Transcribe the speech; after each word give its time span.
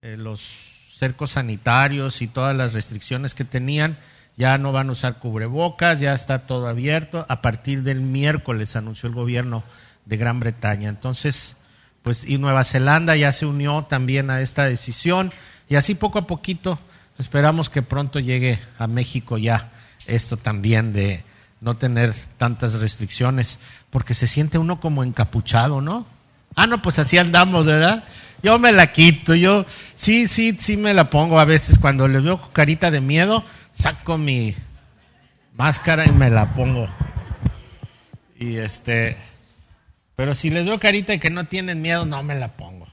eh, 0.00 0.16
los 0.16 0.40
cercos 0.94 1.32
sanitarios 1.32 2.22
y 2.22 2.28
todas 2.28 2.54
las 2.56 2.72
restricciones 2.72 3.34
que 3.34 3.44
tenían, 3.44 3.98
ya 4.36 4.56
no 4.56 4.70
van 4.70 4.88
a 4.88 4.92
usar 4.92 5.18
cubrebocas, 5.18 5.98
ya 5.98 6.12
está 6.12 6.46
todo 6.46 6.68
abierto. 6.68 7.26
A 7.28 7.42
partir 7.42 7.82
del 7.82 8.00
miércoles 8.00 8.76
anunció 8.76 9.08
el 9.08 9.14
gobierno 9.14 9.64
de 10.04 10.16
Gran 10.16 10.38
Bretaña. 10.38 10.88
Entonces, 10.88 11.56
pues, 12.02 12.24
y 12.24 12.38
Nueva 12.38 12.62
Zelanda 12.62 13.16
ya 13.16 13.32
se 13.32 13.46
unió 13.46 13.86
también 13.88 14.30
a 14.30 14.40
esta 14.40 14.64
decisión. 14.66 15.32
Y 15.68 15.74
así 15.74 15.96
poco 15.96 16.20
a 16.20 16.26
poquito 16.28 16.78
esperamos 17.18 17.68
que 17.68 17.82
pronto 17.82 18.20
llegue 18.20 18.60
a 18.78 18.86
México 18.86 19.38
ya 19.38 19.72
esto 20.06 20.36
también 20.36 20.92
de 20.92 21.24
no 21.60 21.76
tener 21.76 22.14
tantas 22.36 22.74
restricciones, 22.74 23.58
porque 23.90 24.14
se 24.14 24.28
siente 24.28 24.58
uno 24.58 24.78
como 24.78 25.02
encapuchado, 25.02 25.80
¿no? 25.80 26.06
Ah, 26.58 26.66
no, 26.66 26.82
pues 26.82 26.98
así 26.98 27.16
andamos, 27.16 27.66
¿verdad? 27.66 28.02
Yo 28.42 28.58
me 28.58 28.72
la 28.72 28.90
quito, 28.90 29.36
yo 29.36 29.64
sí, 29.94 30.26
sí, 30.26 30.56
sí 30.58 30.76
me 30.76 30.92
la 30.92 31.08
pongo 31.08 31.38
a 31.38 31.44
veces 31.44 31.78
cuando 31.78 32.08
le 32.08 32.18
veo 32.18 32.50
carita 32.52 32.90
de 32.90 33.00
miedo, 33.00 33.44
saco 33.72 34.18
mi 34.18 34.56
máscara 35.54 36.04
y 36.04 36.10
me 36.10 36.30
la 36.30 36.52
pongo. 36.56 36.88
Y 38.40 38.56
este, 38.56 39.16
pero 40.16 40.34
si 40.34 40.50
les 40.50 40.64
veo 40.64 40.80
carita 40.80 41.14
y 41.14 41.20
que 41.20 41.30
no 41.30 41.46
tienen 41.46 41.80
miedo, 41.80 42.04
no 42.04 42.24
me 42.24 42.34
la 42.34 42.48
pongo. 42.48 42.88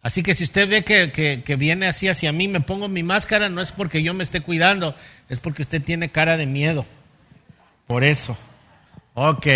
Así 0.00 0.22
que 0.22 0.32
si 0.32 0.44
usted 0.44 0.68
ve 0.68 0.84
que, 0.84 1.10
que, 1.44 1.56
viene 1.56 1.88
así 1.88 2.06
hacia 2.06 2.30
mí, 2.30 2.46
me 2.46 2.60
pongo 2.60 2.86
mi 2.86 3.02
máscara, 3.02 3.48
no 3.48 3.60
es 3.60 3.72
porque 3.72 4.00
yo 4.00 4.14
me 4.14 4.22
esté 4.22 4.42
cuidando, 4.42 4.94
es 5.28 5.40
porque 5.40 5.62
usted 5.62 5.82
tiene 5.82 6.08
cara 6.12 6.36
de 6.36 6.46
miedo. 6.46 6.86
Por 7.88 8.04
eso. 8.04 8.38
Ok. 9.14 9.48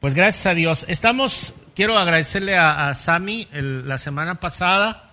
Pues 0.00 0.14
gracias 0.14 0.44
a 0.44 0.52
Dios. 0.52 0.84
Estamos, 0.86 1.54
quiero 1.78 1.96
agradecerle 1.96 2.56
a, 2.56 2.88
a 2.88 2.94
Sami, 2.96 3.46
la 3.52 3.98
semana 3.98 4.40
pasada 4.40 5.12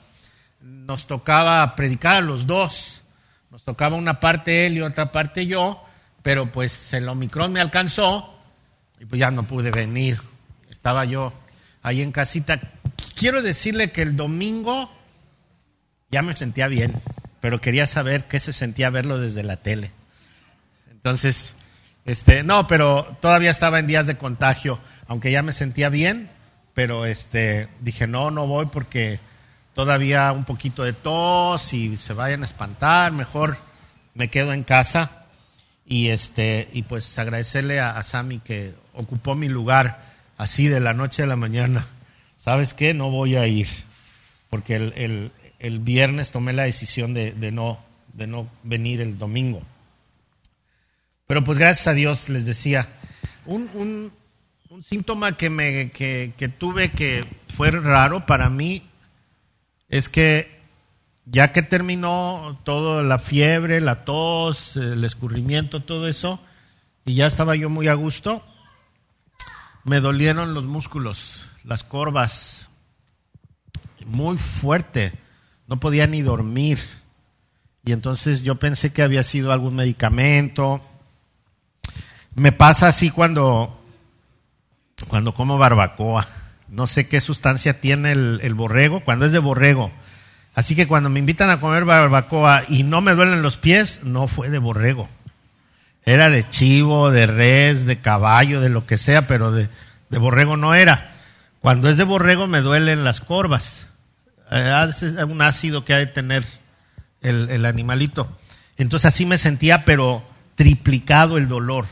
nos 0.61 1.05
tocaba 1.05 1.75
predicar 1.75 2.15
a 2.15 2.21
los 2.21 2.47
dos. 2.47 3.03
Nos 3.51 3.61
tocaba 3.61 3.95
una 3.95 4.19
parte 4.19 4.65
él 4.65 4.77
y 4.77 4.81
otra 4.81 5.11
parte 5.11 5.45
yo, 5.45 5.85
pero 6.23 6.51
pues 6.51 6.91
el 6.93 7.07
Omicron 7.07 7.53
me 7.53 7.61
alcanzó 7.61 8.35
y 8.99 9.05
pues 9.05 9.19
ya 9.19 9.29
no 9.29 9.45
pude 9.45 9.69
venir. 9.69 10.17
Estaba 10.71 11.05
yo 11.05 11.31
ahí 11.83 12.01
en 12.01 12.11
casita. 12.11 12.59
Quiero 13.15 13.43
decirle 13.43 13.91
que 13.91 14.01
el 14.01 14.17
domingo 14.17 14.89
ya 16.09 16.23
me 16.23 16.33
sentía 16.33 16.67
bien, 16.67 16.95
pero 17.41 17.61
quería 17.61 17.85
saber 17.85 18.23
qué 18.23 18.39
se 18.39 18.53
sentía 18.53 18.89
verlo 18.89 19.19
desde 19.19 19.43
la 19.43 19.57
tele. 19.57 19.91
Entonces, 20.89 21.53
este, 22.05 22.41
no, 22.41 22.67
pero 22.67 23.15
todavía 23.21 23.51
estaba 23.51 23.77
en 23.77 23.85
días 23.85 24.07
de 24.07 24.17
contagio, 24.17 24.79
aunque 25.07 25.31
ya 25.31 25.43
me 25.43 25.51
sentía 25.51 25.89
bien, 25.89 26.31
pero 26.75 27.05
este, 27.07 27.69
dije, 27.79 28.05
no, 28.05 28.29
no 28.29 28.45
voy 28.45 28.67
porque 28.67 29.19
todavía 29.73 30.31
un 30.33 30.43
poquito 30.43 30.83
de 30.83 30.93
tos 30.93 31.73
y 31.73 31.97
se 31.97 32.13
vayan 32.13 32.43
a 32.43 32.45
espantar, 32.45 33.11
mejor 33.11 33.57
me 34.13 34.29
quedo 34.29 34.53
en 34.53 34.61
casa 34.61 35.25
y 35.87 36.09
este, 36.09 36.69
y 36.73 36.83
pues 36.83 37.17
agradecerle 37.17 37.79
a, 37.79 37.97
a 37.97 38.03
Sammy 38.03 38.39
que 38.39 38.75
ocupó 38.93 39.35
mi 39.35 39.49
lugar 39.49 40.13
así 40.37 40.67
de 40.67 40.79
la 40.79 40.93
noche 40.93 41.23
a 41.23 41.27
la 41.27 41.35
mañana. 41.35 41.87
¿Sabes 42.37 42.73
qué? 42.73 42.93
No 42.93 43.09
voy 43.09 43.37
a 43.37 43.47
ir, 43.47 43.67
porque 44.49 44.75
el, 44.75 45.31
el, 45.59 45.79
viernes 45.79 46.31
tomé 46.31 46.53
la 46.53 46.63
decisión 46.63 47.13
de, 47.13 47.31
de, 47.31 47.51
no, 47.51 47.79
de 48.13 48.27
no 48.27 48.47
venir 48.63 49.01
el 49.01 49.17
domingo. 49.17 49.63
Pero 51.25 51.43
pues 51.43 51.57
gracias 51.57 51.87
a 51.87 51.93
Dios, 51.93 52.29
les 52.29 52.45
decía, 52.45 52.87
un, 53.45 53.69
un, 53.73 54.11
un 54.75 54.83
síntoma 54.83 55.37
que, 55.37 55.49
me, 55.49 55.89
que, 55.89 56.33
que 56.35 56.49
tuve 56.49 56.91
que 56.91 57.25
fue 57.47 57.71
raro 57.71 58.25
para 58.25 58.49
mí 58.49 58.83
es 59.87 60.09
que 60.09 60.59
ya 61.23 61.53
que 61.53 61.61
terminó 61.61 62.59
toda 62.65 63.01
la 63.01 63.17
fiebre, 63.17 63.79
la 63.79 64.03
tos, 64.03 64.75
el 64.75 65.05
escurrimiento, 65.05 65.81
todo 65.81 66.09
eso, 66.09 66.41
y 67.05 67.15
ya 67.15 67.25
estaba 67.25 67.55
yo 67.55 67.69
muy 67.69 67.87
a 67.87 67.93
gusto, 67.93 68.43
me 69.85 70.01
dolieron 70.01 70.53
los 70.53 70.65
músculos, 70.65 71.49
las 71.63 71.85
corvas, 71.85 72.67
muy 74.05 74.37
fuerte, 74.37 75.13
no 75.67 75.79
podía 75.79 76.05
ni 76.05 76.21
dormir. 76.21 76.79
Y 77.85 77.93
entonces 77.93 78.43
yo 78.43 78.55
pensé 78.55 78.91
que 78.91 79.03
había 79.03 79.23
sido 79.23 79.53
algún 79.53 79.77
medicamento, 79.77 80.81
me 82.35 82.51
pasa 82.51 82.89
así 82.89 83.09
cuando, 83.09 83.84
cuando 85.07 85.33
como 85.33 85.57
barbacoa. 85.57 86.27
No 86.67 86.87
sé 86.87 87.07
qué 87.07 87.21
sustancia 87.21 87.79
tiene 87.79 88.11
el, 88.11 88.53
borrego, 88.55 89.01
cuando 89.01 89.25
es 89.25 89.31
de 89.31 89.39
borrego. 89.39 89.91
Así 90.55 90.75
que 90.75 90.87
cuando 90.87 91.09
me 91.09 91.19
invitan 91.19 91.49
a 91.49 91.59
comer 91.59 91.85
barbacoa 91.85 92.63
y 92.67 92.83
no 92.83 93.01
me 93.01 93.13
duelen 93.13 93.41
los 93.41 93.57
pies, 93.57 93.99
no 94.03 94.27
fue 94.27 94.49
de 94.49 94.57
borrego. 94.57 95.07
Era 96.05 96.29
de 96.29 96.47
chivo, 96.47 97.11
de 97.11 97.27
res, 97.27 97.85
de 97.85 97.99
caballo, 97.99 98.61
de 98.61 98.69
lo 98.69 98.85
que 98.85 98.97
sea, 98.97 99.27
pero 99.27 99.51
de, 99.51 99.69
borrego 100.09 100.57
no 100.57 100.73
era. 100.73 101.13
Cuando 101.59 101.89
es 101.89 101.97
de 101.97 102.03
borrego 102.03 102.47
me 102.47 102.61
duelen 102.61 103.03
las 103.03 103.21
corvas. 103.21 103.87
Eh, 104.51 104.87
es 104.89 105.01
un 105.01 105.41
ácido 105.41 105.83
que 105.83 105.93
ha 105.93 105.97
de 105.97 106.07
tener 106.07 106.45
el, 107.21 107.49
el 107.49 107.65
animalito. 107.65 108.29
Entonces 108.77 109.13
así 109.13 109.25
me 109.25 109.37
sentía, 109.37 109.85
pero 109.85 110.23
triplicado 110.55 111.37
el 111.37 111.47
dolor. 111.47 111.85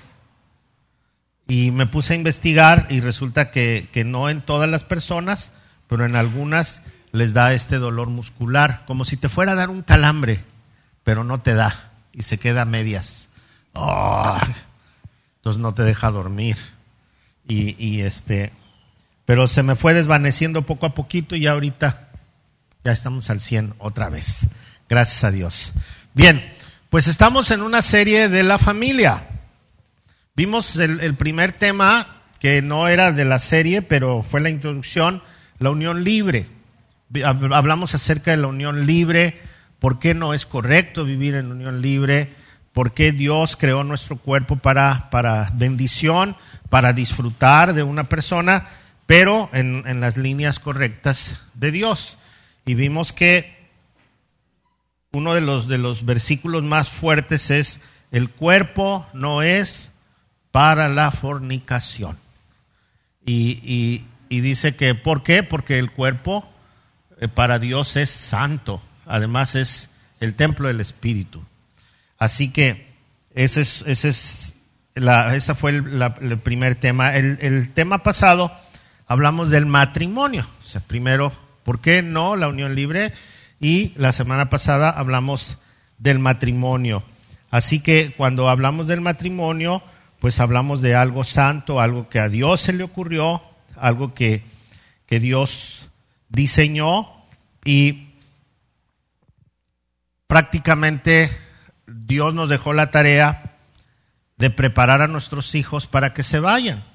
Y 1.47 1.71
me 1.71 1.85
puse 1.85 2.13
a 2.13 2.17
investigar 2.17 2.87
y 2.89 3.01
resulta 3.01 3.51
que, 3.51 3.89
no 4.05 4.29
en 4.29 4.41
todas 4.41 4.69
las 4.69 4.83
personas, 4.83 5.51
pero 5.87 6.05
en 6.05 6.15
algunas 6.15 6.81
les 7.11 7.33
da 7.33 7.53
este 7.53 7.77
dolor 7.77 8.09
muscular, 8.09 8.83
como 8.87 9.05
si 9.05 9.17
te 9.17 9.29
fuera 9.29 9.51
a 9.51 9.55
dar 9.55 9.69
un 9.69 9.81
calambre, 9.81 10.43
pero 11.03 11.23
no 11.23 11.41
te 11.41 11.53
da 11.53 11.91
y 12.11 12.23
se 12.23 12.37
queda 12.37 12.63
a 12.63 12.65
medias. 12.65 13.29
entonces 13.75 15.61
no 15.61 15.73
te 15.73 15.83
deja 15.83 16.11
dormir. 16.11 16.57
Y, 17.47 17.75
y, 17.77 18.01
este, 18.01 18.53
pero 19.25 19.47
se 19.47 19.63
me 19.63 19.75
fue 19.75 19.93
desvaneciendo 19.93 20.65
poco 20.65 20.85
a 20.85 20.95
poquito 20.95 21.35
y 21.35 21.45
ahorita 21.45 22.09
ya 22.83 22.91
estamos 22.91 23.29
al 23.29 23.41
100 23.41 23.75
otra 23.79 24.09
vez. 24.09 24.47
Gracias 24.89 25.23
a 25.23 25.31
Dios. 25.31 25.71
Bien, 26.13 26.43
pues 26.89 27.07
estamos 27.07 27.51
en 27.51 27.61
una 27.61 27.81
serie 27.81 28.29
de 28.29 28.43
la 28.43 28.57
familia. 28.57 29.27
Vimos 30.35 30.77
el, 30.77 31.13
primer 31.13 31.51
tema 31.51 32.23
que 32.39 32.63
no 32.63 32.87
era 32.87 33.11
de 33.11 33.23
la 33.23 33.37
serie, 33.37 33.83
pero 33.83 34.23
fue 34.23 34.41
la 34.41 34.49
introducción, 34.49 35.21
la 35.59 35.69
unión 35.69 36.03
libre. 36.03 36.47
Hablamos 37.23 37.93
acerca 37.93 38.31
de 38.31 38.37
la 38.37 38.47
unión 38.47 38.87
libre, 38.87 39.39
por 39.77 39.99
qué 39.99 40.15
no 40.15 40.33
es 40.33 40.47
correcto 40.47 41.05
vivir 41.05 41.35
en 41.35 41.51
unión 41.51 41.83
libre, 41.83 42.33
por 42.73 42.95
qué 42.95 43.11
Dios 43.11 43.55
creó 43.55 43.83
nuestro 43.83 44.17
cuerpo 44.17 44.55
para, 44.55 45.11
para 45.11 45.51
bendición, 45.53 46.35
para 46.69 46.93
disfrutar 46.93 47.75
de 47.75 47.83
una 47.83 48.05
persona, 48.05 48.69
pero 49.05 49.51
en, 49.53 49.83
en 49.85 50.01
las 50.01 50.17
líneas 50.17 50.57
correctas 50.57 51.43
de 51.53 51.69
Dios. 51.69 52.17
Y 52.65 52.73
vimos 52.73 53.13
que 53.13 53.55
uno 55.11 55.35
de 55.35 55.41
los, 55.41 55.67
de 55.67 55.77
los 55.77 56.05
versículos 56.05 56.63
más 56.63 56.89
fuertes 56.89 57.51
es, 57.51 57.81
el 58.11 58.31
cuerpo 58.31 59.05
no 59.13 59.43
es 59.43 59.91
para 60.53 60.87
la 60.87 61.09
fornicación. 61.09 62.15
Y, 63.25 64.05
dice 64.29 64.75
que, 64.75 64.93
¿por 64.93 65.23
qué? 65.23 65.41
Porque 65.41 65.79
el 65.79 65.89
cuerpo 65.91 66.47
eh, 67.19 67.27
para 67.27 67.57
Dios 67.57 67.95
es 67.95 68.11
santo, 68.11 68.79
además 69.07 69.55
es 69.55 69.89
el 70.19 70.35
templo 70.35 70.67
del 70.67 70.79
Espíritu. 70.79 71.41
Así 72.19 72.51
que 72.51 72.93
ese 73.33 73.61
es, 73.61 73.83
ese 73.87 74.09
es 74.09 74.53
la, 74.93 75.35
ese 75.35 75.55
fue 75.55 75.71
el, 75.71 76.39
primer 76.43 76.75
tema. 76.75 77.15
El, 77.15 77.71
tema 77.71 78.03
pasado 78.03 78.51
hablamos 79.07 79.49
del 79.49 79.65
matrimonio. 79.65 80.45
O 80.63 80.67
sea, 80.67 80.81
primero, 80.81 81.33
¿por 81.63 81.81
qué 81.81 82.03
no 82.03 82.35
la 82.35 82.47
unión 82.47 82.75
libre? 82.75 83.11
Y 83.59 83.93
la 83.95 84.11
semana 84.11 84.51
pasada 84.51 84.91
hablamos 84.91 85.57
del 85.97 86.19
matrimonio. 86.19 87.03
Así 87.49 87.79
que 87.79 88.13
cuando 88.15 88.49
hablamos 88.49 88.85
del 88.85 89.01
matrimonio, 89.01 89.81
pues 90.23 90.39
hablamos 90.39 90.81
de 90.81 90.95
algo 90.95 91.25
santo, 91.25 91.81
algo 91.81 92.07
que 92.07 92.21
a 92.21 92.29
Dios 92.29 92.61
se 92.61 92.71
le 92.71 92.85
ocurrió, 92.85 93.43
algo 93.75 94.13
que, 94.13 94.41
que 95.05 95.19
Dios 95.19 95.89
diseñó 96.29 97.09
y 97.65 98.07
prácticamente 100.25 101.29
Dios 101.87 102.33
nos 102.33 102.47
dejó 102.47 102.71
la 102.71 102.89
tarea 102.89 103.57
de 104.37 104.49
preparar 104.49 105.01
a 105.01 105.09
nuestros 105.09 105.55
hijos 105.55 105.87
para 105.87 106.13
que 106.13 106.23
se 106.23 106.39
vayan. 106.39 106.85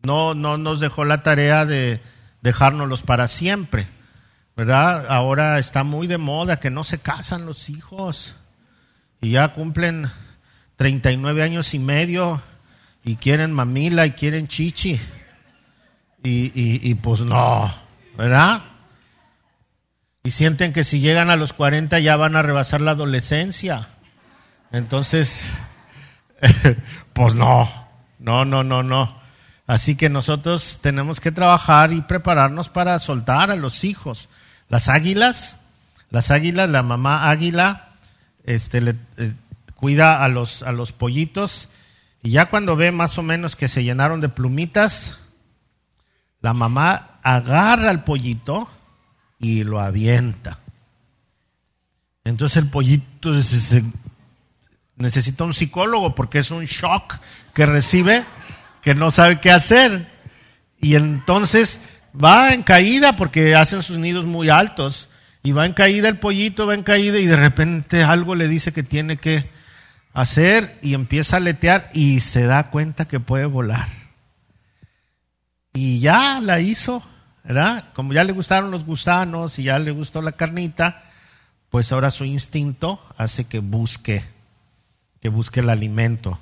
No, 0.00 0.34
no 0.34 0.56
nos 0.56 0.80
dejó 0.80 1.04
la 1.04 1.22
tarea 1.22 1.66
de 1.66 2.00
dejárnoslos 2.40 3.02
para 3.02 3.28
siempre, 3.28 3.86
¿verdad? 4.56 5.08
Ahora 5.10 5.58
está 5.58 5.84
muy 5.84 6.06
de 6.06 6.16
moda 6.16 6.58
que 6.58 6.70
no 6.70 6.84
se 6.84 7.00
casan 7.00 7.44
los 7.44 7.68
hijos 7.68 8.34
y 9.20 9.32
ya 9.32 9.52
cumplen 9.52 10.10
39 10.76 11.42
años 11.42 11.74
y 11.74 11.78
medio 11.78 12.40
y 13.04 13.16
quieren 13.16 13.52
mamila 13.52 14.06
y 14.06 14.12
quieren 14.12 14.48
chichi. 14.48 15.00
Y, 16.22 16.50
y, 16.54 16.94
pues 16.96 17.20
no, 17.20 17.72
¿verdad? 18.16 18.64
y 20.26 20.32
sienten 20.32 20.72
que 20.72 20.82
si 20.82 20.98
llegan 20.98 21.30
a 21.30 21.36
los 21.36 21.52
40 21.52 22.00
ya 22.00 22.16
van 22.16 22.34
a 22.34 22.42
rebasar 22.42 22.80
la 22.80 22.90
adolescencia. 22.90 23.90
Entonces, 24.72 25.48
pues 27.12 27.36
no, 27.36 27.70
no, 28.18 28.44
no, 28.44 28.64
no, 28.64 28.82
no. 28.82 29.20
Así 29.68 29.94
que 29.94 30.08
nosotros 30.08 30.80
tenemos 30.82 31.20
que 31.20 31.30
trabajar 31.30 31.92
y 31.92 32.00
prepararnos 32.00 32.68
para 32.68 32.98
soltar 32.98 33.52
a 33.52 33.56
los 33.56 33.84
hijos. 33.84 34.28
Las 34.68 34.88
águilas, 34.88 35.58
las 36.10 36.32
águilas, 36.32 36.70
la 36.70 36.82
mamá 36.82 37.30
águila, 37.30 37.90
este, 38.44 38.80
le, 38.80 38.96
eh, 39.18 39.32
cuida 39.76 40.24
a 40.24 40.28
los, 40.28 40.62
a 40.62 40.72
los 40.72 40.92
pollitos 40.92 41.68
y 42.22 42.30
ya 42.30 42.46
cuando 42.46 42.74
ve 42.74 42.90
más 42.90 43.18
o 43.18 43.22
menos 43.22 43.54
que 43.54 43.68
se 43.68 43.84
llenaron 43.84 44.20
de 44.20 44.28
plumitas, 44.28 45.18
la 46.40 46.52
mamá 46.52 47.20
agarra 47.22 47.90
al 47.90 48.02
pollito 48.02 48.68
y 49.38 49.62
lo 49.62 49.80
avienta. 49.80 50.58
Entonces 52.24 52.56
el 52.56 52.68
pollito 52.68 53.32
necesita 54.96 55.44
un 55.44 55.54
psicólogo 55.54 56.16
porque 56.16 56.40
es 56.40 56.50
un 56.50 56.64
shock 56.64 57.18
que 57.54 57.66
recibe 57.66 58.24
que 58.82 58.94
no 58.94 59.10
sabe 59.10 59.40
qué 59.40 59.52
hacer. 59.52 60.08
Y 60.80 60.96
entonces 60.96 61.80
va 62.12 62.52
en 62.52 62.64
caída 62.64 63.16
porque 63.16 63.54
hacen 63.54 63.82
sus 63.82 63.98
nidos 63.98 64.24
muy 64.24 64.48
altos. 64.48 65.08
Y 65.42 65.52
va 65.52 65.64
en 65.64 65.74
caída 65.74 66.08
el 66.08 66.18
pollito, 66.18 66.66
va 66.66 66.74
en 66.74 66.82
caída 66.82 67.18
y 67.18 67.26
de 67.26 67.36
repente 67.36 68.02
algo 68.02 68.34
le 68.34 68.48
dice 68.48 68.72
que 68.72 68.82
tiene 68.82 69.16
que 69.16 69.48
hacer 70.16 70.78
y 70.80 70.94
empieza 70.94 71.36
a 71.36 71.40
aletear 71.40 71.90
y 71.92 72.20
se 72.20 72.46
da 72.46 72.70
cuenta 72.70 73.06
que 73.06 73.20
puede 73.20 73.44
volar. 73.44 73.86
Y 75.74 76.00
ya 76.00 76.40
la 76.40 76.58
hizo, 76.58 77.02
¿verdad? 77.44 77.92
Como 77.92 78.14
ya 78.14 78.24
le 78.24 78.32
gustaron 78.32 78.70
los 78.70 78.86
gusanos 78.86 79.58
y 79.58 79.64
ya 79.64 79.78
le 79.78 79.90
gustó 79.90 80.22
la 80.22 80.32
carnita, 80.32 81.04
pues 81.68 81.92
ahora 81.92 82.10
su 82.10 82.24
instinto 82.24 82.98
hace 83.18 83.44
que 83.44 83.58
busque, 83.58 84.24
que 85.20 85.28
busque 85.28 85.60
el 85.60 85.68
alimento. 85.68 86.38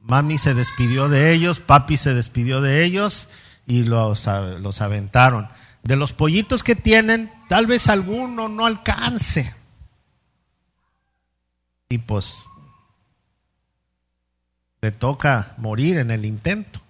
Mami 0.00 0.36
se 0.36 0.52
despidió 0.52 1.08
de 1.08 1.32
ellos, 1.32 1.60
papi 1.60 1.96
se 1.96 2.12
despidió 2.12 2.60
de 2.60 2.84
ellos 2.84 3.28
y 3.66 3.84
los, 3.84 4.26
los 4.26 4.82
aventaron. 4.82 5.48
De 5.82 5.96
los 5.96 6.12
pollitos 6.12 6.62
que 6.62 6.76
tienen, 6.76 7.32
tal 7.48 7.66
vez 7.66 7.88
alguno 7.88 8.50
no 8.50 8.66
alcance. 8.66 9.54
Y 11.88 11.96
pues 11.98 12.44
le 14.82 14.90
toca 14.90 15.54
morir 15.56 15.96
en 15.96 16.10
el 16.10 16.26
intento. 16.26 16.80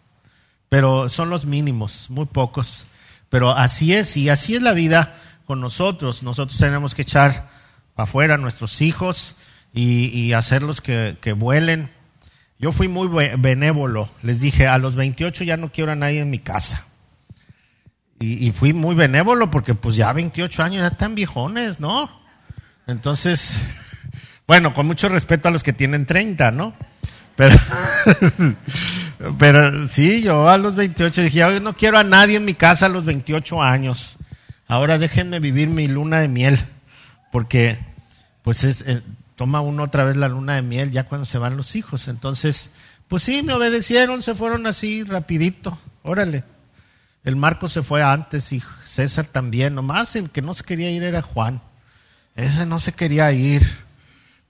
Pero 0.69 1.09
son 1.09 1.31
los 1.31 1.45
mínimos, 1.47 2.11
muy 2.11 2.27
pocos. 2.27 2.87
Pero 3.31 3.51
así 3.51 3.95
es, 3.95 4.17
y 4.17 4.29
así 4.29 4.57
es 4.57 4.63
la 4.63 4.73
vida 4.73 5.15
con 5.45 5.61
nosotros. 5.61 6.25
Nosotros 6.25 6.59
tenemos 6.59 6.95
que 6.95 7.03
echar 7.03 7.51
afuera 7.95 8.35
a 8.35 8.39
nuestros 8.39 8.81
hijos 8.81 9.37
y, 9.73 10.33
hacerlos 10.33 10.81
que, 10.81 11.17
que 11.21 11.33
vuelen 11.33 11.91
yo 12.63 12.71
fui 12.71 12.87
muy 12.87 13.09
benévolo. 13.09 14.09
Les 14.23 14.39
dije, 14.39 14.69
a 14.69 14.79
los 14.79 14.95
28 14.95 15.43
ya 15.43 15.57
no 15.57 15.73
quiero 15.73 15.91
a 15.91 15.97
nadie 15.97 16.21
en 16.21 16.31
mi 16.31 16.39
casa. 16.39 16.87
Y, 18.21 18.53
fui 18.53 18.73
muy 18.73 18.95
benévolo 18.95 19.51
porque 19.51 19.75
pues 19.75 19.97
ya 19.97 20.13
28 20.13 20.63
años 20.63 20.83
ya 20.83 20.87
están 20.87 21.17
viejones, 21.17 21.81
¿no? 21.81 22.09
Entonces, 22.87 23.59
bueno, 24.47 24.75
con 24.75 24.87
mucho 24.87 25.09
respeto 25.09 25.49
a 25.49 25.51
los 25.51 25.65
que 25.65 25.73
tienen 25.73 26.07
30, 26.07 26.53
¿no? 26.53 26.73
Pero, 27.37 27.57
pero 29.39 29.89
sí, 29.89 30.23
yo 30.23 30.49
a 30.49 30.59
los 30.59 30.75
28 30.75 31.23
dije, 31.23 31.39
yo 31.39 31.61
no 31.61 31.75
quiero 31.75 31.99
a 31.99 32.05
nadie 32.05 32.37
en 32.37 32.45
mi 32.45 32.55
casa 32.55 32.87
a 32.87 32.91
los 32.91 33.05
28 33.05 33.63
años. 33.63 34.17
Ahora 34.69 34.99
déjenme 34.99 35.41
vivir 35.41 35.69
mi 35.69 35.89
luna 35.89 36.21
de 36.21 36.29
miel, 36.29 36.59
porque 37.31 37.79
pues 38.43 38.65
es, 38.65 38.83
eh, 38.87 39.03
toma 39.37 39.61
uno 39.61 39.83
otra 39.85 40.05
vez 40.05 40.17
la 40.17 40.29
luna 40.29 40.55
de 40.55 40.63
miel 40.63 40.91
ya 40.91 41.05
cuando 41.05 41.25
se 41.25 41.39
van 41.39 41.57
los 41.57 41.77
hijos. 41.77 42.09
Entonces, 42.09 42.71
pues 43.09 43.23
sí, 43.23 43.43
me 43.43 43.53
obedecieron, 43.53 44.23
se 44.23 44.35
fueron 44.35 44.67
así 44.67 45.03
rapidito. 45.03 45.79
Órale. 46.03 46.45
El 47.25 47.37
Marco 47.37 47.69
se 47.69 47.83
fue 47.83 48.03
antes 48.03 48.53
y 48.53 48.63
César 48.85 49.27
también. 49.27 49.75
Nomás 49.75 50.17
el 50.17 50.31
que 50.31 50.43
no 50.43 50.55
se 50.55 50.65
quería 50.65 50.91
ir 50.91 51.03
era 51.03 51.23
Juan. 51.23 51.63
Ese 52.35 52.67
no 52.67 52.81
se 52.81 52.93
quería 52.93 53.31
ir. 53.33 53.63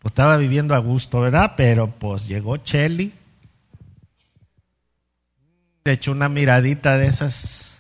Pues 0.03 0.11
estaba 0.11 0.37
viviendo 0.37 0.75
a 0.75 0.79
gusto, 0.79 1.21
¿verdad? 1.21 1.55
Pero 1.57 1.87
pues 1.87 2.27
llegó 2.27 2.57
Chelly. 2.57 3.13
De 5.85 5.93
hecho, 5.93 6.11
una 6.11 6.29
miradita 6.29 6.99
de 6.99 7.07
esas. 7.07 7.79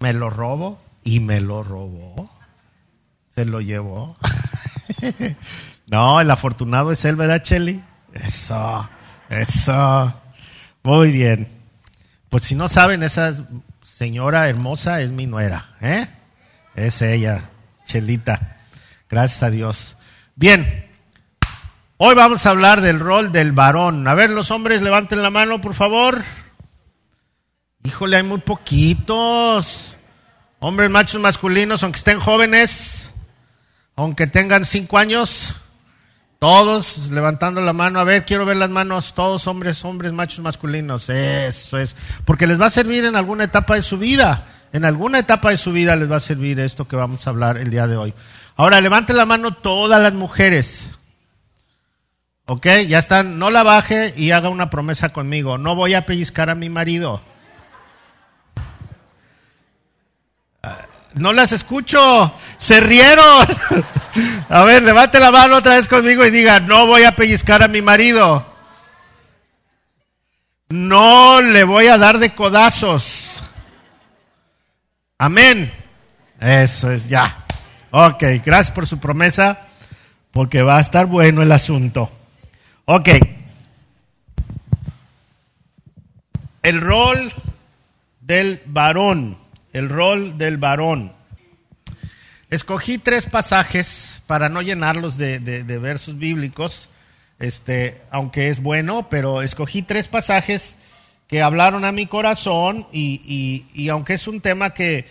Me 0.00 0.12
lo 0.12 0.28
robo 0.28 0.78
y 1.02 1.20
me 1.20 1.40
lo 1.40 1.62
robó. 1.62 2.30
Se 3.34 3.46
lo 3.46 3.62
llevó. 3.62 4.18
no, 5.86 6.20
el 6.20 6.30
afortunado 6.30 6.92
es 6.92 7.06
él, 7.06 7.16
¿verdad, 7.16 7.42
Chelly? 7.42 7.82
Eso, 8.12 8.86
eso. 9.30 10.14
Muy 10.82 11.10
bien. 11.10 11.48
Pues 12.28 12.44
si 12.44 12.54
no 12.54 12.68
saben, 12.68 13.02
esa 13.02 13.32
señora 13.82 14.46
hermosa 14.46 15.00
es 15.00 15.10
mi 15.10 15.26
nuera, 15.26 15.74
¿eh? 15.80 16.06
Es 16.74 17.00
ella, 17.00 17.44
Chelita. 17.86 18.58
Gracias 19.08 19.42
a 19.42 19.48
Dios. 19.48 19.96
Bien. 20.40 20.88
Hoy 21.98 22.14
vamos 22.14 22.46
a 22.46 22.50
hablar 22.50 22.80
del 22.80 22.98
rol 22.98 23.30
del 23.30 23.52
varón. 23.52 24.08
A 24.08 24.14
ver, 24.14 24.30
los 24.30 24.50
hombres, 24.50 24.80
levanten 24.80 25.22
la 25.22 25.28
mano, 25.28 25.60
por 25.60 25.74
favor. 25.74 26.22
Híjole, 27.84 28.16
hay 28.16 28.22
muy 28.22 28.38
poquitos. 28.38 29.96
Hombres 30.58 30.88
machos 30.88 31.20
masculinos, 31.20 31.82
aunque 31.82 31.98
estén 31.98 32.20
jóvenes 32.20 33.10
aunque 33.96 34.26
tengan 34.26 34.64
cinco 34.64 34.96
años, 34.96 35.54
todos 36.38 37.10
levantando 37.10 37.60
la 37.60 37.74
mano, 37.74 38.00
a 38.00 38.04
ver, 38.04 38.24
quiero 38.24 38.46
ver 38.46 38.56
las 38.56 38.70
manos, 38.70 39.12
todos 39.12 39.46
hombres, 39.46 39.84
hombres, 39.84 40.14
machos, 40.14 40.40
masculinos, 40.40 41.10
eso 41.10 41.76
es, 41.76 41.94
porque 42.24 42.46
les 42.46 42.58
va 42.58 42.66
a 42.66 42.70
servir 42.70 43.04
en 43.04 43.14
alguna 43.14 43.44
etapa 43.44 43.74
de 43.74 43.82
su 43.82 43.98
vida, 43.98 44.59
en 44.72 44.84
alguna 44.84 45.18
etapa 45.18 45.50
de 45.50 45.56
su 45.56 45.72
vida 45.72 45.96
les 45.96 46.10
va 46.10 46.16
a 46.16 46.20
servir 46.20 46.60
esto 46.60 46.86
que 46.86 46.96
vamos 46.96 47.26
a 47.26 47.30
hablar 47.30 47.56
el 47.56 47.70
día 47.70 47.86
de 47.86 47.96
hoy. 47.96 48.14
Ahora, 48.56 48.80
levanten 48.80 49.16
la 49.16 49.26
mano 49.26 49.54
todas 49.54 50.00
las 50.00 50.12
mujeres. 50.12 50.88
¿Ok? 52.46 52.66
Ya 52.88 52.98
están, 52.98 53.38
no 53.38 53.50
la 53.50 53.62
baje 53.62 54.12
y 54.16 54.32
haga 54.32 54.48
una 54.48 54.70
promesa 54.70 55.10
conmigo, 55.10 55.58
no 55.58 55.74
voy 55.74 55.94
a 55.94 56.06
pellizcar 56.06 56.50
a 56.50 56.54
mi 56.54 56.68
marido. 56.68 57.22
No 61.14 61.32
las 61.32 61.52
escucho. 61.52 62.32
Se 62.56 62.80
rieron. 62.80 63.24
A 64.48 64.64
ver, 64.64 64.82
levante 64.82 65.18
la 65.18 65.30
mano 65.30 65.56
otra 65.56 65.76
vez 65.76 65.88
conmigo 65.88 66.24
y 66.24 66.30
diga, 66.30 66.60
no 66.60 66.86
voy 66.86 67.04
a 67.04 67.14
pellizcar 67.14 67.62
a 67.62 67.68
mi 67.68 67.82
marido. 67.82 68.44
No 70.68 71.40
le 71.40 71.64
voy 71.64 71.86
a 71.86 71.98
dar 71.98 72.18
de 72.18 72.34
codazos. 72.34 73.29
Amén. 75.22 75.70
Eso 76.40 76.90
es 76.90 77.08
ya. 77.08 77.44
Ok, 77.90 78.24
gracias 78.44 78.70
por 78.70 78.86
su 78.86 78.98
promesa, 78.98 79.60
porque 80.32 80.62
va 80.62 80.78
a 80.78 80.80
estar 80.80 81.06
bueno 81.06 81.42
el 81.42 81.52
asunto. 81.52 82.10
Ok. 82.86 83.10
El 86.62 86.80
rol 86.80 87.32
del 88.20 88.62
varón 88.66 89.36
el 89.72 89.88
rol 89.88 90.38
del 90.38 90.56
varón. 90.56 91.12
Escogí 92.48 92.98
tres 92.98 93.26
pasajes 93.26 94.22
para 94.26 94.48
no 94.48 94.62
llenarlos 94.62 95.16
de, 95.16 95.38
versos 95.80 96.18
bíblicos, 96.18 96.88
este, 97.38 98.00
aunque 98.10 98.48
es 98.48 98.60
bueno, 98.60 99.08
pero 99.08 99.42
escogí 99.42 99.82
tres 99.82 100.08
pasajes 100.08 100.76
que 101.30 101.42
hablaron 101.42 101.84
a 101.84 101.92
mi 101.92 102.06
corazón 102.06 102.88
y, 102.90 103.88
aunque 103.88 104.14
es 104.14 104.26
un 104.26 104.40
tema 104.40 104.74
que, 104.74 105.06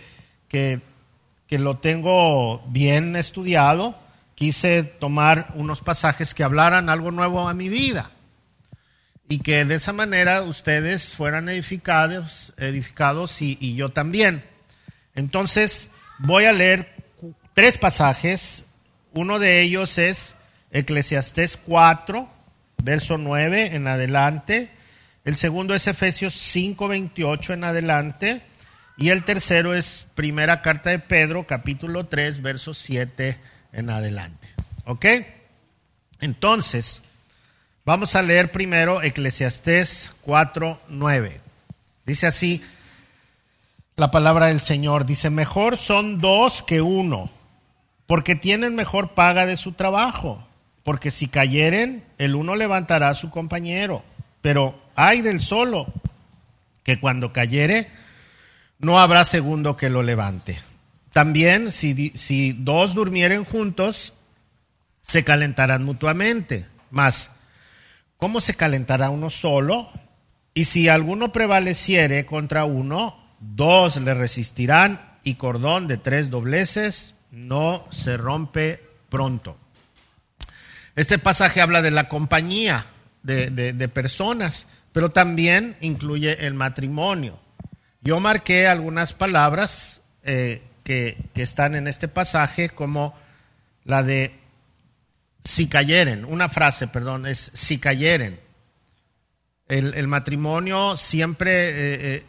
que, 0.48 0.82
que 1.46 1.58
lo 1.58 1.78
tengo 1.78 2.62
bien 2.68 3.16
estudiado, 3.16 3.98
quise 4.34 4.82
tomar 4.82 5.46
unos 5.54 5.80
pasajes 5.80 6.34
que 6.34 6.44
hablaran 6.44 6.90
algo 6.90 7.10
nuevo 7.10 7.48
a 7.48 7.54
mi 7.54 7.70
vida 7.70 8.10
y 9.30 9.38
que 9.38 9.64
de 9.64 9.76
esa 9.76 9.94
manera 9.94 10.42
ustedes 10.42 11.10
fueran 11.10 11.48
edificados, 11.48 12.52
edificados 12.58 13.40
y, 13.40 13.56
y, 13.58 13.74
yo 13.74 13.88
también. 13.88 14.44
Entonces, 15.14 15.88
voy 16.18 16.44
a 16.44 16.52
leer 16.52 16.96
tres 17.54 17.78
pasajes. 17.78 18.66
Uno 19.14 19.38
de 19.38 19.62
ellos 19.62 19.96
es 19.96 20.34
Eclesiastés 20.70 21.56
4, 21.56 22.28
verso 22.82 23.16
9 23.16 23.74
en 23.74 23.86
adelante. 23.86 24.79
El 25.24 25.36
segundo 25.36 25.74
es 25.74 25.86
Efesios 25.86 26.34
5, 26.34 26.88
28 26.88 27.52
en 27.52 27.64
adelante. 27.64 28.42
Y 28.96 29.10
el 29.10 29.24
tercero 29.24 29.74
es 29.74 30.06
Primera 30.14 30.62
Carta 30.62 30.90
de 30.90 30.98
Pedro, 30.98 31.46
capítulo 31.46 32.06
3, 32.06 32.42
verso 32.42 32.74
7 32.74 33.38
en 33.72 33.90
adelante. 33.90 34.48
¿Ok? 34.84 35.06
Entonces, 36.20 37.02
Vamos 37.90 38.14
a 38.14 38.22
leer 38.22 38.52
primero 38.52 39.02
Eclesiastés 39.02 40.10
4:9. 40.26 41.40
Dice 42.04 42.26
así: 42.26 42.62
la 43.96 44.10
palabra 44.10 44.46
del 44.46 44.60
Señor. 44.60 45.06
Dice, 45.06 45.30
mejor 45.30 45.76
son 45.76 46.20
dos 46.20 46.62
que 46.62 46.82
uno, 46.82 47.30
porque 48.06 48.36
tienen 48.36 48.76
mejor 48.76 49.14
paga 49.14 49.46
de 49.46 49.56
su 49.56 49.72
trabajo. 49.72 50.46
Porque 50.84 51.10
si 51.10 51.26
cayeren, 51.26 52.04
el 52.18 52.34
uno 52.34 52.54
levantará 52.54 53.08
a 53.08 53.14
su 53.14 53.30
compañero. 53.30 54.04
Pero 54.40 54.80
hay 55.06 55.22
del 55.22 55.40
solo, 55.40 55.92
que 56.82 57.00
cuando 57.00 57.32
cayere, 57.32 57.88
no 58.78 58.98
habrá 58.98 59.24
segundo 59.24 59.76
que 59.76 59.90
lo 59.90 60.02
levante. 60.02 60.58
También, 61.12 61.72
si, 61.72 62.12
si 62.14 62.52
dos 62.52 62.94
durmieren 62.94 63.44
juntos, 63.44 64.14
se 65.00 65.24
calentarán 65.24 65.84
mutuamente. 65.84 66.66
Mas, 66.90 67.30
¿cómo 68.16 68.40
se 68.40 68.54
calentará 68.54 69.10
uno 69.10 69.30
solo? 69.30 69.90
Y 70.54 70.64
si 70.64 70.88
alguno 70.88 71.32
prevaleciere 71.32 72.26
contra 72.26 72.64
uno, 72.64 73.16
dos 73.40 73.96
le 73.96 74.14
resistirán 74.14 75.18
y 75.22 75.34
cordón 75.34 75.86
de 75.86 75.96
tres 75.96 76.30
dobleces 76.30 77.14
no 77.30 77.86
se 77.90 78.16
rompe 78.16 78.82
pronto. 79.08 79.56
Este 80.96 81.18
pasaje 81.18 81.60
habla 81.60 81.82
de 81.82 81.90
la 81.90 82.08
compañía 82.08 82.86
de, 83.22 83.88
personas, 83.92 84.66
pero 84.92 85.10
también 85.10 85.76
incluye 85.80 86.46
el 86.46 86.54
matrimonio. 86.54 87.38
Yo 88.00 88.18
marqué 88.20 88.66
algunas 88.66 89.12
palabras 89.12 90.00
eh, 90.22 90.62
que, 90.84 91.16
están 91.34 91.74
en 91.74 91.86
este 91.86 92.08
pasaje 92.08 92.70
como 92.70 93.14
la 93.84 94.02
de 94.02 94.38
si 95.44 95.68
cayeren, 95.68 96.24
una 96.24 96.48
frase, 96.48 96.88
perdón, 96.88 97.26
es 97.26 97.50
si 97.54 97.78
cayeren. 97.78 98.40
El, 99.68 100.08
matrimonio 100.08 100.96
siempre 100.96 101.70
eh, 101.70 102.16
eh, 102.16 102.24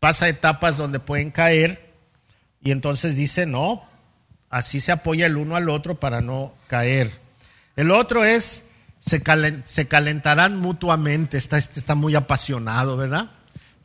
pasa 0.00 0.28
etapas 0.28 0.76
donde 0.76 1.00
pueden 1.00 1.30
caer 1.30 1.92
y 2.62 2.70
entonces 2.70 3.14
dice, 3.14 3.44
no, 3.44 3.86
así 4.48 4.80
se 4.80 4.92
apoya 4.92 5.26
el 5.26 5.36
uno 5.36 5.54
al 5.56 5.68
otro 5.68 6.00
para 6.00 6.20
no 6.20 6.54
caer. 6.66 7.12
El 7.76 7.90
otro 7.90 8.24
es, 8.24 8.64
se, 9.00 9.22
se 9.64 9.88
calentarán 9.88 10.58
mutuamente, 10.58 11.38
está, 11.38 11.58
está 11.58 11.94
muy 11.94 12.14
apasionado, 12.14 12.96
¿verdad? 12.96 13.30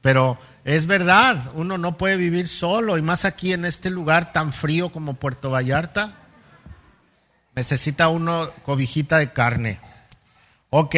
Pero 0.01 0.37
es 0.65 0.85
verdad, 0.85 1.51
uno 1.53 1.77
no 1.77 1.97
puede 1.97 2.17
vivir 2.17 2.47
solo 2.47 2.97
y 2.97 3.01
más 3.01 3.25
aquí 3.25 3.53
en 3.53 3.65
este 3.65 3.89
lugar 3.89 4.33
tan 4.33 4.53
frío 4.53 4.91
como 4.91 5.15
Puerto 5.15 5.49
Vallarta. 5.49 6.17
Necesita 7.55 8.07
uno 8.07 8.49
cobijita 8.65 9.17
de 9.19 9.31
carne. 9.31 9.79
Ok. 10.69 10.95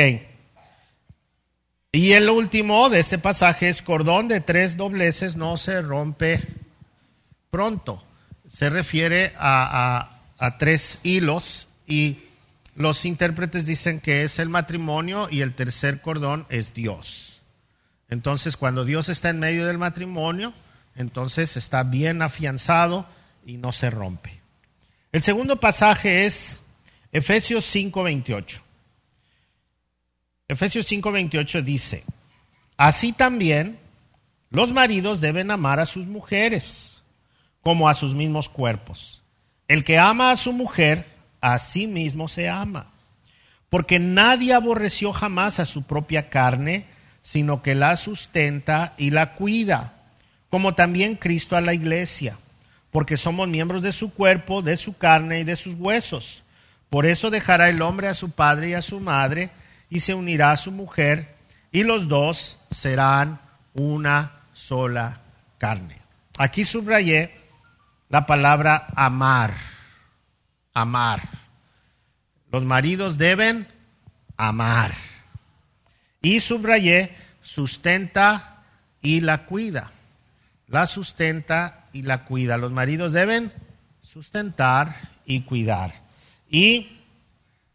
Y 1.92 2.12
el 2.12 2.30
último 2.30 2.90
de 2.90 3.00
este 3.00 3.18
pasaje 3.18 3.70
es 3.70 3.82
cordón 3.82 4.28
de 4.28 4.42
tres 4.42 4.76
dobleces 4.76 5.36
no 5.36 5.58
se 5.58 5.82
rompe 5.82 6.42
pronto. 7.50 8.04
Se 8.48 8.70
refiere 8.70 9.34
a, 9.38 10.12
tres 10.60 11.00
hilos 11.04 11.70
y 11.88 12.20
los 12.76 13.06
intérpretes 13.06 13.66
dicen 13.66 14.00
que 14.00 14.24
es 14.24 14.38
el 14.38 14.50
matrimonio 14.50 15.28
y 15.32 15.42
el 15.42 15.54
tercer 15.54 16.02
cordón 16.02 16.46
es 16.50 16.74
Dios. 16.74 17.42
Entonces, 18.10 18.58
cuando 18.58 18.86
Dios 18.86 19.10
está 19.10 19.30
en 19.30 19.40
medio 19.40 19.66
del 19.66 19.78
matrimonio, 19.78 20.54
entonces 20.96 21.58
está 21.58 21.84
bien 21.84 22.22
afianzado 22.22 23.08
y 23.46 23.58
no 23.58 23.72
se 23.72 23.90
rompe. 23.90 24.42
El 25.12 25.24
segundo 25.24 25.60
pasaje 25.60 26.26
es 26.26 26.62
Efesios 27.12 27.66
5:28. 27.66 28.62
Efesios 30.48 30.86
5:28 30.92 31.64
dice, 31.64 32.04
así 32.78 33.14
también 33.14 33.80
los 34.50 34.72
maridos 34.72 35.22
deben 35.22 35.50
amar 35.50 35.80
a 35.80 35.86
sus 35.86 36.06
mujeres 36.06 37.02
como 37.62 37.90
a 37.90 37.94
sus 37.94 38.14
mismos 38.14 38.48
cuerpos. 38.50 39.22
El 39.68 39.84
que 39.84 39.98
ama 39.98 40.32
a 40.32 40.38
su 40.38 40.54
mujer, 40.54 41.06
a 41.46 41.60
sí 41.60 41.86
mismo 41.86 42.28
se 42.28 42.50
ama. 42.50 42.88
Porque 43.70 44.00
nadie 44.00 44.56
aborreció 44.56 45.14
jamás 45.14 45.60
a 45.60 45.66
su 45.66 45.84
propia 45.84 46.28
carne, 46.30 46.88
sino 47.22 47.62
que 47.62 47.76
la 47.76 47.98
sustenta 47.98 48.96
y 48.98 49.12
la 49.12 49.34
cuida, 49.34 49.94
como 50.50 50.74
también 50.74 51.16
Cristo 51.16 51.56
a 51.56 51.62
la 51.62 51.76
iglesia, 51.76 52.40
porque 52.90 53.16
somos 53.16 53.48
miembros 53.48 53.84
de 53.84 53.92
su 53.92 54.12
cuerpo, 54.12 54.64
de 54.64 54.76
su 54.76 54.98
carne 54.98 55.42
y 55.42 55.44
de 55.44 55.56
sus 55.56 55.76
huesos. 55.76 56.44
Por 56.90 57.06
eso 57.06 57.30
dejará 57.30 57.70
el 57.70 57.84
hombre 57.84 58.08
a 58.08 58.16
su 58.16 58.32
padre 58.32 58.70
y 58.70 58.74
a 58.74 58.82
su 58.82 59.00
madre, 59.00 59.52
y 59.88 60.00
se 60.00 60.16
unirá 60.16 60.50
a 60.50 60.58
su 60.58 60.72
mujer, 60.72 61.36
y 61.72 61.84
los 61.84 62.08
dos 62.08 62.58
serán 62.72 63.40
una 63.76 64.40
sola 64.54 65.22
carne. 65.60 66.00
Aquí 66.40 66.66
subrayé 66.66 67.36
la 68.10 68.26
palabra 68.26 68.88
amar. 68.96 69.75
Amar. 70.76 71.22
Los 72.52 72.64
maridos 72.64 73.18
deben 73.18 73.68
amar. 74.38 74.94
Y 76.22 76.40
subrayé 76.40 77.16
sustenta 77.42 78.64
y 79.02 79.22
la 79.22 79.46
cuida. 79.46 79.92
La 80.68 80.86
sustenta 80.86 81.86
y 81.94 82.04
la 82.04 82.26
cuida. 82.26 82.58
Los 82.58 82.72
maridos 82.72 83.12
deben 83.12 83.52
sustentar 84.02 84.96
y 85.26 85.42
cuidar. 85.42 85.94
Y 86.50 87.02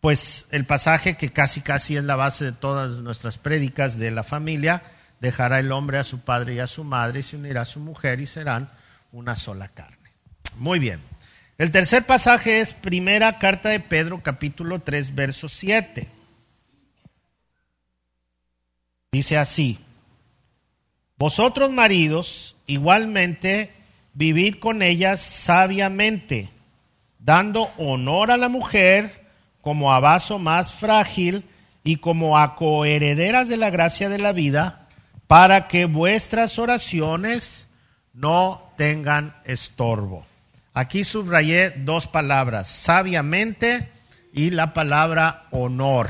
pues 0.00 0.46
el 0.50 0.64
pasaje 0.64 1.16
que 1.16 1.30
casi 1.30 1.60
casi 1.60 1.96
es 1.96 2.04
la 2.04 2.16
base 2.16 2.44
de 2.44 2.52
todas 2.52 2.98
nuestras 3.00 3.38
prédicas 3.38 3.98
de 3.98 4.10
la 4.10 4.24
familia, 4.24 4.82
dejará 5.20 5.60
el 5.60 5.70
hombre 5.72 5.98
a 5.98 6.04
su 6.04 6.20
padre 6.20 6.54
y 6.54 6.58
a 6.58 6.66
su 6.66 6.84
madre 6.84 7.20
y 7.20 7.22
se 7.22 7.36
unirá 7.36 7.62
a 7.62 7.66
su 7.66 7.80
mujer 7.80 8.20
y 8.20 8.26
serán 8.26 8.70
una 9.12 9.36
sola 9.36 9.68
carne. 9.68 10.10
Muy 10.56 10.78
bien. 10.78 11.00
El 11.60 11.72
tercer 11.72 12.06
pasaje 12.06 12.60
es 12.60 12.72
primera 12.72 13.38
carta 13.38 13.68
de 13.68 13.80
Pedro 13.80 14.22
capítulo 14.22 14.78
3 14.78 15.14
verso 15.14 15.46
7. 15.46 16.08
Dice 19.12 19.36
así, 19.36 19.78
vosotros 21.18 21.70
maridos 21.70 22.56
igualmente 22.66 23.74
vivid 24.14 24.54
con 24.54 24.80
ellas 24.80 25.20
sabiamente, 25.20 26.48
dando 27.18 27.70
honor 27.76 28.30
a 28.30 28.38
la 28.38 28.48
mujer, 28.48 29.26
como 29.60 29.92
a 29.92 30.00
vaso 30.00 30.38
más 30.38 30.72
frágil 30.72 31.44
y 31.84 31.96
como 31.96 32.38
a 32.38 32.56
coherederas 32.56 33.48
de 33.48 33.58
la 33.58 33.68
gracia 33.68 34.08
de 34.08 34.18
la 34.18 34.32
vida, 34.32 34.88
para 35.26 35.68
que 35.68 35.84
vuestras 35.84 36.58
oraciones 36.58 37.66
no 38.14 38.72
tengan 38.78 39.36
estorbo. 39.44 40.29
Aquí 40.72 41.04
subrayé 41.04 41.70
dos 41.70 42.06
palabras, 42.06 42.68
sabiamente 42.68 43.90
y 44.32 44.50
la 44.50 44.72
palabra 44.72 45.46
honor. 45.50 46.08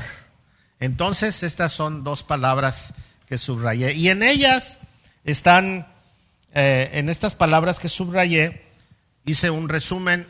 Entonces, 0.81 1.43
estas 1.43 1.73
son 1.73 2.05
dos 2.05 2.23
palabras 2.23 2.93
que 3.26 3.38
subrayé. 3.38 3.95
Y 3.95 4.09
en 4.09 4.23
ellas 4.23 4.79
están, 5.25 5.87
eh, 6.52 6.90
en 6.95 7.09
estas 7.09 7.35
palabras 7.35 7.79
que 7.79 7.88
subrayé, 7.88 8.67
hice 9.25 9.50
un 9.50 9.69
resumen 9.69 10.26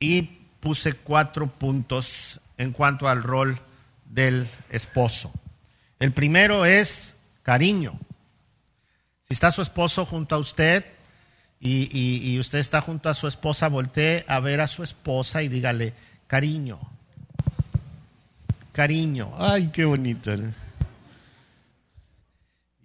y 0.00 0.22
puse 0.60 0.94
cuatro 0.94 1.46
puntos 1.46 2.40
en 2.56 2.72
cuanto 2.72 3.08
al 3.08 3.22
rol 3.22 3.60
del 4.04 4.48
esposo. 4.70 5.32
El 5.98 6.12
primero 6.12 6.64
es 6.64 7.14
cariño. 7.42 7.98
Si 9.28 9.34
está 9.34 9.50
su 9.50 9.62
esposo 9.62 10.04
junto 10.04 10.34
a 10.34 10.38
usted 10.38 10.84
y, 11.64 12.38
usted 12.40 12.58
está 12.58 12.80
junto 12.80 13.08
a 13.08 13.14
su 13.14 13.28
esposa, 13.28 13.68
voltee 13.68 14.24
a 14.26 14.40
ver 14.40 14.60
a 14.60 14.66
su 14.66 14.82
esposa 14.82 15.42
y 15.42 15.48
dígale, 15.48 15.94
cariño, 16.26 16.80
cariño. 18.72 19.32
Ay, 19.38 19.70
qué 19.72 19.84
bonito. 19.84 20.32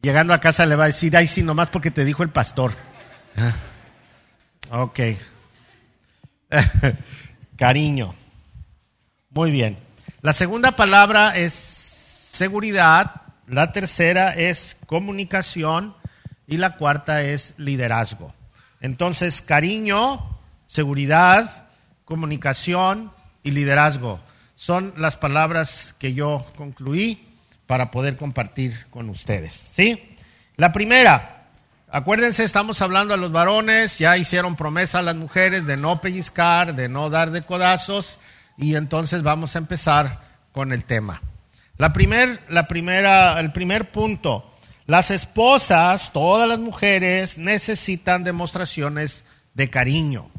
Llegando 0.01 0.33
a 0.33 0.39
casa 0.39 0.65
le 0.67 0.75
va 0.75 0.83
a 0.83 0.87
decir, 0.87 1.17
ay, 1.17 1.25
sí, 1.27 1.41
nomás 1.41 1.69
porque 1.69 1.89
te 1.89 2.05
dijo 2.05 2.21
el 2.21 2.29
pastor. 2.29 2.73
Ah, 3.35 4.83
ok. 4.83 4.99
Cariño. 7.57 8.13
Muy 9.31 9.49
bien. 9.49 9.77
La 10.21 10.33
segunda 10.33 10.75
palabra 10.75 11.35
es 11.35 11.53
seguridad, 11.53 13.23
la 13.47 13.71
tercera 13.71 14.33
es 14.35 14.77
comunicación 14.85 15.95
y 16.45 16.57
la 16.57 16.75
cuarta 16.75 17.23
es 17.23 17.55
liderazgo. 17.57 18.36
Entonces, 18.81 19.41
cariño, 19.41 20.39
seguridad, 20.65 21.67
comunicación 22.05 23.11
y 23.43 23.51
liderazgo 23.51 24.19
son 24.55 24.93
las 24.97 25.17
palabras 25.17 25.95
que 25.99 26.13
yo 26.13 26.45
concluí 26.57 27.27
para 27.67 27.91
poder 27.91 28.15
compartir 28.15 28.85
con 28.89 29.09
ustedes. 29.09 29.53
¿Sí? 29.53 30.15
La 30.55 30.71
primera, 30.71 31.37
Acuérdense, 31.89 32.43
estamos 32.43 32.81
hablando 32.81 33.13
a 33.13 33.17
los 33.17 33.31
varones, 33.31 33.97
ya 33.97 34.17
hicieron 34.17 34.57
promesa 34.57 34.99
a 34.99 35.03
las 35.03 35.15
mujeres 35.15 35.65
de 35.65 35.77
no 35.77 36.01
pellizcar, 36.01 36.75
de 36.75 36.89
no 36.89 37.09
dar 37.09 37.31
de 37.31 37.43
codazos, 37.43 38.19
y 38.57 38.75
entonces 38.75 39.23
vamos 39.23 39.55
a 39.55 39.59
empezar 39.59 40.21
con 40.51 40.73
el 40.73 40.83
tema. 40.83 41.21
La 41.77 41.93
primer, 41.93 42.41
la 42.49 42.67
primera, 42.67 43.39
el 43.39 43.53
primer 43.53 43.89
punto, 43.89 44.51
Las 44.87 45.11
esposas, 45.11 46.13
todas 46.13 46.47
las 46.47 46.59
mujeres, 46.59 47.37
necesitan 47.37 48.23
demostraciones 48.23 49.25
de 49.53 49.69
cariño. 49.69 50.31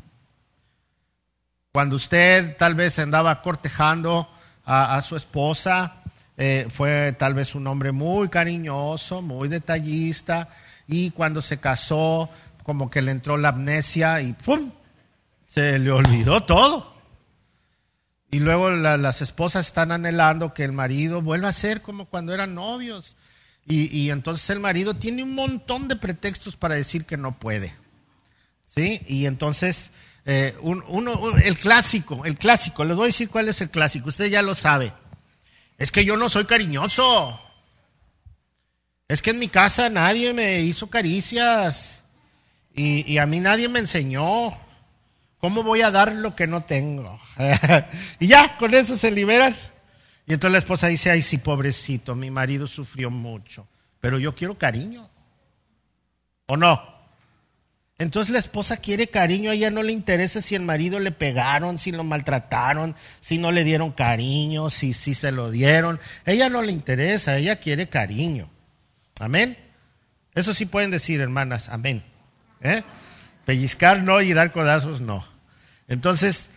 Cuando 1.71 1.97
usted 1.97 2.57
tal 2.57 2.75
vez 2.75 2.99
andaba 2.99 3.43
cortejando 3.43 4.26
a, 4.64 5.00
su 5.02 5.17
esposa, 5.17 5.97
eh, 6.38 6.67
fue 6.71 7.14
tal 7.19 7.35
vez 7.35 7.55
un 7.55 7.67
hombre 7.67 7.93
muy 7.93 8.31
cariñoso, 8.31 9.21
muy 9.21 9.49
detallista, 9.49 10.49
y 10.87 11.11
cuando 11.11 11.43
se 11.43 11.59
casó, 11.59 12.31
como 12.62 12.90
que 12.90 13.02
le 13.02 13.11
entró 13.11 13.37
la 13.37 13.50
amnesia 13.50 14.23
y 14.23 14.33
¡pum! 14.33 14.71
Se 15.47 15.78
le 15.78 15.90
olvidó 15.90 16.43
todo. 16.45 16.95
Y 18.31 18.40
luego 18.40 18.71
las 18.71 19.21
esposas 19.21 19.67
están 19.67 19.93
anhelando 19.93 20.55
que 20.55 20.64
el 20.64 20.73
marido 20.73 21.21
vuelva 21.21 21.49
a 21.49 21.52
ser 21.52 21.83
como 21.83 22.07
cuando 22.07 22.33
eran 22.33 22.55
novios. 22.55 23.17
Y, 23.71 24.09
entonces 24.09 24.49
el 24.49 24.61
marido 24.61 24.95
tiene 24.95 25.23
un 25.23 25.35
montón 25.35 25.89
de 25.89 25.97
pretextos 25.97 26.57
para 26.57 26.75
decir 26.75 27.05
que 27.05 27.19
no 27.19 27.39
puede. 27.39 27.75
¿Sí? 28.75 29.03
Y 29.07 29.27
entonces, 29.27 29.91
eh, 30.25 30.57
uno, 30.63 31.37
el 31.37 31.57
clásico, 31.59 32.25
el 32.25 32.39
clásico, 32.39 32.83
les 32.85 32.97
voy 32.97 33.05
a 33.05 33.07
decir 33.09 33.29
cuál 33.29 33.49
es 33.49 33.61
el 33.61 33.69
clásico, 33.69 34.09
usted 34.09 34.27
ya 34.27 34.41
lo 34.41 34.55
sabe. 34.55 34.95
Es 35.77 35.93
que 35.93 36.07
yo 36.07 36.17
no 36.17 36.31
soy 36.31 36.47
cariñoso. 36.47 37.39
Es 39.07 39.21
que 39.21 39.31
en 39.31 39.39
mi 39.39 39.49
casa 39.49 39.91
nadie 39.91 40.33
me 40.33 40.61
hizo 40.61 40.89
caricias. 40.89 42.01
Y, 42.75 43.11
y 43.11 43.19
a 43.19 43.27
mí 43.27 43.39
nadie 43.39 43.69
me 43.69 43.81
enseñó. 43.81 44.51
¿Cómo 45.41 45.63
voy 45.63 45.83
a 45.83 45.91
dar 45.91 46.15
lo 46.15 46.35
que 46.35 46.47
no 46.47 46.65
tengo? 46.65 47.21
y 48.19 48.29
ya, 48.29 48.57
con 48.57 48.73
eso 48.73 48.97
se 48.97 49.11
liberan. 49.11 49.55
Y 50.28 50.35
entonces 50.35 50.52
la 50.52 50.58
esposa 50.58 50.88
dice, 50.88 51.11
ay, 51.11 51.23
sí, 51.23 51.38
pobrecito, 51.38 52.14
mi 52.14 52.30
marido 52.30 52.66
sufrió 52.66 53.11
mucho, 53.11 53.66
pero 53.99 54.18
yo 54.18 54.35
quiero 54.35 54.58
cariño. 54.58 55.08
¿O 56.47 56.56
no? 56.56 56.99
Entonces 57.97 58.32
la 58.32 58.38
esposa 58.38 58.76
quiere 58.76 59.08
cariño, 59.08 59.50
a 59.50 59.54
ella 59.54 59.70
no 59.70 59.82
le 59.82 59.90
interesa 59.90 60.42
si 60.42 60.54
el 60.54 60.62
marido 60.62 61.00
le 61.00 61.12
pegaron, 61.12 61.78
si 61.78 61.92
lo 61.92 62.04
maltrataron, 62.04 62.94
si 63.20 63.38
no 63.38 63.50
le 63.50 63.64
dieron 63.64 63.90
cariño, 63.90 64.68
si, 64.68 64.92
si 64.92 65.14
se 65.14 65.32
lo 65.32 65.50
dieron. 65.50 65.99
ella 66.26 66.50
no 66.50 66.62
le 66.62 66.73
interesa, 66.73 67.38
ella 67.38 67.56
quiere 67.56 67.88
cariño. 67.88 68.50
Amén. 69.18 69.56
Eso 70.35 70.52
sí 70.52 70.66
pueden 70.66 70.90
decir, 70.90 71.20
hermanas, 71.20 71.70
amén. 71.70 72.04
¿Eh? 72.61 72.85
Pellizcar 73.47 74.04
no 74.04 74.20
y 74.20 74.35
dar 74.35 74.52
codazos 74.52 75.00
no. 75.00 75.26
Entonces, 75.88 76.50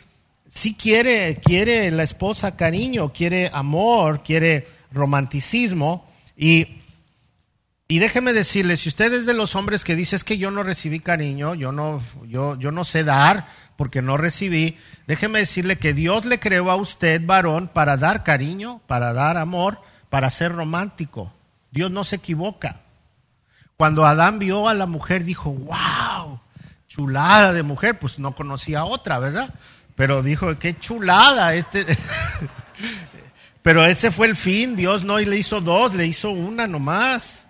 si 0.53 0.73
quiere, 0.73 1.35
quiere 1.35 1.89
la 1.91 2.03
esposa 2.03 2.57
cariño, 2.57 3.13
quiere 3.13 3.49
amor, 3.53 4.21
quiere 4.21 4.67
romanticismo. 4.91 6.05
Y, 6.35 6.81
y 7.87 7.99
déjeme 7.99 8.33
decirle, 8.33 8.75
si 8.75 8.89
usted 8.89 9.13
es 9.13 9.25
de 9.25 9.33
los 9.33 9.55
hombres 9.55 9.85
que 9.85 9.95
dice 9.95 10.17
es 10.17 10.25
que 10.25 10.37
yo 10.37 10.51
no 10.51 10.63
recibí 10.63 10.99
cariño, 10.99 11.55
yo 11.55 11.71
no, 11.71 12.03
yo, 12.27 12.59
yo 12.59 12.73
no 12.73 12.83
sé 12.83 13.05
dar 13.05 13.47
porque 13.77 14.01
no 14.01 14.17
recibí, 14.17 14.77
déjeme 15.07 15.39
decirle 15.39 15.77
que 15.77 15.93
Dios 15.93 16.25
le 16.25 16.41
creó 16.41 16.69
a 16.69 16.75
usted, 16.75 17.25
varón, 17.25 17.69
para 17.69 17.95
dar 17.95 18.25
cariño, 18.25 18.81
para 18.87 19.13
dar 19.13 19.37
amor, 19.37 19.81
para 20.09 20.29
ser 20.29 20.51
romántico. 20.51 21.31
Dios 21.71 21.91
no 21.91 22.03
se 22.03 22.17
equivoca. 22.17 22.81
Cuando 23.77 24.05
Adán 24.05 24.37
vio 24.37 24.67
a 24.67 24.73
la 24.73 24.85
mujer, 24.85 25.23
dijo, 25.23 25.53
wow, 25.53 26.41
chulada 26.89 27.53
de 27.53 27.63
mujer, 27.63 27.97
pues 27.97 28.19
no 28.19 28.35
conocía 28.35 28.83
otra, 28.83 29.17
¿verdad? 29.17 29.53
Pero 29.95 30.21
dijo, 30.23 30.57
qué 30.57 30.77
chulada. 30.79 31.55
Este... 31.55 31.85
Pero 33.61 33.85
ese 33.85 34.09
fue 34.09 34.25
el 34.25 34.35
fin, 34.35 34.75
Dios 34.75 35.03
no 35.03 35.19
le 35.19 35.37
hizo 35.37 35.61
dos, 35.61 35.93
le 35.93 36.07
hizo 36.07 36.31
una 36.31 36.65
nomás. 36.65 37.45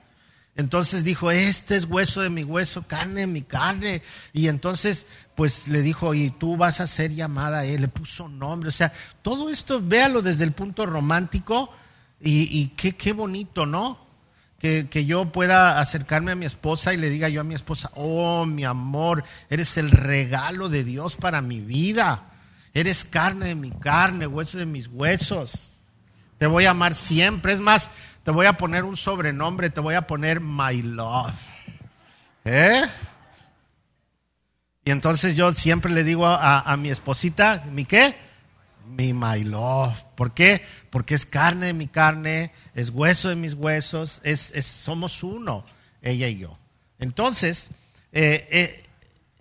Entonces 0.58 1.06
dijo, 1.06 1.32
este 1.32 1.78
es 1.78 1.86
hueso 1.86 2.20
de 2.20 2.30
mi 2.30 2.44
hueso, 2.44 2.86
carne 2.86 3.22
de 3.22 3.28
mi 3.28 3.44
carne. 3.44 4.02
Y 4.34 4.50
entonces, 4.50 5.08
pues 5.36 5.70
le 5.70 5.82
dijo, 5.82 6.14
y 6.14 6.30
tú 6.32 6.58
vas 6.58 6.82
a 6.82 6.88
ser 6.88 7.14
llamada 7.14 7.64
él, 7.64 7.82
le 7.82 7.88
puso 7.88 8.28
nombre. 8.28 8.68
O 8.68 8.74
sea, 8.74 8.92
todo 9.22 9.50
esto, 9.50 9.82
véalo 9.82 10.22
desde 10.22 10.44
el 10.44 10.52
punto 10.52 10.86
romántico 10.86 11.72
y, 12.20 12.60
y 12.60 12.68
qué, 12.76 12.98
qué 12.98 13.14
bonito, 13.14 13.66
¿no? 13.66 14.12
que, 14.62 15.06
yo 15.06 15.26
pueda 15.26 15.80
acercarme 15.80 16.32
a 16.32 16.36
mi 16.36 16.46
esposa 16.46 16.94
y 16.94 16.98
le 16.98 17.10
diga 17.10 17.30
yo 17.30 17.42
a 17.42 17.44
mi 17.44 17.56
esposa, 17.56 17.90
oh 17.96 18.46
mi 18.46 18.64
amor, 18.64 19.24
eres 19.50 19.76
el 19.78 19.90
regalo 19.90 20.70
de 20.70 20.84
Dios 20.84 21.16
para 21.16 21.42
mi 21.42 21.60
vida, 21.60 22.31
eres 22.74 23.04
carne 23.06 23.48
de 23.48 23.56
mi 23.56 23.72
carne, 23.72 24.28
hueso 24.28 24.58
de 24.58 24.66
mis 24.66 24.88
huesos, 24.88 25.78
te 26.38 26.48
voy 26.48 26.66
a 26.66 26.72
amar 26.72 26.96
siempre, 26.96 27.54
es 27.54 27.60
más, 27.60 27.92
te 28.24 28.32
voy 28.32 28.46
a 28.46 28.54
poner 28.54 28.84
un 28.84 28.98
sobrenombre, 28.98 29.70
te 29.70 29.80
voy 29.80 29.96
a 29.96 30.08
poner 30.08 30.42
my 30.42 30.82
love. 30.82 31.34
¿Eh? 32.44 32.84
Y 34.84 34.92
entonces 34.92 35.36
yo 35.36 35.54
siempre 35.54 35.92
le 35.92 36.04
digo 36.04 36.26
a, 36.26 36.62
a 36.62 36.78
mi 36.78 36.90
esposita, 36.90 37.64
¿mi 37.72 37.86
qué? 37.86 38.16
Mi 38.88 39.14
my 39.14 39.44
love. 39.44 40.04
¿Por 40.16 40.34
qué? 40.34 40.66
Porque 40.90 41.14
es 41.14 41.26
carne 41.26 41.68
de 41.68 41.74
mi 41.74 41.88
carne, 41.88 42.52
es 42.74 42.90
hueso 42.90 43.30
de 43.30 43.36
mis 43.36 43.54
huesos, 43.54 44.20
es, 44.24 44.52
somos 44.66 45.24
uno, 45.24 45.66
ella 46.02 46.28
y 46.28 46.40
yo. 46.40 46.58
Entonces, 47.00 47.70
eh, 48.12 48.48
eh, 48.52 48.84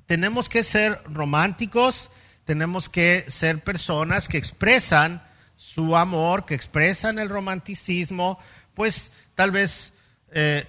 tenemos 0.06 0.48
que 0.48 0.62
ser 0.62 1.02
románticos, 1.06 2.10
tenemos 2.50 2.88
que 2.88 3.26
ser 3.28 3.62
personas 3.62 4.26
que 4.26 4.36
expresan 4.36 5.22
su 5.56 5.96
amor, 5.96 6.46
que 6.46 6.56
expresan 6.56 7.20
el 7.20 7.28
romanticismo, 7.28 8.40
pues 8.74 9.12
tal 9.36 9.52
vez, 9.52 9.92
eh, 10.32 10.66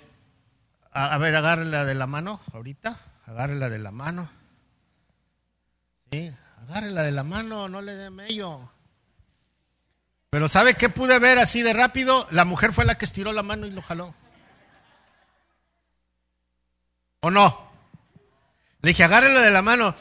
a, 0.91 1.17
ver, 1.17 1.35
agárrela 1.35 1.83
de 1.83 1.95
la 1.95 2.05
mano 2.05 2.39
ahorita, 2.53 2.99
agárrela 3.25 3.67
de 3.71 3.79
la 3.79 3.89
mano. 3.89 4.29
Sí, 6.11 6.31
agárrela 6.61 7.01
de 7.01 7.11
la 7.13 7.23
mano, 7.23 7.67
no 7.67 7.81
le 7.81 7.95
dé 7.95 8.11
medio. 8.11 8.71
Pero 10.29 10.47
¿sabe 10.49 10.75
qué 10.75 10.87
pude 10.87 11.17
ver 11.17 11.39
así 11.39 11.63
de 11.63 11.73
rápido? 11.73 12.27
La 12.29 12.45
mujer 12.45 12.73
fue 12.73 12.85
la 12.85 12.99
que 12.99 13.05
estiró 13.05 13.33
la 13.33 13.41
mano 13.41 13.65
y 13.65 13.71
lo 13.71 13.81
jaló. 13.81 14.13
¿O 17.21 17.31
no? 17.31 17.71
Le 18.83 18.89
dije, 18.89 19.03
agárrelo 19.03 19.39
de 19.39 19.49
la 19.49 19.63
mano. 19.63 19.95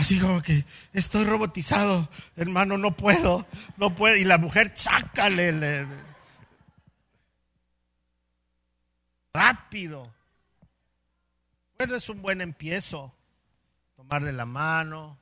Así 0.00 0.18
como 0.18 0.40
que 0.40 0.64
estoy 0.94 1.24
robotizado, 1.24 2.08
hermano, 2.34 2.78
no 2.78 2.96
puedo, 2.96 3.46
no 3.76 3.94
puedo. 3.94 4.16
Y 4.16 4.24
la 4.24 4.38
mujer, 4.38 4.72
chácale. 4.72 5.86
Rápido. 9.34 10.10
Bueno, 11.76 11.96
es 11.96 12.08
un 12.08 12.22
buen 12.22 12.40
empiezo. 12.40 13.14
Tomarle 13.94 14.32
la 14.32 14.46
mano, 14.46 15.18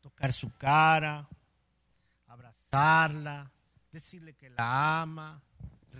tocar 0.00 0.32
su 0.32 0.52
cara, 0.56 1.26
abrazarla, 2.28 3.50
decirle 3.90 4.34
que 4.34 4.50
la 4.50 5.02
ama 5.02 5.42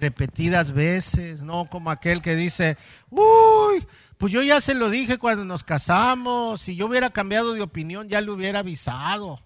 repetidas 0.00 0.72
veces, 0.72 1.42
no 1.42 1.68
como 1.70 1.90
aquel 1.90 2.22
que 2.22 2.36
dice, 2.36 2.76
uy, 3.10 3.86
pues 4.18 4.32
yo 4.32 4.42
ya 4.42 4.60
se 4.60 4.74
lo 4.74 4.90
dije 4.90 5.18
cuando 5.18 5.44
nos 5.44 5.64
casamos, 5.64 6.60
si 6.60 6.76
yo 6.76 6.86
hubiera 6.86 7.10
cambiado 7.10 7.52
de 7.52 7.62
opinión 7.62 8.08
ya 8.08 8.20
le 8.20 8.30
hubiera 8.30 8.60
avisado. 8.60 9.40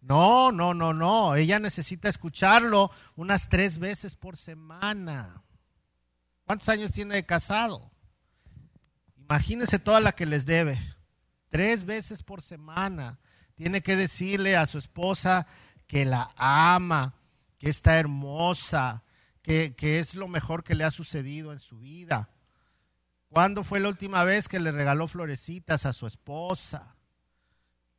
No, 0.00 0.50
no, 0.50 0.74
no, 0.74 0.92
no, 0.92 1.36
ella 1.36 1.58
necesita 1.58 2.08
escucharlo 2.08 2.90
unas 3.14 3.48
tres 3.48 3.78
veces 3.78 4.14
por 4.14 4.36
semana. 4.36 5.42
¿Cuántos 6.44 6.68
años 6.68 6.92
tiene 6.92 7.14
de 7.14 7.24
casado? 7.24 7.90
Imagínese 9.16 9.78
toda 9.78 10.00
la 10.00 10.12
que 10.12 10.26
les 10.26 10.44
debe. 10.44 10.78
Tres 11.50 11.84
veces 11.86 12.22
por 12.22 12.42
semana. 12.42 13.20
Tiene 13.54 13.80
que 13.80 13.94
decirle 13.94 14.56
a 14.56 14.66
su 14.66 14.78
esposa 14.78 15.46
que 15.86 16.04
la 16.04 16.32
ama, 16.36 17.14
que 17.58 17.70
está 17.70 17.98
hermosa, 17.98 19.04
que, 19.42 19.74
es 19.98 20.14
lo 20.14 20.28
mejor 20.28 20.64
que 20.64 20.74
le 20.74 20.84
ha 20.84 20.90
sucedido 20.90 21.52
en 21.52 21.58
su 21.58 21.78
vida. 21.78 22.30
¿Cuándo 23.28 23.64
fue 23.64 23.80
la 23.80 23.88
última 23.88 24.24
vez 24.24 24.48
que 24.48 24.60
le 24.60 24.72
regaló 24.72 25.08
florecitas 25.08 25.86
a 25.86 25.92
su 25.92 26.06
esposa? 26.06 26.94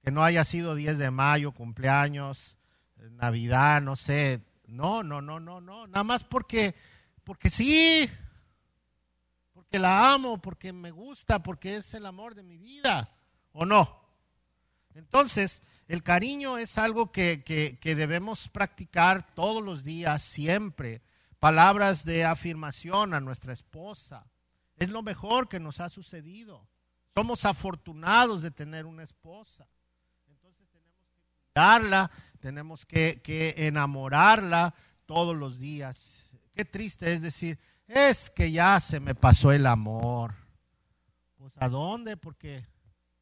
Que 0.02 0.12
no 0.12 0.24
haya 0.24 0.44
sido 0.44 0.76
10 0.76 0.98
de 0.98 1.12
mayo, 1.12 1.52
cumpleaños, 1.52 2.56
Navidad, 3.12 3.82
no 3.82 3.96
sé. 3.96 4.42
No, 4.68 5.04
no, 5.04 5.22
no, 5.22 5.40
no, 5.40 5.60
no. 5.60 5.88
Nada 5.88 6.04
más 6.04 6.24
porque, 6.24 6.76
porque 7.24 7.50
sí. 7.50 8.10
Porque 9.54 9.80
la 9.80 10.14
amo, 10.14 10.42
porque 10.42 10.72
me 10.72 10.92
gusta, 10.92 11.42
porque 11.42 11.78
es 11.78 11.94
el 11.94 12.06
amor 12.06 12.36
de 12.36 12.44
mi 12.44 12.58
vida. 12.58 13.10
¿O 13.52 13.66
no? 13.66 14.04
Entonces, 14.96 15.62
el 15.88 16.04
cariño 16.04 16.58
es 16.58 16.78
algo 16.78 17.12
que, 17.12 17.78
debemos 17.84 18.48
practicar 18.50 19.34
todos 19.36 19.64
los 19.64 19.84
días, 19.84 20.24
siempre. 20.24 21.02
Palabras 21.44 22.06
de 22.06 22.24
afirmación 22.24 23.14
a 23.14 23.20
nuestra 23.20 23.52
esposa. 23.52 24.26
Es 24.78 24.88
lo 24.88 25.04
mejor 25.04 25.50
que 25.50 25.60
nos 25.60 25.82
ha 25.82 25.90
sucedido. 25.90 26.66
Somos 27.14 27.44
afortunados 27.44 28.42
de 28.42 28.50
tener 28.50 28.86
una 28.86 29.04
esposa. 29.04 29.68
Entonces 30.30 30.70
tenemos 30.70 30.96
que 30.96 31.20
cuidarla, 31.42 32.12
tenemos 32.40 32.86
que, 32.86 33.22
que 33.22 33.56
enamorarla 33.58 34.74
todos 35.06 35.36
los 35.36 35.60
días. 35.60 36.00
Qué 36.56 36.64
triste 36.64 37.12
es 37.12 37.22
decir, 37.22 37.60
es 37.88 38.30
que 38.30 38.50
ya 38.50 38.80
se 38.80 39.02
me 39.02 39.14
pasó 39.14 39.52
el 39.52 39.66
amor. 39.66 40.36
Pues 41.36 41.52
¿a 41.58 41.68
dónde? 41.68 42.16
Porque 42.16 42.66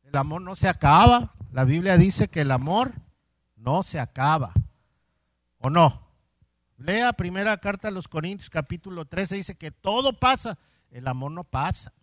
el 0.03 0.15
amor 0.15 0.43
no 0.43 0.55
se 0.55 0.69
acaba. 0.69 1.33
La 1.51 1.63
Biblia 1.63 1.97
dice 1.97 2.27
que 2.27 2.41
el 2.41 2.51
amor 2.51 2.93
no 3.55 3.81
se 3.81 3.99
acaba. 3.99 4.53
¿O 5.57 5.71
no? 5.71 6.10
Lea 6.81 7.13
primera 7.13 7.57
carta 7.59 7.89
a 7.89 7.91
los 7.91 8.07
Corintios 8.07 8.49
capítulo 8.49 9.05
13, 9.05 9.35
dice 9.35 9.55
que 9.55 9.71
todo 9.71 10.17
pasa, 10.17 10.57
el 10.89 11.07
amor 11.07 11.31
no 11.31 11.43
pasa. 11.43 11.93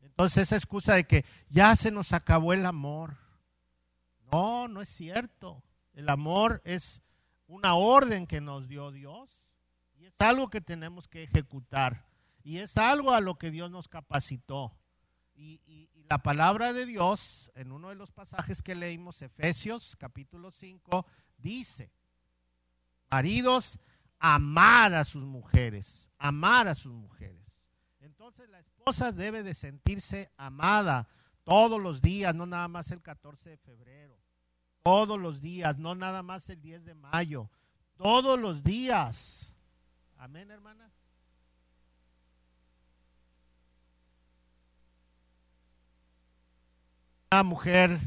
Entonces 0.00 0.44
esa 0.44 0.56
excusa 0.56 0.94
de 0.94 1.04
que 1.04 1.24
ya 1.48 1.74
se 1.74 1.90
nos 1.90 2.12
acabó 2.12 2.52
el 2.52 2.64
amor. 2.66 3.16
No, 4.30 4.68
no 4.68 4.80
es 4.80 4.88
cierto. 4.88 5.62
El 5.92 6.08
amor 6.08 6.62
es 6.64 7.02
una 7.48 7.74
orden 7.74 8.26
que 8.26 8.40
nos 8.40 8.68
dio 8.68 8.92
Dios 8.92 9.36
y 9.98 10.06
es 10.06 10.14
algo 10.20 10.48
que 10.48 10.60
tenemos 10.60 11.08
que 11.08 11.24
ejecutar 11.24 12.06
y 12.44 12.58
es 12.58 12.76
algo 12.76 13.12
a 13.12 13.20
lo 13.20 13.36
que 13.36 13.50
Dios 13.50 13.70
nos 13.70 13.88
capacitó. 13.88 14.72
Y, 15.34 15.88
la 16.08 16.18
palabra 16.18 16.72
de 16.74 16.84
Dios, 16.84 17.50
en 17.54 17.72
uno 17.72 17.88
de 17.88 17.94
los 17.94 18.12
pasajes 18.12 18.62
que 18.62 18.74
leímos, 18.74 19.22
Efesios 19.22 19.96
capítulo 19.98 20.50
5, 20.50 21.06
dice, 21.38 21.90
maridos, 23.12 23.78
amar 24.18 24.94
a 24.94 25.04
sus 25.04 25.22
mujeres, 25.22 26.08
amar 26.18 26.66
a 26.66 26.74
sus 26.74 26.92
mujeres. 26.92 27.44
Entonces 28.00 28.48
la 28.48 28.58
esposa 28.58 29.12
debe 29.12 29.42
de 29.42 29.54
sentirse 29.54 30.30
amada 30.38 31.06
todos 31.44 31.80
los 31.80 32.00
días, 32.00 32.34
no 32.34 32.46
nada 32.46 32.68
más 32.68 32.90
el 32.90 33.02
14 33.02 33.50
de 33.50 33.56
febrero, 33.58 34.16
todos 34.82 35.20
los 35.20 35.42
días, 35.42 35.76
no 35.78 35.94
nada 35.94 36.22
más 36.22 36.48
el 36.48 36.62
10 36.62 36.86
de 36.86 36.94
mayo, 36.94 37.50
todos 37.96 38.40
los 38.40 38.64
días. 38.64 39.52
Amén, 40.16 40.50
hermanas. 40.50 40.90
Una 47.30 47.42
mujer 47.42 47.98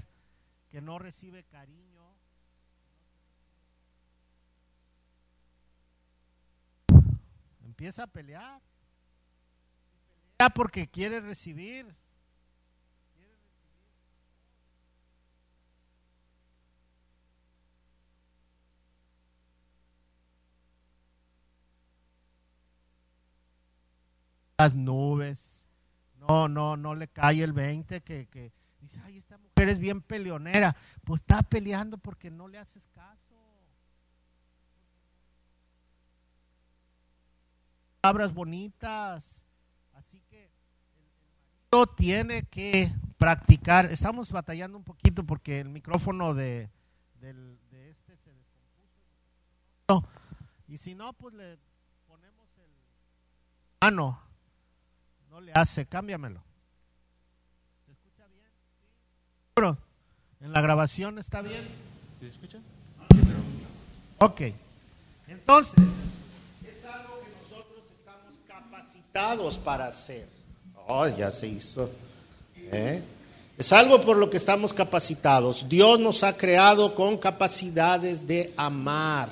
que 0.72 0.82
no 0.82 0.98
recibe 0.98 1.44
cariño. 1.44 1.95
Empieza 7.86 8.02
a 8.02 8.08
pelear. 8.08 8.60
Pelea 10.38 10.50
porque 10.56 10.88
quiere 10.88 11.20
recibir. 11.20 11.86
las 24.58 24.74
nubes. 24.74 25.62
No, 26.18 26.48
no, 26.48 26.76
no 26.76 26.96
le 26.96 27.08
cae 27.08 27.44
el 27.44 27.54
20 27.54 28.02
que, 28.02 28.26
que 28.30 28.52
Dice, 28.82 29.00
ay, 29.04 29.18
esta 29.18 29.38
mujer 29.38 29.70
es 29.70 29.78
bien 29.78 30.02
peleonera. 30.02 30.76
Pues 31.04 31.22
está 31.22 31.44
peleando 31.44 32.00
porque 32.00 32.32
no 32.32 32.48
le 32.48 32.58
haces 32.58 32.82
Palabras 38.06 38.36
bonitas. 38.36 39.26
Así 39.96 40.22
que 40.30 40.48
el 41.72 41.96
tiene 41.98 42.44
que 42.44 42.94
practicar. 43.18 43.88
Estamos 43.88 44.32
batallando 44.32 44.78
un 44.78 44.84
poquito 44.84 45.24
porque 45.24 45.60
el 45.60 45.70
micrófono 45.70 46.36
de, 46.36 46.70
de 47.20 47.90
este 47.90 48.16
se 48.18 48.32
descompuso. 48.32 50.08
Y 50.68 50.78
si 50.78 50.94
no, 50.94 51.14
pues 51.14 51.34
le 51.34 51.58
ponemos 52.06 52.48
el... 52.60 52.70
Ah, 53.82 53.90
no. 53.90 54.22
No 55.32 55.42
le 55.42 55.52
hace, 55.56 55.88
cámbiamelo. 55.88 56.44
¿En 60.42 60.52
la 60.52 60.62
grabación 60.62 61.18
está 61.18 61.42
bien? 61.42 61.68
¿Se 62.20 62.28
escucha? 62.28 62.60
Ok. 64.20 64.42
Entonces, 65.28 65.74
es 66.64 66.86
algo 66.86 67.20
que 67.22 67.30
nosotros 67.42 67.84
estamos 67.92 68.36
capacitados 69.16 69.58
para 69.58 69.88
hacer. 69.88 70.28
Oh, 70.88 71.08
ya 71.08 71.32
se 71.32 71.48
hizo. 71.48 71.90
¿Eh? 72.70 73.02
Es 73.58 73.72
algo 73.72 74.02
por 74.02 74.18
lo 74.18 74.30
que 74.30 74.36
estamos 74.36 74.74
capacitados. 74.74 75.66
Dios 75.70 76.02
nos 76.02 76.22
ha 76.24 76.36
creado 76.36 76.94
con 76.94 77.18
capacidades 77.18 78.28
de 78.28 78.54
amar. 78.58 79.30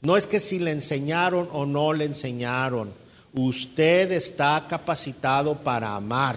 No 0.00 0.16
es 0.16 0.24
que 0.24 0.38
si 0.38 0.60
le 0.60 0.70
enseñaron 0.70 1.48
o 1.52 1.66
no 1.66 1.92
le 1.92 2.04
enseñaron. 2.04 2.92
Usted 3.34 4.12
está 4.12 4.64
capacitado 4.68 5.56
para 5.56 5.96
amar. 5.96 6.36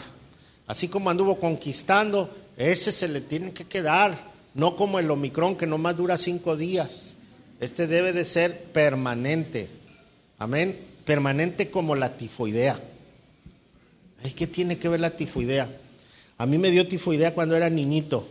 Así 0.66 0.88
como 0.88 1.12
anduvo 1.12 1.40
conquistando, 1.40 2.36
ese 2.58 2.92
se 2.92 3.08
le 3.08 3.22
tiene 3.22 3.54
que 3.54 3.66
quedar, 3.66 4.16
no 4.56 4.76
como 4.76 4.98
el 4.98 5.12
Omicron 5.12 5.56
que 5.56 5.68
nomás 5.68 5.96
dura 5.96 6.18
cinco 6.18 6.58
días. 6.58 7.14
Este 7.60 7.86
debe 7.86 8.12
de 8.12 8.26
ser 8.26 8.64
permanente. 8.72 9.70
Amén. 10.40 10.89
Permanente 11.10 11.72
como 11.72 11.96
la 11.96 12.16
tifoidea. 12.18 12.80
¿qué 14.36 14.46
tiene 14.46 14.78
que 14.78 14.90
ver 14.90 15.00
la 15.00 15.10
tifoidea? 15.10 15.68
A 16.38 16.46
mí 16.46 16.60
me 16.60 16.70
dio 16.70 16.88
tifoidea 16.88 17.34
cuando 17.34 17.56
era 17.56 17.68
niñito. 17.68 18.28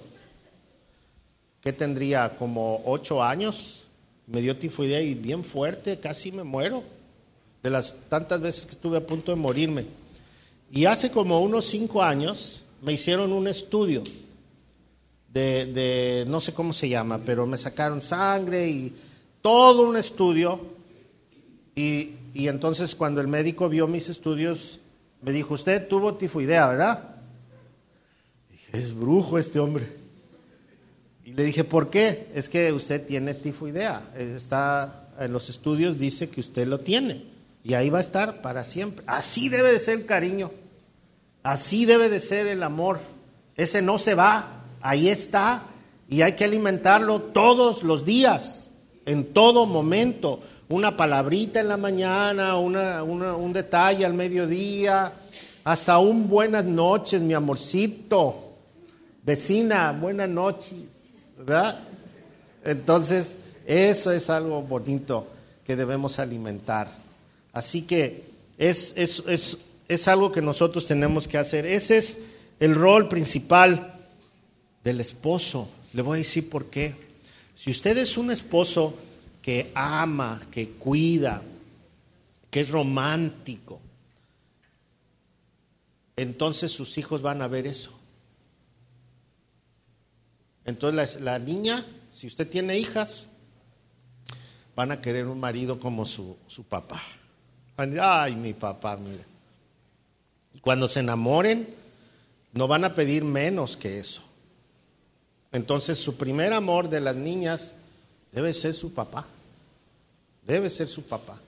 ¿Qué 1.60 1.72
tendría? 1.72 2.36
Como 2.36 2.82
ocho 2.84 3.20
años. 3.20 3.82
Me 4.28 4.40
dio 4.40 4.56
tifoidea 4.56 5.00
y 5.00 5.14
bien 5.14 5.42
fuerte, 5.42 5.98
casi 5.98 6.30
me 6.30 6.44
muero. 6.44 6.84
De 7.64 7.70
las 7.70 7.96
tantas 8.08 8.40
veces 8.40 8.64
que 8.64 8.70
estuve 8.70 8.98
a 8.98 9.04
punto 9.04 9.32
de 9.32 9.38
morirme. 9.38 9.84
Y 10.70 10.84
hace 10.84 11.10
como 11.10 11.40
unos 11.40 11.64
cinco 11.64 12.00
años 12.00 12.62
me 12.80 12.92
hicieron 12.92 13.32
un 13.32 13.48
estudio 13.48 14.04
de, 15.32 16.24
no 16.28 16.38
sé 16.40 16.54
cómo 16.54 16.72
se 16.72 16.88
llama, 16.88 17.18
pero 17.26 17.44
me 17.44 17.58
sacaron 17.58 18.00
sangre 18.00 18.68
y 18.68 18.94
todo 19.42 19.88
un 19.88 19.96
estudio. 19.96 20.60
Y, 21.74 22.17
y 22.34 22.48
entonces 22.48 22.94
cuando 22.94 23.20
el 23.20 23.28
médico 23.28 23.68
vio 23.68 23.86
mis 23.86 24.08
estudios, 24.08 24.80
me 25.22 25.32
dijo, 25.32 25.54
usted 25.54 25.88
tuvo 25.88 26.14
tifoidea, 26.14 26.68
¿verdad? 26.68 27.16
Dije, 28.50 28.78
es 28.78 28.94
brujo 28.94 29.38
este 29.38 29.58
hombre. 29.58 29.96
Y 31.24 31.32
le 31.32 31.44
dije, 31.44 31.64
¿por 31.64 31.90
qué? 31.90 32.28
Es 32.34 32.48
que 32.48 32.72
usted 32.72 33.04
tiene 33.06 33.34
tifoidea. 33.34 34.02
Está 34.16 35.08
en 35.18 35.32
los 35.32 35.48
estudios 35.48 35.98
dice 35.98 36.28
que 36.28 36.40
usted 36.40 36.66
lo 36.66 36.80
tiene 36.80 37.24
y 37.64 37.74
ahí 37.74 37.90
va 37.90 37.98
a 37.98 38.02
estar 38.02 38.40
para 38.40 38.64
siempre. 38.64 39.04
Así 39.06 39.48
debe 39.48 39.72
de 39.72 39.80
ser 39.80 40.00
el 40.00 40.06
cariño. 40.06 40.50
Así 41.42 41.84
debe 41.84 42.08
de 42.08 42.20
ser 42.20 42.46
el 42.46 42.62
amor. 42.62 43.00
Ese 43.56 43.82
no 43.82 43.98
se 43.98 44.14
va, 44.14 44.64
ahí 44.80 45.08
está 45.08 45.64
y 46.08 46.22
hay 46.22 46.32
que 46.32 46.44
alimentarlo 46.44 47.20
todos 47.20 47.82
los 47.82 48.04
días, 48.04 48.70
en 49.04 49.32
todo 49.32 49.66
momento. 49.66 50.40
Una 50.68 50.96
palabrita 50.96 51.61
en 51.61 51.68
la 51.68 51.76
mañana, 51.76 52.57
un 52.57 53.52
detalle 53.52 54.04
al 54.04 54.14
mediodía, 54.14 55.12
hasta 55.64 55.98
un 55.98 56.28
buenas 56.28 56.64
noches, 56.64 57.22
mi 57.22 57.35
amorcito. 57.35 58.52
Vecina, 59.22 59.92
buenas 59.92 60.28
noches, 60.28 60.74
¿verdad? 61.38 61.81
Entonces, 62.64 63.37
eso 63.66 64.12
es 64.12 64.28
algo 64.31 64.62
bonito 64.62 65.26
que 65.64 65.76
debemos 65.76 66.18
alimentar. 66.18 66.88
Así 67.52 67.83
que 67.83 68.24
es, 68.59 68.92
es, 68.96 69.22
es 69.26 69.59
es 69.88 70.07
algo 70.07 70.31
que 70.31 70.42
nosotros 70.42 70.87
tenemos 70.87 71.26
que 71.26 71.38
hacer. 71.38 71.66
Ese 71.66 71.96
es 71.96 72.18
el 72.61 72.74
rol 72.74 73.09
principal 73.09 73.94
del 74.85 75.00
esposo. 75.00 75.68
Le 75.94 76.02
voy 76.02 76.16
a 76.16 76.18
decir 76.18 76.50
por 76.50 76.66
qué. 76.66 76.94
Si 77.57 77.70
usted 77.70 77.96
es 77.96 78.18
un 78.18 78.31
esposo 78.31 78.94
que 79.48 79.72
ama, 79.74 80.42
que 80.50 80.72
cuida, 80.72 81.40
que 82.50 82.61
es 82.61 82.68
romántico, 82.68 83.80
entonces 86.16 86.70
sus 86.70 86.98
hijos 86.98 87.22
van 87.22 87.40
a 87.40 87.48
ver 87.48 87.66
eso. 87.66 87.90
Entonces 90.66 91.18
la, 91.22 91.38
niña, 91.38 91.87
si 92.12 92.26
usted 92.26 92.46
tiene 92.46 92.76
hijas, 92.76 93.24
van 94.76 94.92
a 94.92 95.00
querer 95.00 95.26
un 95.26 95.40
marido 95.40 95.80
como 95.80 96.04
su, 96.04 96.37
su 96.46 96.64
papá. 96.64 97.00
Ay, 97.78 98.37
mi 98.37 98.52
papá, 98.52 98.98
mire. 98.98 99.24
Cuando 100.61 100.88
se 100.88 101.00
enamoren, 101.00 101.74
no 102.52 102.68
van 102.68 102.84
a 102.84 102.94
pedir 102.94 103.24
menos 103.24 103.78
que 103.78 103.98
eso. 103.98 104.20
Entonces 105.52 105.98
su 105.98 106.18
primer 106.18 106.52
amor 106.52 106.90
de 106.90 107.00
las 107.00 107.16
niñas 107.16 107.72
debe 108.30 108.52
ser 108.52 108.74
su 108.74 108.92
papá. 108.92 109.26
Debe 110.48 110.70
ser 110.70 110.88
su 110.88 111.02
papá. 111.02 111.38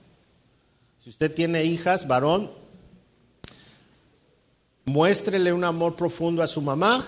Si 0.99 1.09
usted 1.09 1.33
tiene 1.33 1.63
hijas, 1.63 2.07
varón, 2.07 2.51
muéstrele 4.85 5.51
un 5.51 5.63
amor 5.63 5.95
profundo 5.95 6.43
a 6.43 6.47
su 6.47 6.61
mamá 6.61 7.07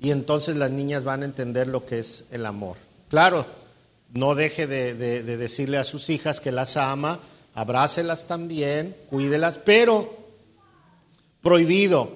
y 0.00 0.10
entonces 0.10 0.56
las 0.56 0.72
niñas 0.72 1.04
van 1.04 1.22
a 1.22 1.26
entender 1.26 1.68
lo 1.68 1.86
que 1.86 2.00
es 2.00 2.24
el 2.32 2.44
amor. 2.44 2.78
Claro, 3.08 3.46
no 4.12 4.34
deje 4.34 4.66
de, 4.66 4.94
de 4.94 5.36
decirle 5.36 5.78
a 5.78 5.84
sus 5.84 6.10
hijas 6.10 6.40
que 6.40 6.50
las 6.50 6.76
ama 6.76 7.20
abrácelas 7.54 8.26
también, 8.26 8.96
cuídelas, 9.08 9.56
pero 9.56 10.16
prohibido. 11.40 12.10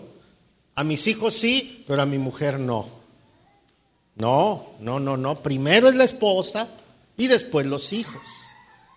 A 0.75 0.83
mis 0.83 1.07
hijos 1.07 1.35
sí, 1.35 1.85
pero 1.87 2.03
a 2.03 2.07
mi 2.07 2.19
mujer 2.19 2.59
no. 2.59 2.89
No, 4.17 4.71
no, 4.81 4.99
no, 4.99 5.17
no. 5.17 5.37
Primero 5.37 5.89
es 5.89 5.95
la 5.95 6.03
esposa 6.03 6.69
y 7.17 7.29
después 7.29 7.65
los 7.65 7.93
hijos. 7.93 8.23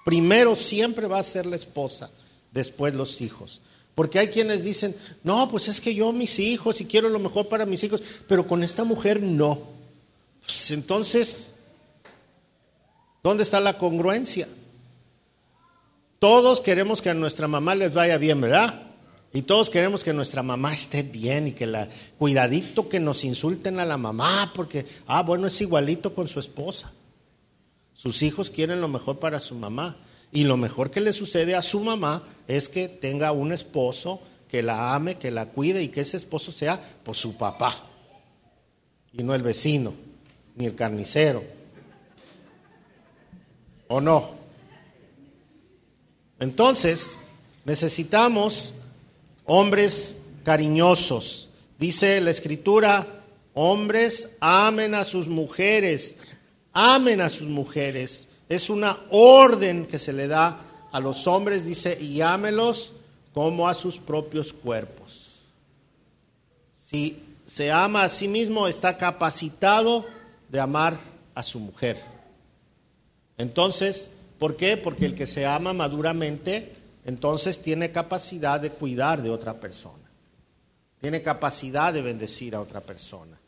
Primero 0.06 0.56
siempre 0.56 1.08
va 1.08 1.18
a 1.18 1.24
ser 1.24 1.48
la 1.48 1.56
esposa, 1.56 2.12
después 2.52 2.94
los 2.94 3.22
hijos. 3.22 3.60
Porque 3.96 4.20
hay 4.20 4.28
quienes 4.28 4.64
dicen, 4.64 4.96
no, 5.24 5.50
pues 5.50 5.68
es 5.68 5.82
que 5.82 5.96
yo 5.96 6.12
mis 6.12 6.38
hijos 6.38 6.80
y 6.80 6.86
quiero 6.86 7.10
lo 7.10 7.18
mejor 7.18 7.48
para 7.48 7.66
mis 7.66 7.84
hijos, 7.84 8.04
pero 8.28 8.46
con 8.46 8.62
esta 8.62 8.84
mujer 8.84 9.20
no. 9.20 9.62
Pues 10.42 10.70
entonces, 10.70 11.48
¿dónde 13.24 13.42
está 13.42 13.60
la 13.60 13.80
congruencia? 13.80 14.48
Todos 16.20 16.62
queremos 16.62 17.02
que 17.02 17.10
a 17.10 17.16
nuestra 17.16 17.48
mamá 17.48 17.74
les 17.74 17.96
vaya 17.96 18.20
bien, 18.20 18.40
¿verdad? 18.42 18.84
Y 19.34 19.42
todos 19.42 19.72
queremos 19.72 20.04
que 20.04 20.14
nuestra 20.14 20.44
mamá 20.44 20.76
esté 20.76 21.02
bien 21.02 21.48
y 21.48 21.54
que 21.54 21.66
la 21.66 21.90
cuidadito 22.20 22.88
que 22.88 23.00
nos 23.00 23.24
insulten 23.24 23.80
a 23.80 23.86
la 23.86 23.98
mamá 23.98 24.52
porque 24.54 24.86
ah 25.08 25.24
bueno 25.24 25.48
es 25.48 25.60
igualito 25.62 26.14
con 26.14 26.28
su 26.28 26.40
esposa. 26.40 26.92
Sus 27.96 28.22
hijos 28.22 28.52
quieren 28.52 28.82
lo 28.82 28.88
mejor 28.88 29.18
para 29.20 29.40
su 29.40 29.56
mamá 29.56 29.98
y 30.32 30.44
lo 30.44 30.58
mejor 30.58 30.92
que 30.92 31.00
le 31.00 31.14
sucede 31.14 31.56
a 31.56 31.62
su 31.62 31.80
mamá 31.80 32.24
es 32.48 32.70
que 32.70 32.90
tenga 32.90 33.32
un 33.32 33.54
esposo 33.54 34.22
que 34.50 34.62
la 34.62 34.94
ame, 34.94 35.18
que 35.18 35.32
la 35.32 35.48
cuide 35.48 35.82
y 35.82 35.88
que 35.88 36.02
ese 36.02 36.18
esposo 36.18 36.52
sea 36.52 36.80
pues 37.04 37.18
su 37.18 37.38
papá 37.38 37.88
y 39.14 39.24
no 39.24 39.34
el 39.34 39.44
vecino 39.44 39.94
ni 40.56 40.66
el 40.66 40.76
carnicero. 40.76 41.42
¿O 43.88 44.02
no? 44.02 44.32
Entonces, 46.40 47.18
necesitamos 47.64 48.74
hombres 49.46 50.16
cariñosos. 50.44 51.50
Dice 51.80 52.20
la 52.20 52.32
escritura, 52.32 53.24
hombres 53.54 54.30
amen 54.42 54.96
a 54.96 55.06
sus 55.06 55.30
mujeres, 55.30 56.16
amen 56.76 57.22
a 57.22 57.32
sus 57.32 57.48
mujeres. 57.48 58.28
Es 58.48 58.70
una 58.70 59.00
orden 59.10 59.88
que 59.88 59.98
se 59.98 60.14
le 60.14 60.28
da 60.28 60.60
a 60.92 61.00
los 61.00 61.26
hombres, 61.26 61.66
dice, 61.66 61.98
y 62.00 62.22
ámelos 62.22 62.94
como 63.34 63.68
a 63.68 63.74
sus 63.74 63.98
propios 63.98 64.54
cuerpos. 64.54 65.40
Si 66.76 67.24
se 67.48 67.72
ama 67.72 68.04
a 68.04 68.10
sí 68.10 68.28
mismo, 68.28 68.68
está 68.68 68.98
capacitado 68.98 70.06
de 70.50 70.60
amar 70.60 71.00
a 71.34 71.42
su 71.42 71.60
mujer. 71.60 72.00
Entonces, 73.38 74.12
¿por 74.38 74.56
qué? 74.56 74.78
Porque 74.78 75.06
el 75.06 75.16
que 75.16 75.26
se 75.26 75.46
ama 75.48 75.74
maduramente 75.74 76.76
entonces 77.06 77.62
tiene 77.62 77.92
capacidad 77.92 78.60
de 78.60 78.72
cuidar 78.72 79.22
de 79.22 79.30
otra 79.30 79.60
persona. 79.60 80.04
Tiene 81.00 81.22
capacidad 81.22 81.94
de 81.94 82.02
bendecir 82.02 82.56
a 82.56 82.62
otra 82.62 82.82
persona. 82.82 83.40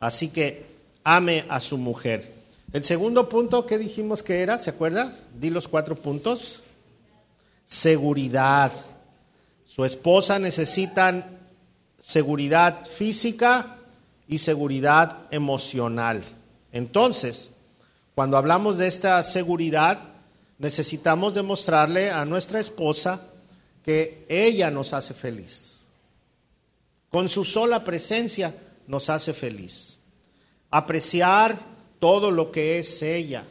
Así 0.00 0.28
que 0.28 0.64
ame 1.04 1.44
a 1.48 1.60
su 1.60 1.76
mujer. 1.76 2.41
El 2.72 2.84
segundo 2.84 3.28
punto 3.28 3.66
que 3.66 3.76
dijimos 3.76 4.22
que 4.22 4.40
era, 4.40 4.56
¿se 4.56 4.70
acuerda? 4.70 5.14
Di 5.38 5.50
los 5.50 5.68
cuatro 5.68 5.94
puntos. 5.94 6.60
Seguridad. 7.66 8.72
Su 9.66 9.84
esposa 9.84 10.38
necesita 10.38 11.28
seguridad 11.98 12.86
física 12.86 13.76
y 14.26 14.38
seguridad 14.38 15.26
emocional. 15.30 16.22
Entonces, 16.72 17.50
cuando 18.14 18.38
hablamos 18.38 18.78
de 18.78 18.86
esta 18.86 19.22
seguridad, 19.22 19.98
necesitamos 20.58 21.34
demostrarle 21.34 22.10
a 22.10 22.24
nuestra 22.24 22.58
esposa 22.58 23.20
que 23.84 24.24
ella 24.30 24.70
nos 24.70 24.94
hace 24.94 25.12
feliz. 25.12 25.82
Con 27.10 27.28
su 27.28 27.44
sola 27.44 27.84
presencia 27.84 28.54
nos 28.86 29.10
hace 29.10 29.34
feliz. 29.34 29.98
Apreciar 30.70 31.71
todo 32.02 32.32
lo 32.32 32.50
que 32.50 32.80
es 32.80 33.00
ella. 33.00 33.44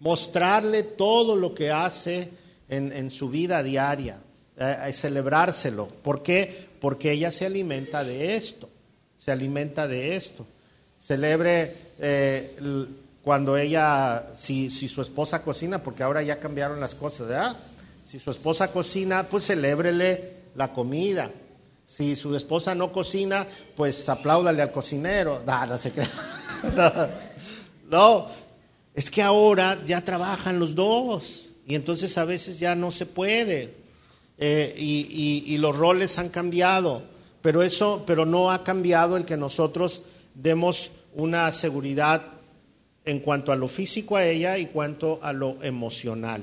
Mostrarle 0.00 0.82
todo 0.82 1.36
lo 1.36 1.54
que 1.54 1.70
hace 1.70 2.32
en, 2.68 3.10
su 3.12 3.28
vida 3.28 3.62
diaria. 3.62 4.18
Eh, 4.58 4.90
celebrárselo. 4.92 5.86
¿Por 5.86 6.20
qué? 6.24 6.66
Porque 6.80 7.12
ella 7.12 7.30
se 7.30 7.46
alimenta 7.46 8.02
de 8.02 8.34
esto. 8.34 8.68
Se 9.16 9.30
alimenta 9.30 9.86
de 9.86 10.16
esto. 10.16 10.44
Celebre 10.98 11.72
eh, 12.00 12.56
cuando 13.22 13.56
ella, 13.56 14.34
si, 14.34 14.68
si 14.68 14.88
su 14.88 15.00
esposa 15.00 15.42
cocina, 15.42 15.80
porque 15.80 16.02
ahora 16.02 16.24
ya 16.24 16.40
cambiaron 16.40 16.80
las 16.80 16.96
cosas, 16.96 17.28
¿verdad? 17.28 17.56
Si 18.04 18.18
su 18.18 18.32
esposa 18.32 18.72
cocina, 18.72 19.28
pues 19.30 19.46
celébrele 19.46 20.32
la 20.56 20.72
comida. 20.72 21.30
Si 21.84 22.16
su 22.16 22.34
esposa 22.34 22.74
no 22.74 22.90
cocina, 22.90 23.46
pues 23.76 24.08
apláudale 24.08 24.60
al 24.60 24.72
cocinero. 24.72 25.42
No, 25.46 25.66
no 25.66 25.78
se 25.78 25.92
crea. 25.92 26.10
no, 27.90 28.28
es 28.94 29.10
que 29.10 29.22
ahora 29.22 29.82
ya 29.86 30.04
trabajan 30.04 30.58
los 30.58 30.74
dos 30.74 31.46
y 31.66 31.74
entonces 31.74 32.16
a 32.18 32.24
veces 32.24 32.58
ya 32.58 32.74
no 32.74 32.90
se 32.90 33.06
puede. 33.06 33.74
Eh, 34.38 34.74
y, 34.76 35.44
y, 35.46 35.56
los 35.56 35.74
roles 35.74 36.18
han 36.18 36.28
cambiado, 36.28 37.02
pero 37.40 37.62
eso, 37.62 38.04
pero 38.06 38.26
no 38.26 38.50
ha 38.50 38.62
cambiado 38.62 39.16
el 39.16 39.24
que 39.24 39.38
nosotros 39.38 40.02
demos 40.34 40.90
una 41.14 41.50
seguridad 41.52 42.22
en 43.06 43.20
cuanto 43.20 43.50
a 43.50 43.56
lo 43.56 43.68
físico 43.68 44.16
a 44.16 44.26
ella 44.26 44.58
y 44.58 44.66
cuanto 44.66 45.18
a 45.22 45.32
lo 45.32 45.62
emocional. 45.62 46.42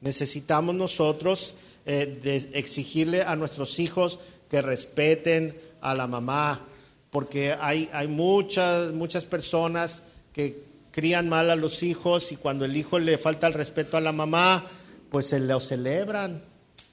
Necesitamos 0.00 0.74
nosotros 0.74 1.54
eh, 1.84 2.50
exigirle 2.54 3.22
a 3.22 3.36
nuestros 3.36 3.78
hijos 3.78 4.18
que 4.50 4.62
respeten 4.62 5.58
a 5.80 5.94
la 5.94 6.06
mamá, 6.06 6.66
porque 7.10 7.52
hay, 7.52 7.88
hay 7.92 8.08
muchas, 8.08 8.92
muchas 8.92 9.24
personas 9.24 10.02
que 10.32 10.67
crían 10.98 11.28
mal 11.28 11.48
a 11.48 11.54
los 11.54 11.84
hijos 11.84 12.32
y 12.32 12.36
cuando 12.36 12.64
el 12.64 12.76
hijo 12.76 12.98
le 12.98 13.18
falta 13.18 13.46
el 13.46 13.54
respeto 13.54 13.96
a 13.96 14.00
la 14.00 14.10
mamá, 14.10 14.64
pues 15.12 15.26
se 15.26 15.38
lo 15.38 15.60
celebran. 15.60 16.42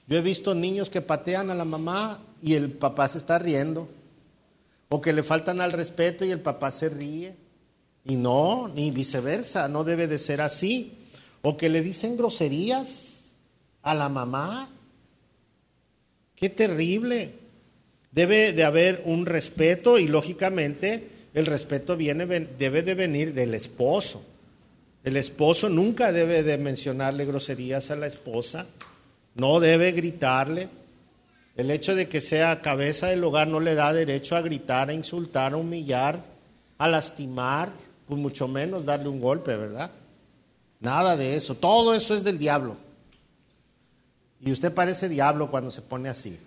Yo 0.06 0.20
he 0.20 0.22
visto 0.22 0.54
niños 0.54 0.92
que 0.92 1.02
patean 1.02 1.50
a 1.50 1.56
la 1.56 1.66
mamá 1.66 2.20
y 2.40 2.54
el 2.54 2.70
papá 2.70 3.08
se 3.08 3.18
está 3.18 3.40
riendo, 3.40 3.90
o 4.90 5.02
que 5.02 5.12
le 5.12 5.24
faltan 5.24 5.60
al 5.60 5.72
respeto 5.72 6.24
y 6.24 6.30
el 6.30 6.40
papá 6.40 6.70
se 6.70 6.90
ríe. 6.90 7.36
Y 8.04 8.16
no, 8.16 8.68
ni 8.68 8.92
viceversa, 8.92 9.68
no 9.68 9.84
debe 9.84 10.06
de 10.06 10.20
ser 10.20 10.40
así. 10.40 11.00
O 11.42 11.58
que 11.58 11.68
le 11.68 11.82
dicen 11.82 12.16
groserías 12.16 13.24
a 13.82 13.96
la 13.96 14.08
mamá. 14.08 14.70
Qué 16.36 16.52
terrible. 16.52 17.40
Debe 18.12 18.54
de 18.54 18.66
haber 18.66 19.02
un 19.06 19.26
respeto 19.26 19.98
y 19.98 20.08
lógicamente 20.08 21.15
el 21.36 21.46
respeto 21.46 21.98
viene, 21.98 22.26
debe 22.26 22.82
de 22.82 22.96
venir 22.96 23.34
del 23.34 23.54
esposo. 23.54 24.24
El 25.04 25.18
esposo 25.18 25.68
nunca 25.68 26.14
debe 26.14 26.44
de 26.44 26.58
mencionarle 26.58 27.26
groserías 27.26 27.92
a 27.92 27.98
la 27.98 28.08
esposa, 28.08 28.68
no 29.36 29.60
debe 29.60 29.92
gritarle. 29.92 30.70
El 31.58 31.72
hecho 31.72 31.94
de 31.94 32.08
que 32.08 32.22
sea 32.22 32.62
cabeza 32.62 33.08
del 33.08 33.24
hogar 33.24 33.50
no 33.50 33.60
le 33.60 33.76
da 33.76 33.92
derecho 33.92 34.38
a 34.38 34.42
gritar, 34.42 34.90
a 34.90 34.94
insultar, 34.94 35.54
a 35.54 35.58
humillar, 35.58 36.24
a 36.78 36.88
lastimar 36.88 37.70
pues 38.08 38.20
mucho 38.20 38.48
menos 38.48 38.86
darle 38.86 39.10
un 39.10 39.20
golpe, 39.20 39.58
¿verdad? 39.58 39.92
Nada 40.80 41.18
de 41.18 41.36
eso. 41.36 41.56
Todo 41.56 41.94
eso 41.94 42.14
es 42.14 42.24
del 42.24 42.40
diablo. 42.40 42.78
Y 44.40 44.54
usted 44.54 44.74
parece 44.74 45.10
diablo 45.10 45.52
cuando 45.52 45.70
se 45.70 45.82
pone 45.82 46.08
así. 46.08 46.40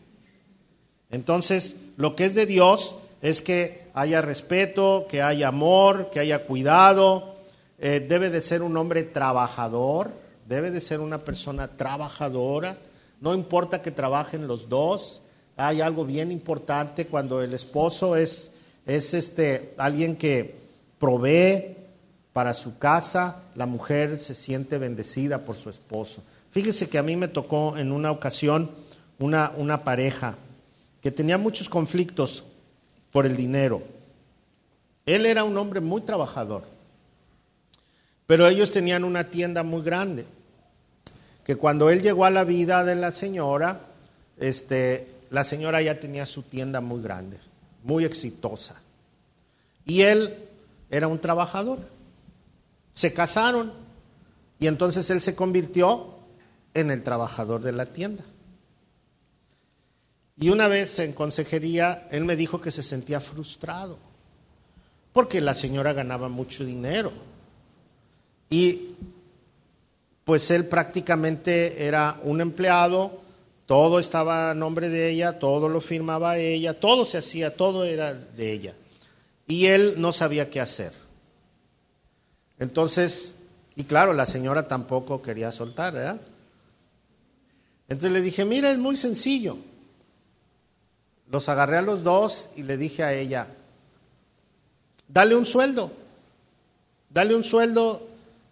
Entonces, 1.10 1.76
lo 1.96 2.16
que 2.16 2.24
es 2.24 2.34
de 2.34 2.46
Dios 2.46 2.94
es 3.20 3.42
que 3.42 3.88
haya 3.94 4.22
respeto, 4.22 5.06
que 5.08 5.22
haya 5.22 5.48
amor, 5.48 6.10
que 6.10 6.20
haya 6.20 6.44
cuidado. 6.44 7.34
Eh, 7.78 8.04
debe 8.08 8.30
de 8.30 8.40
ser 8.40 8.62
un 8.62 8.76
hombre 8.76 9.02
trabajador, 9.02 10.10
debe 10.46 10.70
de 10.70 10.80
ser 10.80 11.00
una 11.00 11.18
persona 11.18 11.68
trabajadora. 11.68 12.78
No 13.20 13.34
importa 13.34 13.82
que 13.82 13.90
trabajen 13.90 14.46
los 14.46 14.68
dos. 14.68 15.20
Hay 15.56 15.80
algo 15.80 16.04
bien 16.04 16.30
importante 16.30 17.06
cuando 17.06 17.42
el 17.42 17.52
esposo 17.54 18.16
es, 18.16 18.50
es 18.86 19.14
este, 19.14 19.74
alguien 19.76 20.16
que 20.16 20.56
provee 20.98 21.76
para 22.32 22.54
su 22.54 22.78
casa, 22.78 23.42
la 23.56 23.66
mujer 23.66 24.18
se 24.18 24.34
siente 24.34 24.78
bendecida 24.78 25.40
por 25.40 25.56
su 25.56 25.70
esposo. 25.70 26.22
Fíjese 26.50 26.88
que 26.88 26.98
a 26.98 27.02
mí 27.02 27.16
me 27.16 27.26
tocó 27.26 27.76
en 27.76 27.90
una 27.90 28.12
ocasión 28.12 28.70
una, 29.18 29.52
una 29.56 29.82
pareja 29.82 30.36
que 31.02 31.10
tenía 31.10 31.36
muchos 31.36 31.68
conflictos 31.68 32.44
por 33.12 33.26
el 33.26 33.36
dinero. 33.36 33.82
Él 35.06 35.26
era 35.26 35.44
un 35.44 35.56
hombre 35.56 35.80
muy 35.80 36.02
trabajador, 36.02 36.64
pero 38.26 38.46
ellos 38.46 38.72
tenían 38.72 39.04
una 39.04 39.30
tienda 39.30 39.62
muy 39.62 39.82
grande, 39.82 40.26
que 41.44 41.56
cuando 41.56 41.88
él 41.90 42.02
llegó 42.02 42.24
a 42.24 42.30
la 42.30 42.44
vida 42.44 42.84
de 42.84 42.94
la 42.94 43.10
señora, 43.10 43.80
este, 44.36 45.08
la 45.30 45.44
señora 45.44 45.80
ya 45.80 45.98
tenía 45.98 46.26
su 46.26 46.42
tienda 46.42 46.80
muy 46.80 47.02
grande, 47.02 47.38
muy 47.82 48.04
exitosa. 48.04 48.80
Y 49.84 50.02
él 50.02 50.44
era 50.90 51.08
un 51.08 51.18
trabajador. 51.18 51.78
Se 52.92 53.12
casaron 53.12 53.72
y 54.58 54.66
entonces 54.66 55.08
él 55.10 55.20
se 55.20 55.34
convirtió 55.34 56.14
en 56.74 56.90
el 56.90 57.02
trabajador 57.02 57.62
de 57.62 57.72
la 57.72 57.86
tienda. 57.86 58.24
Y 60.40 60.50
una 60.50 60.68
vez 60.68 60.98
en 61.00 61.12
consejería, 61.12 62.06
él 62.10 62.24
me 62.24 62.36
dijo 62.36 62.60
que 62.60 62.70
se 62.70 62.82
sentía 62.82 63.20
frustrado, 63.20 63.98
porque 65.12 65.40
la 65.40 65.54
señora 65.54 65.92
ganaba 65.92 66.28
mucho 66.28 66.64
dinero. 66.64 67.12
Y 68.48 68.94
pues 70.24 70.50
él 70.50 70.66
prácticamente 70.66 71.86
era 71.86 72.20
un 72.22 72.40
empleado, 72.40 73.20
todo 73.66 73.98
estaba 73.98 74.50
a 74.50 74.54
nombre 74.54 74.88
de 74.88 75.10
ella, 75.10 75.38
todo 75.38 75.68
lo 75.68 75.80
firmaba 75.80 76.38
ella, 76.38 76.78
todo 76.78 77.04
se 77.04 77.18
hacía, 77.18 77.56
todo 77.56 77.84
era 77.84 78.14
de 78.14 78.52
ella. 78.52 78.74
Y 79.46 79.66
él 79.66 79.94
no 79.98 80.12
sabía 80.12 80.50
qué 80.50 80.60
hacer. 80.60 80.92
Entonces, 82.58 83.34
y 83.74 83.84
claro, 83.84 84.12
la 84.12 84.26
señora 84.26 84.68
tampoco 84.68 85.20
quería 85.20 85.50
soltar, 85.50 85.94
¿verdad? 85.94 86.20
Entonces 87.88 88.12
le 88.12 88.20
dije, 88.20 88.44
mira, 88.44 88.70
es 88.70 88.78
muy 88.78 88.96
sencillo. 88.96 89.58
Los 91.30 91.48
agarré 91.48 91.76
a 91.76 91.82
los 91.82 92.02
dos 92.02 92.48
y 92.56 92.62
le 92.62 92.76
dije 92.76 93.02
a 93.02 93.12
ella, 93.12 93.48
dale 95.08 95.36
un 95.36 95.44
sueldo, 95.44 95.92
dale 97.10 97.34
un 97.34 97.44
sueldo 97.44 98.06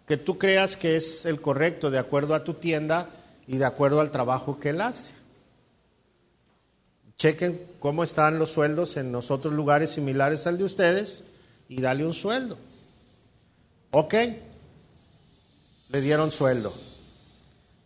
que 0.07 0.17
tú 0.17 0.37
creas 0.37 0.77
que 0.77 0.95
es 0.95 1.25
el 1.25 1.41
correcto 1.41 1.89
de 1.91 1.99
acuerdo 1.99 2.33
a 2.35 2.43
tu 2.43 2.53
tienda 2.53 3.09
y 3.47 3.57
de 3.57 3.65
acuerdo 3.65 3.99
al 3.99 4.11
trabajo 4.11 4.59
que 4.59 4.69
él 4.69 4.81
hace. 4.81 5.11
Chequen 7.17 7.65
cómo 7.79 8.03
están 8.03 8.37
los 8.37 8.51
sueldos 8.51 8.95
en 8.95 9.11
los 9.11 9.31
otros 9.31 9.53
lugares 9.53 9.91
similares 9.91 10.45
al 10.45 10.57
de 10.57 10.63
ustedes 10.65 11.23
y 11.67 11.81
dale 11.81 12.05
un 12.05 12.13
sueldo. 12.13 12.57
Ok, 13.91 14.13
le 15.89 16.01
dieron 16.01 16.31
sueldo. 16.31 16.71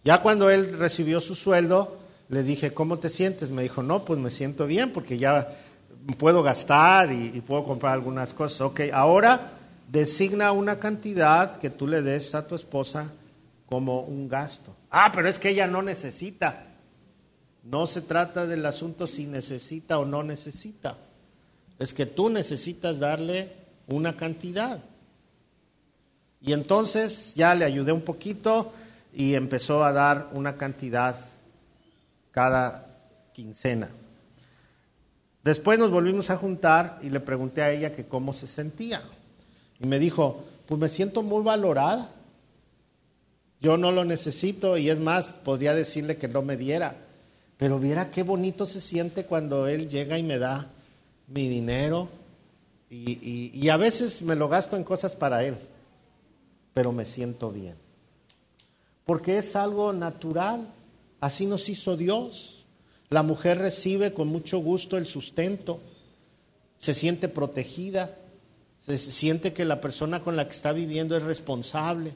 Ya 0.04 0.21
cuando 0.21 0.49
él 0.49 0.77
recibió 0.77 1.21
su 1.21 1.36
sueldo, 1.36 2.01
le 2.32 2.44
dije, 2.44 2.74
¿cómo 2.74 2.98
te 2.98 3.10
sientes? 3.10 3.52
Me 3.52 3.62
dijo, 3.62 3.84
no, 3.84 4.06
pues 4.06 4.17
me 4.17 4.32
siento 4.32 4.65
bien 4.65 4.94
porque 4.94 5.17
ya 5.17 5.54
puedo 6.17 6.41
gastar 6.41 7.12
y, 7.12 7.41
puedo 7.41 7.65
comprar 7.65 7.91
algunas 7.91 8.32
cosas. 8.32 8.62
Ok, 8.62 8.82
ahora 8.94 9.52
designa 9.89 10.54
una 10.54 10.80
cantidad 10.80 11.60
que 11.60 11.70
tú 11.70 11.89
le 11.89 12.02
des 12.02 12.34
a 12.34 12.48
tu 12.48 12.56
esposa 12.56 13.12
como 13.65 14.04
un 14.04 14.30
gasto. 14.30 14.74
Ah, 14.89 15.12
pero 15.13 15.28
es 15.28 15.38
que 15.38 15.50
ella 15.50 15.67
no 15.67 15.82
necesita. 15.82 16.67
No 17.65 17.86
se 17.86 18.02
trata 18.02 18.48
del 18.48 18.65
asunto 18.65 19.08
si 19.08 19.26
necesita 19.26 20.00
o 20.00 20.06
no 20.06 20.24
necesita. 20.24 20.98
Es 21.80 21.94
que 21.94 22.06
tú 22.06 22.30
necesitas 22.30 22.98
darle 22.98 23.52
una 23.88 24.15
cantidad. 24.15 24.80
Y 26.39 26.54
entonces 26.54 27.36
ya 27.36 27.54
le 27.56 27.65
ayudé 27.65 27.91
un 27.91 28.04
poquito 28.04 28.72
y 29.13 29.36
empezó 29.36 29.84
a 29.84 29.91
dar 29.91 30.30
una 30.32 30.56
cantidad 30.56 31.31
cada 32.32 32.88
quincena. 33.34 33.89
Después 35.44 35.80
nos 35.80 35.91
volvimos 35.91 36.30
a 36.30 36.38
juntar 36.38 37.00
y 37.02 37.10
le 37.10 37.20
pregunté 37.20 37.62
a 37.62 37.72
ella 37.72 37.96
que 37.96 38.06
cómo 38.06 38.34
se 38.34 38.48
sentía. 38.48 39.02
Y 39.80 39.88
me 39.88 40.00
dijo, 40.00 40.44
pues 40.67 40.80
me 40.80 40.88
siento 40.88 41.24
muy 41.24 41.44
valorada. 41.44 42.12
Yo 43.60 43.78
no 43.78 43.91
lo 43.91 44.06
necesito 44.06 44.78
y 44.78 44.89
es 44.89 45.00
más, 45.00 45.39
podría 45.44 45.74
decirle 45.74 46.17
que 46.17 46.28
no 46.28 46.41
me 46.41 46.58
diera. 46.58 46.96
Pero 47.58 47.80
viera 47.80 48.12
qué 48.12 48.24
bonito 48.24 48.65
se 48.65 48.82
siente 48.82 49.26
cuando 49.26 49.67
él 49.67 49.89
llega 49.89 50.17
y 50.17 50.24
me 50.24 50.38
da 50.38 50.67
mi 51.28 51.48
dinero. 51.48 52.10
Y, 52.89 53.52
y 53.54 53.70
a 53.70 53.78
veces 53.78 54.22
me 54.22 54.36
lo 54.36 54.50
gasto 54.50 54.76
en 54.76 54.84
cosas 54.84 55.15
para 55.15 55.44
él, 55.44 55.56
pero 56.74 56.91
me 56.91 57.06
siento 57.06 57.52
bien. 57.52 57.76
Porque 59.06 59.38
es 59.38 59.56
algo 59.56 59.94
natural. 59.94 60.67
Así 61.21 61.45
nos 61.45 61.69
hizo 61.69 61.95
Dios. 61.95 62.65
La 63.10 63.23
mujer 63.23 63.60
recibe 63.60 64.13
con 64.13 64.27
mucho 64.27 64.57
gusto 64.57 64.97
el 64.97 65.05
sustento, 65.05 65.79
se 66.77 66.93
siente 66.93 67.29
protegida, 67.29 68.17
se 68.86 68.97
siente 68.97 69.53
que 69.53 69.63
la 69.63 69.79
persona 69.79 70.21
con 70.21 70.36
la 70.36 70.45
que 70.45 70.53
está 70.53 70.73
viviendo 70.73 71.15
es 71.15 71.23
responsable. 71.23 72.15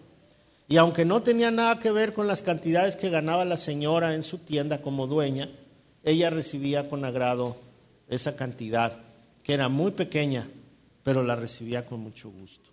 Y 0.68 0.78
aunque 0.78 1.06
no 1.06 1.22
tenía 1.22 1.52
nada 1.52 1.80
que 1.80 1.92
ver 1.92 2.14
con 2.14 2.28
las 2.28 2.42
cantidades 2.42 2.96
que 2.96 3.12
ganaba 3.12 3.46
la 3.46 3.58
señora 3.58 4.16
en 4.16 4.24
su 4.24 4.40
tienda 4.40 4.82
como 4.82 5.06
dueña, 5.06 5.50
ella 6.04 6.30
recibía 6.32 6.90
con 6.90 7.06
agrado 7.06 7.58
esa 8.08 8.36
cantidad, 8.36 8.94
que 9.44 9.54
era 9.54 9.70
muy 9.70 9.92
pequeña, 9.92 10.50
pero 11.04 11.24
la 11.24 11.36
recibía 11.36 11.86
con 11.86 12.00
mucho 12.00 12.32
gusto. 12.32 12.72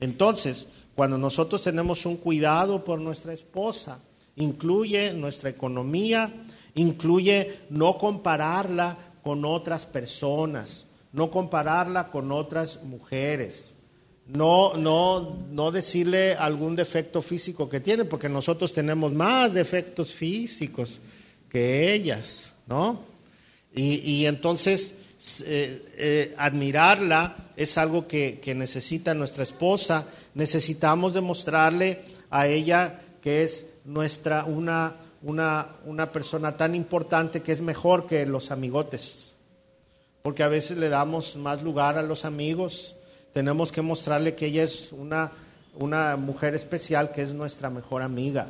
Entonces, 0.00 0.68
cuando 0.94 1.16
nosotros 1.16 1.62
tenemos 1.62 2.04
un 2.04 2.16
cuidado 2.16 2.84
por 2.84 3.00
nuestra 3.00 3.32
esposa, 3.32 4.02
incluye 4.36 5.12
nuestra 5.12 5.50
economía, 5.50 6.32
incluye 6.74 7.60
no 7.70 7.98
compararla 7.98 8.96
con 9.22 9.44
otras 9.44 9.86
personas, 9.86 10.86
no 11.12 11.30
compararla 11.30 12.10
con 12.10 12.32
otras 12.32 12.82
mujeres, 12.82 13.74
no, 14.26 14.76
no, 14.76 15.36
no 15.50 15.70
decirle 15.70 16.34
algún 16.34 16.76
defecto 16.76 17.22
físico 17.22 17.68
que 17.68 17.80
tiene, 17.80 18.04
porque 18.04 18.28
nosotros 18.28 18.72
tenemos 18.72 19.12
más 19.12 19.52
defectos 19.52 20.12
físicos 20.12 21.00
que 21.48 21.92
ellas, 21.92 22.54
¿no? 22.66 23.12
Y, 23.74 24.26
entonces 24.26 24.96
eh, 25.46 25.82
eh, 25.96 26.34
admirarla 26.36 27.52
es 27.56 27.78
algo 27.78 28.06
que, 28.06 28.38
que 28.40 28.54
necesita 28.54 29.14
nuestra 29.14 29.42
esposa, 29.42 30.06
necesitamos 30.34 31.14
demostrarle 31.14 32.02
a 32.28 32.48
ella 32.48 33.00
que 33.22 33.44
es 33.44 33.66
nuestra, 33.84 34.44
una, 34.44 34.94
una, 35.22 35.68
una 35.84 36.12
persona 36.12 36.56
tan 36.56 36.74
importante 36.74 37.42
que 37.42 37.52
es 37.52 37.60
mejor 37.60 38.06
que 38.06 38.26
los 38.26 38.50
amigotes. 38.50 39.28
Porque 40.22 40.42
a 40.42 40.48
veces 40.48 40.78
le 40.78 40.88
damos 40.88 41.36
más 41.36 41.62
lugar 41.62 41.98
a 41.98 42.02
los 42.02 42.24
amigos. 42.24 42.94
Tenemos 43.32 43.72
que 43.72 43.82
mostrarle 43.82 44.34
que 44.34 44.46
ella 44.46 44.62
es 44.62 44.92
una, 44.92 45.32
una 45.74 46.16
mujer 46.16 46.54
especial, 46.54 47.12
que 47.12 47.22
es 47.22 47.34
nuestra 47.34 47.70
mejor 47.70 48.02
amiga. 48.02 48.48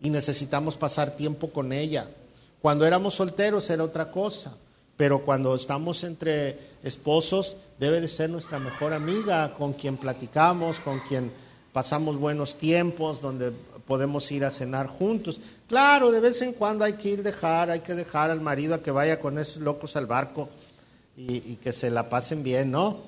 Y 0.00 0.10
necesitamos 0.10 0.76
pasar 0.76 1.16
tiempo 1.16 1.50
con 1.50 1.72
ella. 1.72 2.08
Cuando 2.62 2.86
éramos 2.86 3.14
solteros 3.14 3.68
era 3.70 3.82
otra 3.82 4.10
cosa. 4.10 4.56
Pero 4.96 5.24
cuando 5.24 5.54
estamos 5.54 6.02
entre 6.04 6.58
esposos, 6.82 7.56
debe 7.78 8.00
de 8.00 8.08
ser 8.08 8.30
nuestra 8.30 8.58
mejor 8.58 8.94
amiga, 8.94 9.52
con 9.52 9.74
quien 9.74 9.98
platicamos, 9.98 10.80
con 10.80 11.00
quien 11.00 11.30
pasamos 11.72 12.16
buenos 12.16 12.56
tiempos, 12.56 13.20
donde 13.20 13.52
podemos 13.86 14.30
ir 14.32 14.44
a 14.44 14.50
cenar 14.50 14.88
juntos. 14.88 15.40
Claro, 15.68 16.10
de 16.10 16.20
vez 16.20 16.42
en 16.42 16.52
cuando 16.52 16.84
hay 16.84 16.94
que 16.94 17.10
ir 17.10 17.22
dejar, 17.22 17.70
hay 17.70 17.80
que 17.80 17.94
dejar 17.94 18.30
al 18.30 18.40
marido 18.40 18.74
a 18.74 18.82
que 18.82 18.90
vaya 18.90 19.20
con 19.20 19.38
esos 19.38 19.62
locos 19.62 19.96
al 19.96 20.06
barco 20.06 20.48
y, 21.16 21.56
que 21.56 21.72
se 21.72 21.90
la 21.90 22.08
pasen 22.08 22.42
bien, 22.42 22.70
¿no? 22.70 22.98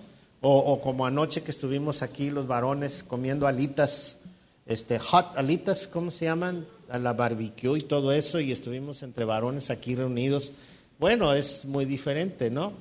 O, 0.41 0.81
como 0.81 1.05
anoche 1.05 1.43
que 1.43 1.51
estuvimos 1.51 2.01
aquí 2.03 2.31
los 2.31 2.47
varones 2.47 3.03
comiendo 3.03 3.47
alitas, 3.47 4.19
este, 4.67 4.99
hot 4.99 5.37
alitas, 5.37 5.89
¿cómo 5.89 6.11
se 6.11 6.27
llaman? 6.27 6.65
A 6.89 6.99
la 6.99 7.13
barbecue 7.13 7.81
y 7.81 7.83
todo 7.83 8.13
eso, 8.13 8.39
y 8.41 8.53
estuvimos 8.53 9.03
entre 9.03 9.25
varones 9.25 9.69
aquí 9.69 9.97
reunidos. 9.97 10.53
Bueno, 10.99 11.35
es 11.35 11.65
muy 11.65 11.85
diferente, 11.85 12.51
¿no? 12.51 12.73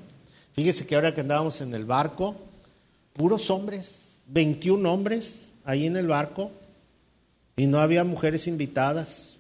Fíjese 0.54 0.86
que 0.86 0.96
ahora 0.96 1.14
que 1.14 1.22
andábamos 1.22 1.60
en 1.62 1.74
el 1.74 1.86
barco, 1.86 2.36
puros 3.14 3.50
hombres, 3.50 4.04
21 4.28 4.92
hombres 4.92 5.54
ahí 5.66 5.88
en 5.88 5.98
el 5.98 6.08
barco, 6.08 6.52
y 7.58 7.66
no 7.66 7.80
había 7.80 8.04
mujeres 8.04 8.48
invitadas. 8.48 9.40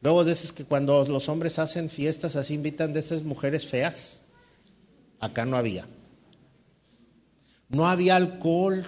Luego 0.00 0.24
de 0.24 0.32
esas 0.32 0.50
que 0.50 0.64
cuando 0.64 1.04
los 1.06 1.28
hombres 1.28 1.58
hacen 1.58 1.90
fiestas 1.90 2.36
así 2.36 2.54
invitan 2.54 2.92
de 2.94 3.00
esas 3.00 3.22
mujeres 3.22 3.66
feas. 3.66 4.18
Acá 5.20 5.44
no 5.44 5.56
había. 5.58 5.86
No 7.68 7.86
había 7.86 8.16
alcohol. 8.16 8.84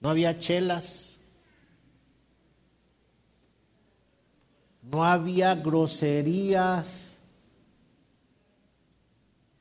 No 0.00 0.08
había 0.08 0.38
chelas. 0.38 1.16
No 4.80 5.04
había 5.04 5.56
groserías. 5.56 7.08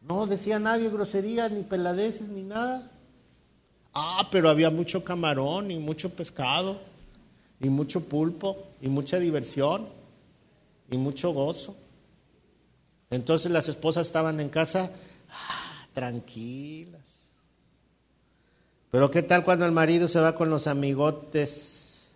No 0.01 0.27
decía 0.27 0.59
nadie 0.59 0.89
groserías, 0.89 1.51
ni 1.51 1.63
peladeces, 1.63 2.27
ni 2.29 2.43
nada. 2.43 2.91
Ah, 3.93 4.29
pero 4.31 4.49
había 4.49 4.69
mucho 4.69 5.03
camarón 5.03 5.71
y 5.71 5.79
mucho 5.79 6.11
pescado 6.11 6.79
y 7.59 7.69
mucho 7.69 8.01
pulpo 8.01 8.67
y 8.81 8.89
mucha 8.89 9.19
diversión 9.19 9.87
y 10.89 10.97
mucho 10.97 11.31
gozo. 11.31 11.75
Entonces 13.09 13.51
las 13.51 13.67
esposas 13.69 14.07
estaban 14.07 14.39
en 14.39 14.49
casa 14.49 14.91
ah, 15.29 15.87
tranquilas. 15.93 17.01
Pero 18.91 19.11
¿qué 19.11 19.21
tal 19.21 19.43
cuando 19.43 19.65
el 19.65 19.71
marido 19.71 20.07
se 20.07 20.19
va 20.19 20.35
con 20.35 20.49
los 20.49 20.67
amigotes 20.67 22.07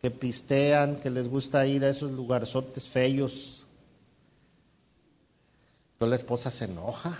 que 0.00 0.10
pistean, 0.10 0.96
que 0.96 1.10
les 1.10 1.28
gusta 1.28 1.66
ir 1.66 1.84
a 1.84 1.90
esos 1.90 2.10
lugarzotes 2.10 2.88
feos? 2.88 3.66
Entonces 5.94 6.10
la 6.10 6.16
esposa 6.16 6.50
se 6.50 6.66
enoja, 6.66 7.18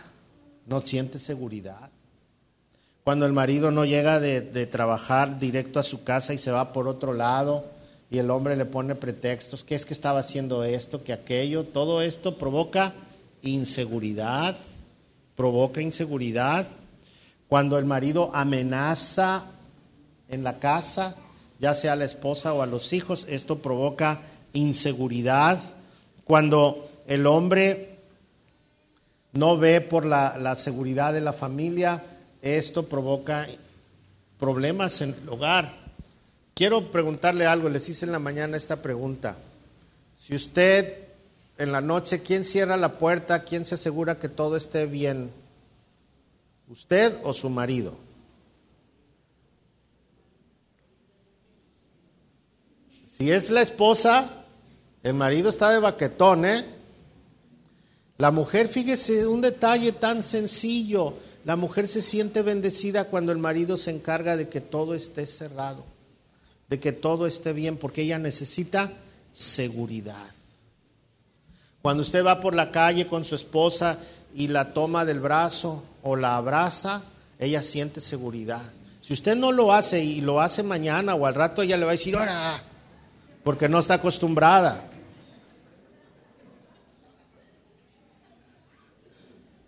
no 0.66 0.80
siente 0.80 1.18
seguridad. 1.18 1.90
Cuando 3.08 3.24
el 3.24 3.32
marido 3.32 3.70
no 3.70 3.86
llega 3.86 4.20
de, 4.20 4.66
trabajar 4.66 5.38
directo 5.38 5.80
a 5.80 5.82
su 5.82 6.04
casa 6.04 6.34
y 6.34 6.38
se 6.38 6.50
va 6.50 6.74
por 6.74 6.86
otro 6.86 7.14
lado 7.14 7.64
y 8.10 8.18
el 8.18 8.30
hombre 8.30 8.54
le 8.54 8.66
pone 8.66 8.94
pretextos, 8.96 9.64
que 9.64 9.74
es 9.74 9.86
que 9.86 9.94
estaba 9.94 10.20
haciendo 10.20 10.62
esto, 10.62 11.02
que 11.02 11.14
aquello, 11.14 11.64
todo 11.64 12.02
esto 12.02 12.36
provoca 12.36 12.92
inseguridad, 13.40 14.58
provoca 15.36 15.80
inseguridad. 15.80 16.68
Cuando 17.48 17.78
el 17.78 17.86
marido 17.86 18.30
amenaza 18.34 19.46
en 20.28 20.44
la 20.44 20.58
casa, 20.58 21.14
ya 21.58 21.72
sea 21.72 21.94
a 21.94 21.96
la 21.96 22.04
esposa 22.04 22.52
o 22.52 22.60
a 22.60 22.66
los 22.66 22.92
hijos, 22.92 23.24
esto 23.26 23.60
provoca 23.60 24.20
inseguridad. 24.52 25.58
Cuando 26.24 26.90
el 27.06 27.26
hombre 27.26 28.00
no 29.32 29.56
ve 29.56 29.80
por 29.80 30.04
la, 30.04 30.36
la 30.36 30.56
seguridad 30.56 31.14
de 31.14 31.22
la 31.22 31.32
familia, 31.32 32.02
esto 32.42 32.86
provoca 32.86 33.46
problemas 34.38 35.00
en 35.00 35.14
el 35.22 35.28
hogar. 35.28 35.88
Quiero 36.54 36.90
preguntarle 36.90 37.46
algo, 37.46 37.68
les 37.68 37.88
hice 37.88 38.04
en 38.04 38.12
la 38.12 38.18
mañana 38.18 38.56
esta 38.56 38.82
pregunta. 38.82 39.36
Si 40.16 40.34
usted 40.34 41.08
en 41.58 41.72
la 41.72 41.80
noche, 41.80 42.22
¿quién 42.22 42.44
cierra 42.44 42.76
la 42.76 42.98
puerta? 42.98 43.42
¿Quién 43.44 43.64
se 43.64 43.74
asegura 43.74 44.18
que 44.18 44.28
todo 44.28 44.56
esté 44.56 44.86
bien? 44.86 45.32
¿Usted 46.68 47.18
o 47.24 47.32
su 47.32 47.48
marido? 47.50 47.96
Si 53.02 53.32
es 53.32 53.50
la 53.50 53.62
esposa, 53.62 54.44
el 55.02 55.14
marido 55.14 55.48
está 55.48 55.70
de 55.70 55.80
baquetón, 55.80 56.44
¿eh? 56.44 56.64
La 58.18 58.30
mujer, 58.30 58.68
fíjese, 58.68 59.26
un 59.26 59.40
detalle 59.40 59.92
tan 59.92 60.22
sencillo. 60.22 61.14
La 61.48 61.56
mujer 61.56 61.88
se 61.88 62.02
siente 62.02 62.42
bendecida 62.42 63.04
cuando 63.04 63.32
el 63.32 63.38
marido 63.38 63.78
se 63.78 63.90
encarga 63.90 64.36
de 64.36 64.50
que 64.50 64.60
todo 64.60 64.92
esté 64.92 65.26
cerrado, 65.26 65.86
de 66.68 66.78
que 66.78 66.92
todo 66.92 67.26
esté 67.26 67.54
bien, 67.54 67.78
porque 67.78 68.02
ella 68.02 68.18
necesita 68.18 68.92
seguridad. 69.32 70.30
Cuando 71.80 72.02
usted 72.02 72.22
va 72.22 72.38
por 72.38 72.54
la 72.54 72.70
calle 72.70 73.06
con 73.06 73.24
su 73.24 73.34
esposa 73.34 73.98
y 74.34 74.48
la 74.48 74.74
toma 74.74 75.06
del 75.06 75.20
brazo 75.20 75.82
o 76.02 76.16
la 76.16 76.36
abraza, 76.36 77.04
ella 77.38 77.62
siente 77.62 78.02
seguridad. 78.02 78.70
Si 79.00 79.14
usted 79.14 79.34
no 79.34 79.50
lo 79.50 79.72
hace 79.72 80.04
y 80.04 80.20
lo 80.20 80.42
hace 80.42 80.62
mañana 80.62 81.14
o 81.14 81.24
al 81.24 81.34
rato, 81.34 81.62
ella 81.62 81.78
le 81.78 81.86
va 81.86 81.92
a 81.92 81.96
decir, 81.96 82.14
ahora, 82.14 82.62
porque 83.42 83.70
no 83.70 83.78
está 83.78 83.94
acostumbrada. 83.94 84.84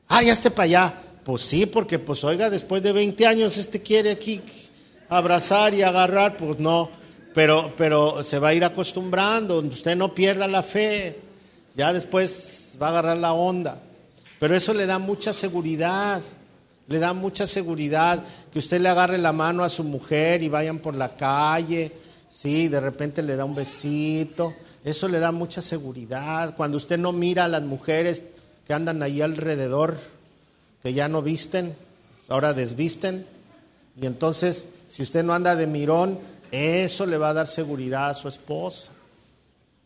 Ah, 0.09 0.22
ya 0.22 0.35
esté 0.35 0.51
para 0.51 0.64
allá. 0.64 1.09
Pues 1.25 1.43
sí, 1.43 1.66
porque 1.66 1.99
pues 1.99 2.25
oiga, 2.25 2.49
después 2.49 2.83
de 2.83 2.93
20 2.93 3.27
años 3.27 3.57
este 3.59 3.81
quiere 3.81 4.11
aquí 4.11 4.41
abrazar 5.09 5.75
y 5.75 5.83
agarrar, 5.83 6.37
pues 6.37 6.59
no, 6.59 6.89
pero, 7.35 7.75
pero 7.77 8.23
se 8.23 8.39
va 8.39 8.49
a 8.49 8.55
ir 8.55 8.64
acostumbrando, 8.64 9.59
usted 9.59 9.97
no 9.97 10.14
pierda 10.14 10.49
la 10.49 10.62
fe, 10.62 11.18
ya 11.75 11.93
después 11.93 12.77
va 12.81 12.87
a 12.87 12.91
agarrar 12.91 13.16
la 13.18 13.33
onda. 13.33 13.81
Pero 14.39 14.57
eso 14.57 14.73
le 14.73 14.87
da 14.87 14.99
mucha 14.99 15.33
seguridad, 15.33 16.23
le 16.89 16.99
da 16.99 17.12
mucha 17.12 17.47
seguridad 17.47 18.25
que 18.53 18.59
usted 18.59 18.81
le 18.81 18.89
agarre 18.89 19.18
la 19.18 19.33
mano 19.33 19.62
a 19.62 19.68
su 19.68 19.85
mujer 19.85 20.43
y 20.43 20.49
vayan 20.49 20.79
por 20.79 20.95
la 20.95 21.14
calle, 21.14 21.93
sí, 22.31 22.68
de 22.68 22.81
repente 22.81 23.23
le 23.23 23.37
da 23.37 23.45
un 23.45 23.55
besito, 23.55 24.55
eso 24.83 25.07
le 25.09 25.18
da 25.18 25.31
mucha 25.31 25.61
seguridad. 25.61 26.57
Cuando 26.57 26.79
usted 26.79 26.99
no 26.99 27.12
mira 27.12 27.45
a 27.45 27.49
las 27.49 27.62
mujeres 27.62 28.25
que 28.66 28.73
andan 28.73 29.03
ahí 29.03 29.21
alrededor, 29.21 29.99
que 30.83 30.93
ya 30.93 31.09
no 31.09 31.22
visten, 31.22 31.76
ahora 32.28 32.53
desvisten, 32.53 33.26
y 34.01 34.07
entonces 34.07 34.68
si 34.89 35.03
usted 35.03 35.22
no 35.22 35.33
anda 35.33 35.55
de 35.55 35.66
mirón, 35.66 36.18
eso 36.51 37.07
le 37.07 37.16
va 37.16 37.31
a 37.31 37.35
dar 37.35 37.47
seguridad 37.47 38.11
a 38.11 38.14
su 38.14 38.28
esposa. 38.28 38.93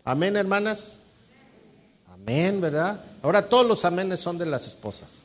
Amén, 0.04 0.36
hermanas. 0.36 0.96
Amén, 2.10 2.60
¿verdad? 2.60 3.04
Ahora 3.22 3.48
todos 3.48 3.66
los 3.66 3.84
amenes 3.84 4.20
son 4.20 4.38
de 4.38 4.46
las 4.46 4.66
esposas. 4.66 5.22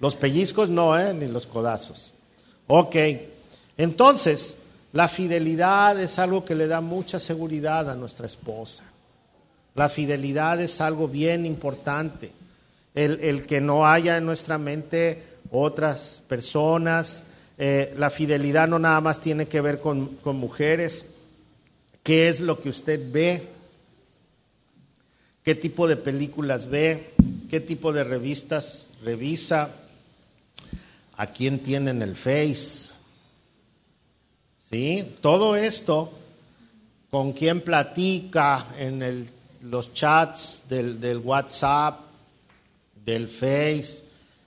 Los 0.00 0.16
pellizcos 0.16 0.68
no, 0.68 0.98
¿eh? 0.98 1.12
Ni 1.12 1.26
los 1.28 1.46
codazos. 1.46 2.12
Ok. 2.66 2.96
Entonces, 3.76 4.56
la 4.92 5.08
fidelidad 5.08 6.00
es 6.00 6.18
algo 6.18 6.44
que 6.44 6.54
le 6.54 6.66
da 6.66 6.80
mucha 6.80 7.18
seguridad 7.18 7.90
a 7.90 7.94
nuestra 7.94 8.26
esposa. 8.26 8.84
La 9.74 9.88
fidelidad 9.88 10.60
es 10.60 10.80
algo 10.80 11.06
bien 11.06 11.44
importante. 11.44 12.32
El, 12.94 13.46
que 13.46 13.60
no 13.60 13.86
haya 13.86 14.16
en 14.16 14.26
nuestra 14.26 14.58
mente 14.58 15.22
otras 15.50 16.22
personas. 16.28 17.22
Eh, 17.58 17.94
la 17.96 18.10
fidelidad 18.10 18.68
no 18.68 18.78
nada 18.78 19.00
más 19.00 19.20
tiene 19.20 19.46
que 19.46 19.60
ver 19.60 19.80
con, 19.80 20.16
con 20.16 20.36
mujeres. 20.36 21.06
¿Qué 22.02 22.28
es 22.28 22.40
lo 22.40 22.60
que 22.60 22.70
usted 22.70 23.00
ve? 23.12 23.58
qué 25.48 25.54
tipo 25.54 25.88
de 25.88 25.96
películas 25.96 26.66
ve, 26.68 27.14
qué 27.48 27.58
tipo 27.58 27.90
de 27.90 28.04
revistas 28.04 28.90
revisa, 29.02 29.70
a 31.16 31.26
quién 31.28 31.60
tiene 31.60 31.90
en 31.90 32.02
el 32.02 32.16
Face. 32.16 32.90
¿Sí? 34.70 35.14
Todo 35.22 35.56
esto, 35.56 36.12
con 37.10 37.32
quién 37.32 37.62
platica 37.62 38.66
en 38.78 39.26
los 39.62 39.94
chats 39.94 40.64
del, 40.68 41.16
WhatsApp, 41.24 41.98
del 43.12 43.28
Face, 43.28 44.04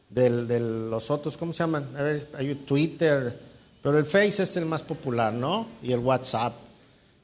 del, 0.07 0.47
de 0.47 0.59
los 0.59 1.09
otros, 1.09 1.35
¿cómo 1.35 1.51
se 1.51 1.63
llaman? 1.63 1.95
A 1.97 2.03
ver, 2.03 2.27
hay 2.37 2.53
Twitter, 2.55 3.35
pero 3.81 3.97
el 3.97 4.05
Face 4.05 4.43
es 4.43 4.55
el 4.55 4.65
más 4.65 4.83
popular, 4.83 5.33
¿no? 5.33 5.65
Y 5.81 5.91
el 5.91 5.99
WhatsApp. 5.99 6.53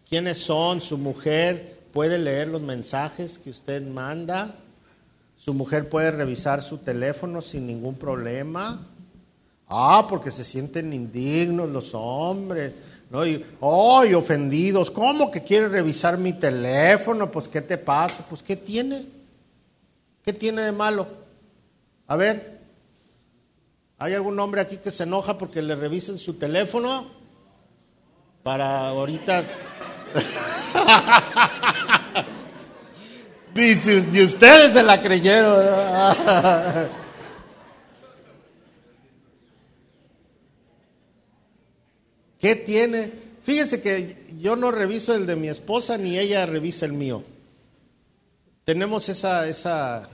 ¿Quiénes 0.10 0.40
son? 0.40 0.82
Su 0.82 0.98
mujer, 0.98 1.78
puede 1.94 2.18
leer 2.18 2.48
los 2.48 2.62
mensajes 2.62 3.38
que 3.38 3.52
usted 3.52 3.86
manda, 3.86 4.56
su 5.36 5.54
mujer 5.54 5.90
puede 5.90 6.10
revisar 6.10 6.64
su 6.64 6.80
teléfono 6.80 7.42
sin 7.42 7.68
ningún 7.68 7.96
problema. 7.96 8.88
Ah, 9.70 10.08
porque 10.10 10.32
se 10.32 10.44
sienten 10.44 10.92
indignos 10.94 11.70
los 11.70 11.94
hombres, 11.94 12.74
¿no? 13.12 13.28
Y, 13.28 13.46
¡ay, 13.62 14.14
ofendidos! 14.16 14.90
¿Cómo 14.90 15.30
que 15.30 15.44
quiere 15.44 15.68
revisar 15.68 16.18
mi 16.18 16.34
teléfono? 16.34 17.30
Pues, 17.30 17.48
¿qué 17.48 17.62
te 17.62 17.78
pasa? 17.78 18.26
Pues, 18.28 18.42
¿qué 18.42 18.56
tiene? 18.56 19.06
¿Qué 20.24 20.34
tiene 20.34 20.62
de 20.64 20.72
malo? 20.72 21.27
A 22.08 22.16
ver, 22.16 22.62
¿hay 24.00 24.14
algún 24.14 24.40
hombre 24.40 24.62
aquí 24.62 24.78
que 24.78 24.92
se 24.92 25.04
enoja 25.04 25.38
porque 25.38 25.62
le 25.62 25.76
revisen 25.76 26.18
su 26.18 26.36
teléfono? 26.36 27.12
Para 28.44 28.88
ahorita 28.88 29.44
Dice, 33.54 34.06
ni 34.12 34.22
ustedes 34.22 34.74
se 34.74 34.84
la 34.84 35.02
creyeron. 35.02 35.66
¿Qué 42.40 42.56
tiene? 42.56 43.12
Fíjense 43.42 43.82
que 43.82 44.28
yo 44.40 44.56
no 44.56 44.70
reviso 44.72 45.16
el 45.16 45.26
de 45.26 45.36
mi 45.36 45.48
esposa 45.48 45.98
ni 45.98 46.20
ella 46.20 46.46
revisa 46.46 46.86
el 46.86 46.94
mío. 46.94 47.24
Tenemos 48.64 49.10
esa, 49.10 49.48
esa, 49.48 50.08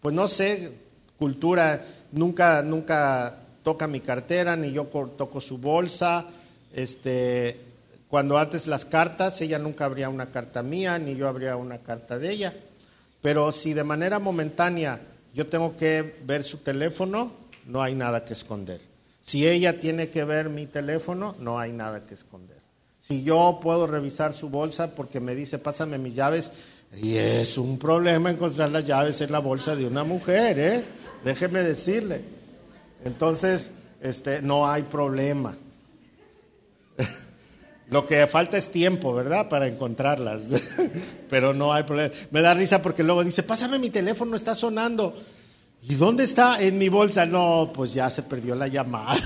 pues 0.00 0.12
no 0.14 0.26
sé, 0.26 0.72
cultura. 1.18 1.84
Nunca, 2.12 2.62
nunca 2.62 3.38
toca 3.62 3.86
mi 3.86 4.00
cartera 4.00 4.56
ni 4.56 4.72
yo 4.72 4.84
toco 4.84 5.40
su 5.40 5.58
bolsa. 5.58 6.26
Este, 6.72 7.60
cuando 8.08 8.38
antes 8.38 8.66
las 8.66 8.84
cartas, 8.84 9.40
ella 9.40 9.58
nunca 9.58 9.84
abría 9.84 10.08
una 10.08 10.30
carta 10.30 10.62
mía, 10.62 10.98
ni 10.98 11.16
yo 11.16 11.28
abría 11.28 11.56
una 11.56 11.78
carta 11.78 12.18
de 12.18 12.30
ella. 12.30 12.54
Pero 13.22 13.50
si 13.52 13.74
de 13.74 13.84
manera 13.84 14.18
momentánea 14.18 15.00
yo 15.34 15.46
tengo 15.46 15.76
que 15.76 16.16
ver 16.24 16.44
su 16.44 16.58
teléfono, 16.58 17.32
no 17.66 17.82
hay 17.82 17.94
nada 17.94 18.24
que 18.24 18.32
esconder. 18.32 18.80
Si 19.20 19.46
ella 19.46 19.80
tiene 19.80 20.08
que 20.08 20.24
ver 20.24 20.48
mi 20.48 20.66
teléfono, 20.66 21.34
no 21.40 21.58
hay 21.58 21.72
nada 21.72 22.06
que 22.06 22.14
esconder. 22.14 22.56
Si 23.00 23.22
yo 23.22 23.58
puedo 23.60 23.86
revisar 23.86 24.32
su 24.32 24.48
bolsa 24.48 24.94
porque 24.94 25.20
me 25.20 25.34
dice, 25.34 25.58
pásame 25.58 25.98
mis 25.98 26.14
llaves, 26.14 26.52
y 26.94 27.16
es 27.16 27.58
un 27.58 27.78
problema 27.78 28.30
encontrar 28.30 28.70
las 28.70 28.86
llaves 28.86 29.20
en 29.20 29.32
la 29.32 29.40
bolsa 29.40 29.74
de 29.74 29.86
una 29.86 30.04
mujer, 30.04 30.58
¿eh? 30.58 30.84
Déjeme 31.24 31.62
decirle. 31.62 32.22
Entonces, 33.04 33.70
este, 34.00 34.42
no 34.42 34.68
hay 34.68 34.82
problema. 34.82 35.56
Lo 37.88 38.06
que 38.06 38.26
falta 38.26 38.56
es 38.56 38.70
tiempo, 38.70 39.14
¿verdad? 39.14 39.48
Para 39.48 39.68
encontrarlas. 39.68 40.44
Pero 41.30 41.54
no 41.54 41.72
hay 41.72 41.84
problema. 41.84 42.12
Me 42.30 42.40
da 42.40 42.54
risa 42.54 42.82
porque 42.82 43.02
luego 43.02 43.22
dice, 43.22 43.42
pásame 43.42 43.78
mi 43.78 43.90
teléfono, 43.90 44.36
está 44.36 44.54
sonando. 44.54 45.14
¿Y 45.82 45.94
dónde 45.94 46.24
está? 46.24 46.60
En 46.60 46.78
mi 46.78 46.88
bolsa. 46.88 47.26
No, 47.26 47.70
pues 47.72 47.94
ya 47.94 48.10
se 48.10 48.22
perdió 48.22 48.56
la 48.56 48.66
llamada. 48.66 49.16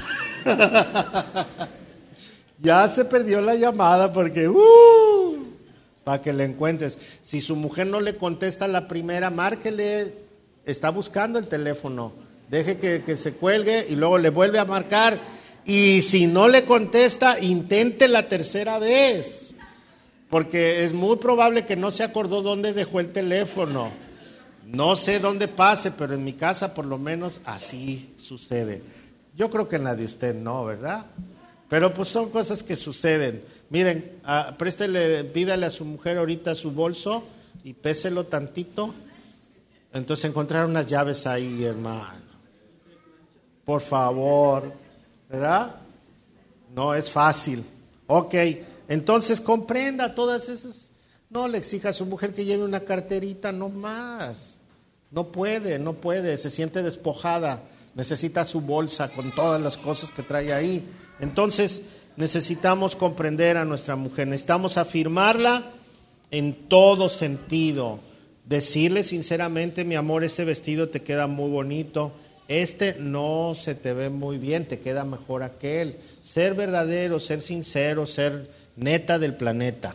ya 2.61 2.89
se 2.89 3.07
perdió 3.07 3.41
la 3.41 3.55
llamada 3.55 4.13
porque, 4.13 4.47
uh, 4.47 5.37
para 6.05 6.21
que 6.21 6.33
le 6.33 6.45
encuentres. 6.45 6.99
Si 7.23 7.41
su 7.41 7.57
mujer 7.57 7.87
no 7.87 8.01
le 8.01 8.17
contesta 8.17 8.69
la 8.69 8.87
primera, 8.89 9.31
márquele. 9.31 10.30
Está 10.65 10.91
buscando 10.91 11.39
el 11.39 11.49
teléfono. 11.49 12.13
Deje 12.49 12.79
que, 12.79 13.03
que 13.03 13.17
se 13.17 13.33
cuelgue 13.35 13.87
y 13.89 13.97
luego 13.97 14.19
le 14.19 14.31
vuelve 14.31 14.59
a 14.59 14.65
marcar 14.65 15.21
y 15.65 16.01
si 16.03 16.27
no 16.27 16.49
le 16.49 16.65
contesta, 16.65 17.39
intente 17.39 18.09
la 18.09 18.29
tercera 18.29 18.79
vez. 18.79 19.55
porque 20.29 20.85
es 20.85 20.93
muy 20.93 21.17
probable 21.17 21.67
que 21.67 21.75
no 21.75 21.91
se 21.91 22.05
acordó 22.05 22.41
dónde 22.41 22.73
dejó 22.73 23.01
el 23.01 23.11
teléfono. 23.13 23.91
No 24.65 24.95
sé 24.95 25.19
dónde 25.19 25.49
pase, 25.49 25.91
pero 25.91 26.15
en 26.15 26.23
mi 26.23 26.35
casa 26.35 26.73
por 26.73 26.87
lo 26.87 26.99
menos 26.99 27.41
así 27.45 28.15
sucede. 28.17 28.83
Yo 29.37 29.51
creo 29.51 29.69
que 29.69 29.77
en 29.77 29.85
la 29.85 29.97
de 29.97 30.05
usted 30.05 30.35
no, 30.35 30.65
¿verdad? 30.65 31.07
Pero 31.69 31.93
pues 31.93 32.09
son 32.09 32.31
cosas 32.31 32.63
que 32.63 32.77
suceden. 32.77 33.43
Miren, 33.71 34.19
ah, 34.25 34.55
préstele, 34.57 35.25
pídale 35.25 35.67
a 35.67 35.71
su 35.71 35.85
mujer 35.85 36.19
ahorita 36.19 36.55
su 36.55 36.71
bolso 36.71 37.25
y 37.65 37.73
péselo 37.73 38.27
tantito. 38.27 38.95
Entonces 39.93 40.27
encontraron 40.27 40.71
unas 40.71 40.87
llaves 40.87 41.27
ahí, 41.27 41.65
hermano. 41.65 42.31
Por 43.65 43.81
favor, 43.81 44.73
¿verdad? 45.29 45.77
No 46.75 46.95
es 46.95 47.11
fácil. 47.11 47.65
Ok, 48.07 48.35
entonces 48.89 49.41
comprenda 49.41 50.15
todas 50.15 50.49
esas. 50.49 50.91
No 51.29 51.47
le 51.47 51.59
exija 51.59 51.91
a 51.91 51.93
su 51.93 52.07
mujer 52.07 52.33
que 52.33 52.45
lleve 52.45 52.65
una 52.65 52.81
carterita, 52.81 53.53
no 53.53 53.69
más. 53.69 54.59
No 55.11 55.29
puede, 55.29 55.79
no 55.79 55.95
puede, 55.95 56.37
se 56.39 56.51
siente 56.51 56.83
despojada. 56.83 57.63
Necesita 57.95 58.45
su 58.45 58.61
bolsa 58.61 59.09
con 59.11 59.33
todas 59.35 59.61
las 59.61 59.77
cosas 59.77 60.11
que 60.11 60.23
trae 60.23 60.53
ahí. 60.53 60.89
Entonces 61.19 61.83
necesitamos 62.17 62.97
comprender 62.97 63.57
a 63.57 63.65
nuestra 63.65 63.97
mujer, 63.97 64.29
necesitamos 64.29 64.77
afirmarla 64.77 65.73
en 66.31 66.69
todo 66.69 67.09
sentido. 67.09 68.01
Decirle 68.51 69.05
sinceramente, 69.05 69.85
mi 69.85 69.95
amor, 69.95 70.25
este 70.25 70.45
vestido 70.45 70.89
te 70.89 71.03
queda 71.03 71.29
muy 71.29 71.49
bonito. 71.49 72.11
Este 72.49 72.97
no 72.99 73.53
se 73.55 73.77
te 73.77 73.93
ve 73.93 74.11
muy 74.11 74.39
bien, 74.39 74.67
te 74.67 74.81
queda 74.81 75.05
mejor 75.05 75.45
aquel. 75.45 75.99
Ser 76.21 76.55
verdadero, 76.55 77.21
ser 77.21 77.43
sincero, 77.43 78.07
ser 78.07 78.51
neta 78.75 79.21
del 79.21 79.37
planeta, 79.37 79.95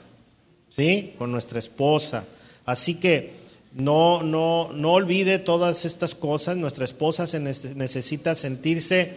¿sí? 0.70 1.16
Con 1.18 1.34
nuestra 1.34 1.60
esposa. 1.60 2.28
Así 2.66 2.95
que 2.95 3.34
no, 3.74 4.24
no, 4.24 4.70
no 4.72 4.93
olvide 4.93 5.38
todas 5.38 5.84
estas 5.84 6.16
cosas. 6.16 6.56
Nuestra 6.56 6.86
esposa 6.86 7.28
se 7.28 7.41
necesita 7.41 8.36
sentirse 8.36 9.16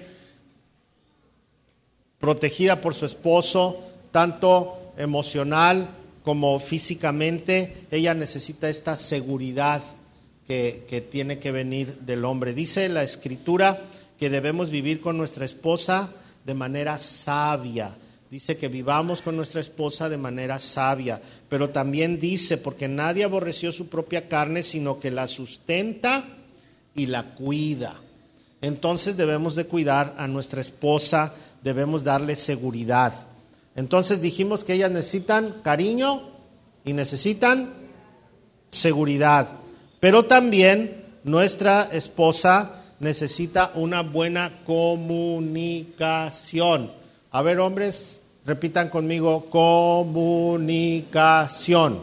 protegida 2.19 2.81
por 2.81 2.93
su 2.93 3.07
esposo, 3.07 3.85
tanto 4.11 4.95
emocional 4.97 5.91
como 6.25 6.59
físicamente. 6.61 7.87
Ella 7.91 8.15
necesita 8.15 8.69
esta 8.69 8.97
seguridad 8.97 9.83
que, 10.47 10.85
que 10.89 11.01
tiene 11.01 11.39
que 11.39 11.53
venir 11.53 11.99
del 12.01 12.25
hombre. 12.25 12.55
Dice 12.55 12.89
la 12.89 13.03
escritura 13.03 13.83
que 14.19 14.31
debemos 14.31 14.71
vivir 14.71 15.01
con 15.01 15.17
nuestra 15.17 15.45
esposa 15.45 16.13
de 16.45 16.55
manera 16.55 16.99
sabia 16.99 17.97
Dice 18.31 18.59
que 18.59 18.69
vivamos 18.69 19.23
con 19.23 19.37
nuestra 19.37 19.63
esposa 19.63 20.11
de 20.11 20.19
manera 20.19 20.59
sabia, 20.59 21.21
pero 21.49 21.71
también 21.71 22.21
dice, 22.21 22.59
porque 22.59 22.87
nadie 22.87 23.25
aborreció 23.25 23.73
su 23.73 23.89
propia 23.89 24.29
carne, 24.29 24.63
sino 24.63 25.01
que 25.01 25.11
la 25.11 25.27
sustenta 25.29 26.27
y 26.95 27.07
la 27.07 27.35
cuida. 27.35 27.97
Entonces 28.61 29.17
debemos 29.17 29.55
de 29.55 29.65
cuidar 29.65 30.15
a 30.19 30.27
nuestra 30.27 30.61
esposa, 30.61 31.33
debemos 31.63 32.05
darle 32.05 32.37
seguridad. 32.37 33.15
Entonces 33.79 34.21
dijimos 34.21 34.65
que 34.65 34.73
ellas 34.73 34.91
necesitan 34.91 35.61
cariño 35.63 36.23
y 36.85 36.95
necesitan 36.95 37.75
seguridad, 38.67 39.51
pero 40.01 40.25
también 40.25 41.05
nuestra 41.23 41.85
esposa 41.93 42.83
necesita 42.99 43.71
una 43.77 44.03
buena 44.03 44.65
comunicación. 44.67 46.91
A 47.31 47.41
ver, 47.43 47.61
hombres, 47.61 48.21
repitan 48.45 48.89
conmigo, 48.89 49.49
comunicación. 49.49 52.03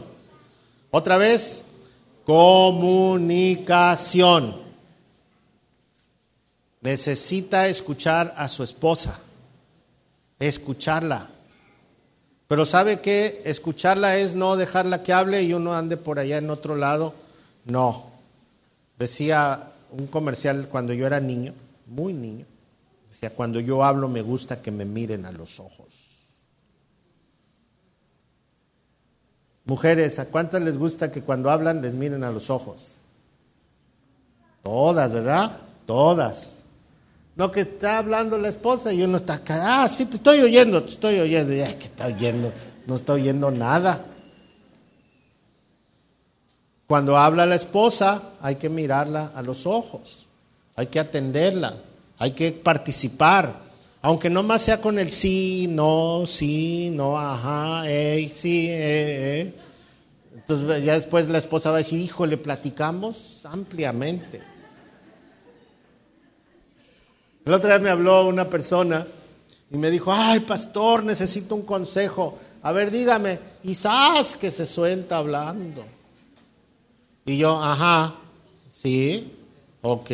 Otra 0.90 1.18
vez, 1.18 1.60
comunicación. 2.24 4.62
Necesita 6.80 7.68
escuchar 7.68 8.32
a 8.34 8.48
su 8.48 8.62
esposa, 8.62 9.20
escucharla. 10.38 11.35
Pero 12.48 12.64
¿sabe 12.64 13.00
qué? 13.00 13.42
Escucharla 13.44 14.18
es 14.18 14.34
no 14.34 14.56
dejarla 14.56 15.02
que 15.02 15.12
hable 15.12 15.42
y 15.42 15.52
uno 15.52 15.74
ande 15.74 15.96
por 15.96 16.18
allá 16.18 16.38
en 16.38 16.50
otro 16.50 16.76
lado. 16.76 17.14
No. 17.64 18.10
Decía 18.98 19.72
un 19.90 20.06
comercial 20.06 20.68
cuando 20.70 20.92
yo 20.92 21.06
era 21.06 21.20
niño, 21.20 21.54
muy 21.86 22.12
niño 22.12 22.46
sea, 23.18 23.30
cuando 23.30 23.60
yo 23.60 23.82
hablo 23.82 24.08
me 24.08 24.22
gusta 24.22 24.60
que 24.60 24.70
me 24.70 24.84
miren 24.84 25.24
a 25.24 25.32
los 25.32 25.58
ojos. 25.58 25.86
Mujeres, 29.64 30.18
¿a 30.18 30.26
cuántas 30.26 30.62
les 30.62 30.78
gusta 30.78 31.10
que 31.10 31.22
cuando 31.22 31.50
hablan 31.50 31.82
les 31.82 31.94
miren 31.94 32.22
a 32.22 32.30
los 32.30 32.50
ojos? 32.50 32.92
Todas, 34.62 35.12
¿verdad? 35.12 35.60
Todas. 35.86 36.55
No 37.36 37.52
que 37.52 37.60
está 37.60 37.98
hablando 37.98 38.38
la 38.38 38.48
esposa 38.48 38.92
y 38.92 39.02
uno 39.02 39.18
está 39.18 39.34
acá, 39.34 39.82
ah, 39.82 39.88
sí, 39.88 40.06
te 40.06 40.16
estoy 40.16 40.40
oyendo, 40.40 40.82
te 40.82 40.92
estoy 40.92 41.20
oyendo. 41.20 41.52
Ya, 41.52 41.78
que 41.78 41.84
está 41.84 42.06
oyendo? 42.06 42.52
No 42.86 42.96
está 42.96 43.12
oyendo 43.12 43.50
nada. 43.50 44.06
Cuando 46.86 47.16
habla 47.16 47.46
la 47.46 47.54
esposa, 47.56 48.30
hay 48.40 48.56
que 48.56 48.68
mirarla 48.68 49.32
a 49.34 49.42
los 49.42 49.66
ojos, 49.66 50.26
hay 50.74 50.86
que 50.86 50.98
atenderla 50.98 51.76
hay 52.18 52.32
que 52.32 52.52
participar, 52.52 53.66
aunque 54.02 54.30
no 54.30 54.42
más 54.42 54.62
sea 54.62 54.80
con 54.80 54.98
el 54.98 55.10
sí, 55.10 55.66
no, 55.68 56.24
sí, 56.26 56.90
no, 56.90 57.18
ajá, 57.18 57.82
hey, 57.86 58.32
sí, 58.34 58.68
eh, 58.68 59.40
eh. 59.40 59.54
Entonces 60.34 60.84
ya 60.84 60.94
después 60.94 61.28
la 61.28 61.38
esposa 61.38 61.70
va 61.70 61.76
a 61.76 61.78
decir, 61.78 62.00
hijo, 62.00 62.24
le 62.24 62.36
platicamos 62.36 63.40
ampliamente. 63.44 64.40
El 67.46 67.54
otro 67.54 67.70
día 67.70 67.78
me 67.78 67.90
habló 67.90 68.26
una 68.26 68.50
persona 68.50 69.06
y 69.70 69.78
me 69.78 69.88
dijo, 69.92 70.12
ay, 70.12 70.40
pastor, 70.40 71.04
necesito 71.04 71.54
un 71.54 71.62
consejo. 71.62 72.36
A 72.60 72.72
ver, 72.72 72.90
dígame, 72.90 73.38
y 73.62 73.76
que 74.40 74.50
se 74.50 74.66
suelta 74.66 75.18
hablando. 75.18 75.84
Y 77.24 77.38
yo, 77.38 77.62
ajá, 77.62 78.16
sí, 78.68 79.32
ok, 79.80 80.10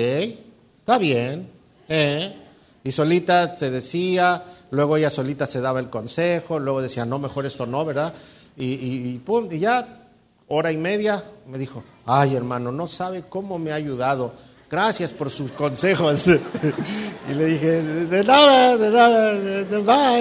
está 0.80 0.98
bien. 0.98 1.48
¿eh? 1.88 2.36
Y 2.84 2.92
solita 2.92 3.56
se 3.56 3.70
decía, 3.70 4.44
luego 4.70 4.98
ella 4.98 5.08
solita 5.08 5.46
se 5.46 5.62
daba 5.62 5.80
el 5.80 5.88
consejo, 5.88 6.58
luego 6.58 6.82
decía, 6.82 7.06
no, 7.06 7.18
mejor 7.18 7.46
esto 7.46 7.64
no, 7.64 7.82
¿verdad? 7.86 8.12
Y, 8.58 8.74
y, 8.74 9.18
pum, 9.24 9.48
y 9.50 9.58
ya, 9.58 10.02
hora 10.48 10.70
y 10.70 10.76
media, 10.76 11.24
me 11.46 11.56
dijo, 11.56 11.82
ay 12.04 12.36
hermano, 12.36 12.70
no 12.70 12.86
sabe 12.86 13.22
cómo 13.22 13.58
me 13.58 13.72
ha 13.72 13.76
ayudado. 13.76 14.34
Gracias 14.72 15.12
por 15.12 15.28
sus 15.28 15.50
consejos. 15.50 16.26
y 17.30 17.34
le 17.34 17.44
dije, 17.44 17.82
de 17.82 18.24
nada, 18.24 18.74
de 18.78 18.90
nada, 18.90 19.34
de 19.34 19.82
nada. 19.82 20.18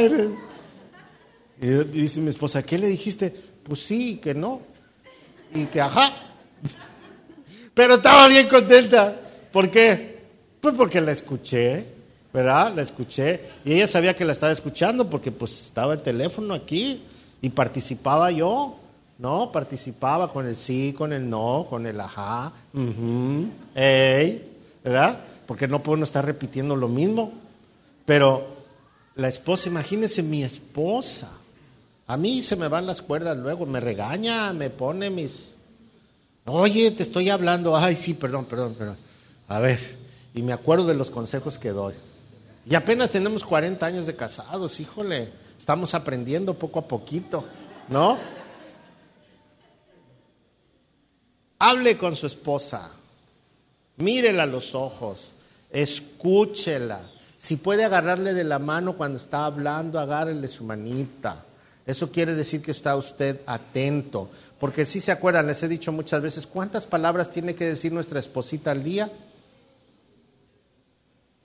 Y 1.62 1.68
dice 1.86 2.20
mi 2.20 2.32
esposa, 2.32 2.62
¿qué 2.62 2.78
le 2.78 2.88
dijiste? 2.88 3.34
Pues 3.64 3.80
sí, 3.80 4.18
que 4.18 4.34
no. 4.34 4.60
Y 5.56 5.68
que 5.68 5.80
ajá. 5.80 6.34
Pero 7.74 7.94
estaba 7.94 8.28
bien 8.28 8.50
contenta. 8.50 9.22
¿Por 9.54 9.72
qué? 9.72 10.20
Pues 10.60 10.76
porque 10.76 11.00
la 11.00 11.14
escuché, 11.14 11.86
¿verdad? 12.34 12.74
La 12.76 12.82
escuché 12.82 13.40
y 13.64 13.72
ella 13.72 13.88
sabía 13.88 14.18
que 14.18 14.26
la 14.26 14.34
estaba 14.34 14.52
escuchando 14.52 15.10
porque 15.10 15.32
pues 15.32 15.68
estaba 15.68 15.94
el 15.94 16.02
teléfono 16.02 16.54
aquí 16.54 17.02
y 17.42 17.50
participaba 17.52 18.30
yo, 18.32 18.81
¿no? 19.22 19.52
Participaba 19.52 20.34
con 20.34 20.48
el 20.48 20.56
sí, 20.56 20.94
con 20.94 21.14
el 21.14 21.30
no, 21.30 21.68
con 21.70 21.86
el 21.86 22.02
ajá, 22.02 22.52
¿verdad? 24.84 25.20
Porque 25.46 25.68
no 25.68 25.84
puedo 25.84 26.04
estar 26.04 26.26
repitiendo 26.26 26.76
lo 26.76 26.88
mismo. 26.88 27.32
Pero 28.04 28.48
la 29.16 29.28
esposa, 29.28 29.70
imagínense 29.70 30.24
mi 30.24 30.44
esposa. 30.44 31.30
A 32.08 32.18
mí 32.18 32.42
se 32.42 32.56
me 32.56 32.68
van 32.68 32.88
las 32.88 33.04
cuerdas 33.04 33.38
luego, 33.38 33.68
me 33.68 33.80
regaña, 33.80 34.52
me 34.54 34.72
pone 34.72 35.12
mis... 35.12 35.54
Oye, 36.46 36.90
te 36.90 37.04
estoy 37.04 37.30
hablando. 37.30 37.78
Ay, 37.78 37.96
sí, 37.96 38.16
perdón, 38.16 38.46
perdón, 38.46 38.74
perdón. 38.74 38.98
A 39.48 39.60
ver, 39.60 39.80
y 40.34 40.42
me 40.42 40.52
acuerdo 40.52 40.88
de 40.88 40.96
los 40.96 41.12
consejos 41.12 41.60
que 41.60 41.70
doy. 41.70 41.94
Y 42.66 42.74
apenas 42.74 43.12
tenemos 43.12 43.44
40 43.44 43.86
años 43.86 44.08
de 44.08 44.16
casados, 44.16 44.80
híjole, 44.80 45.32
estamos 45.60 45.94
aprendiendo 45.94 46.56
poco 46.56 46.80
a 46.80 46.88
poquito, 46.88 47.46
¿no? 47.88 48.18
Hable 51.64 51.98
con 51.98 52.16
su 52.16 52.26
esposa, 52.26 52.90
mírela 53.98 54.44
a 54.44 54.48
los 54.48 54.74
ojos, 54.74 55.34
escúchela. 55.70 57.10
Si 57.38 57.58
puede 57.58 57.84
agarrarle 57.84 58.34
de 58.34 58.44
la 58.44 58.60
mano 58.60 58.98
cuando 58.98 59.18
está 59.18 59.46
hablando, 59.46 60.00
agárrele 60.00 60.48
su 60.48 60.64
manita. 60.64 61.46
Eso 61.86 62.12
quiere 62.12 62.34
decir 62.34 62.62
que 62.62 62.72
está 62.72 62.96
usted 62.96 63.42
atento. 63.46 64.30
Porque 64.60 64.86
si 64.86 65.00
se 65.00 65.12
acuerdan, 65.12 65.48
les 65.48 65.62
he 65.64 65.68
dicho 65.68 65.92
muchas 65.92 66.22
veces, 66.22 66.48
¿cuántas 66.48 66.86
palabras 66.86 67.30
tiene 67.30 67.56
que 67.56 67.66
decir 67.66 67.92
nuestra 67.92 68.20
esposita 68.20 68.72
al 68.72 68.84
día? 68.84 69.12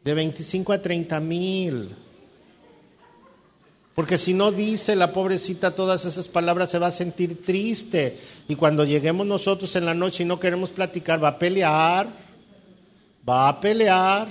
de 0.06 0.14
25 0.14 0.72
a 0.72 0.80
30 0.80 1.18
mil. 1.18 1.96
Porque 3.97 4.18
si 4.18 4.34
no 4.34 4.53
dice 4.53 4.94
la 4.94 5.11
pobrecita 5.11 5.74
todas 5.74 6.05
esas 6.05 6.28
palabras, 6.28 6.70
se 6.70 6.78
va 6.78 6.88
a 6.88 6.90
sentir 6.90 7.40
triste. 7.42 8.18
Y 8.47 8.55
cuando 8.55 8.84
lleguemos 8.84 9.26
nosotros 9.26 9.74
en 9.74 9.86
la 9.86 9.94
noche 9.94 10.22
y 10.22 10.26
no 10.26 10.38
queremos 10.38 10.68
platicar, 10.68 11.24
va 11.24 11.28
a 11.28 11.38
pelear. 11.38 12.07
Va 13.26 13.49
a 13.49 13.59
pelear. 13.59 14.28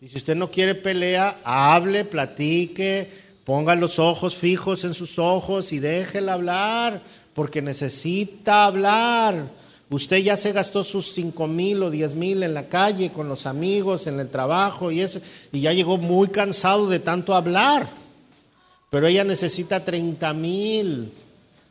Y 0.00 0.08
si 0.08 0.16
usted 0.16 0.34
no 0.34 0.50
quiere 0.50 0.74
pelea, 0.74 1.40
hable, 1.44 2.06
platique, 2.06 3.10
ponga 3.44 3.74
los 3.74 3.98
ojos 3.98 4.34
fijos 4.34 4.82
en 4.82 4.94
sus 4.94 5.18
ojos 5.18 5.70
y 5.74 5.78
déjela 5.78 6.32
hablar, 6.32 7.02
porque 7.34 7.60
necesita 7.60 8.64
hablar. 8.64 9.50
Usted 9.90 10.18
ya 10.18 10.38
se 10.38 10.52
gastó 10.52 10.84
sus 10.84 11.12
cinco 11.12 11.46
mil 11.46 11.82
o 11.82 11.90
diez 11.90 12.14
mil 12.14 12.42
en 12.42 12.54
la 12.54 12.68
calle, 12.68 13.12
con 13.12 13.28
los 13.28 13.44
amigos, 13.44 14.06
en 14.06 14.18
el 14.20 14.30
trabajo 14.30 14.90
y 14.90 15.02
eso, 15.02 15.20
y 15.52 15.60
ya 15.60 15.74
llegó 15.74 15.98
muy 15.98 16.28
cansado 16.28 16.88
de 16.88 16.98
tanto 16.98 17.34
hablar. 17.34 18.07
Pero 18.90 19.06
ella 19.06 19.24
necesita 19.24 19.84
30 19.84 20.32
mil. 20.34 21.12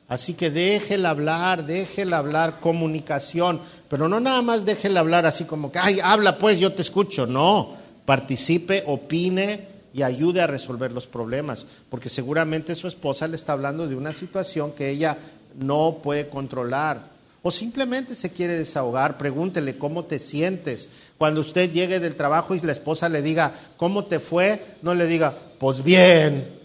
Así 0.07 0.35
que 0.35 0.49
déjela 0.49 1.09
hablar, 1.09 1.65
déjela 1.65 2.17
hablar, 2.17 2.59
comunicación. 2.59 3.59
Pero 3.89 4.07
no 4.07 4.19
nada 4.19 4.41
más 4.41 4.65
déjela 4.65 5.01
hablar 5.01 5.25
así 5.25 5.45
como 5.45 5.71
que, 5.71 5.79
ay, 5.79 5.99
habla 6.01 6.37
pues, 6.37 6.59
yo 6.59 6.73
te 6.73 6.81
escucho. 6.81 7.25
No, 7.25 7.75
participe, 8.05 8.83
opine 8.85 9.67
y 9.93 10.03
ayude 10.03 10.41
a 10.41 10.47
resolver 10.47 10.91
los 10.91 11.07
problemas. 11.07 11.65
Porque 11.89 12.09
seguramente 12.09 12.75
su 12.75 12.87
esposa 12.87 13.27
le 13.27 13.35
está 13.35 13.53
hablando 13.53 13.87
de 13.87 13.95
una 13.95 14.11
situación 14.11 14.71
que 14.71 14.89
ella 14.89 15.17
no 15.59 15.97
puede 16.03 16.29
controlar. 16.29 17.17
O 17.41 17.51
simplemente 17.51 18.15
se 18.15 18.31
quiere 18.31 18.57
desahogar, 18.57 19.17
pregúntele 19.17 19.77
cómo 19.77 20.05
te 20.05 20.19
sientes. 20.19 20.89
Cuando 21.17 21.41
usted 21.41 21.71
llegue 21.71 21.99
del 21.99 22.15
trabajo 22.15 22.55
y 22.55 22.59
la 22.61 22.71
esposa 22.71 23.09
le 23.09 23.21
diga, 23.21 23.53
¿cómo 23.77 24.05
te 24.05 24.19
fue? 24.19 24.75
No 24.81 24.93
le 24.93 25.05
diga, 25.05 25.37
pues 25.59 25.83
bien, 25.83 26.56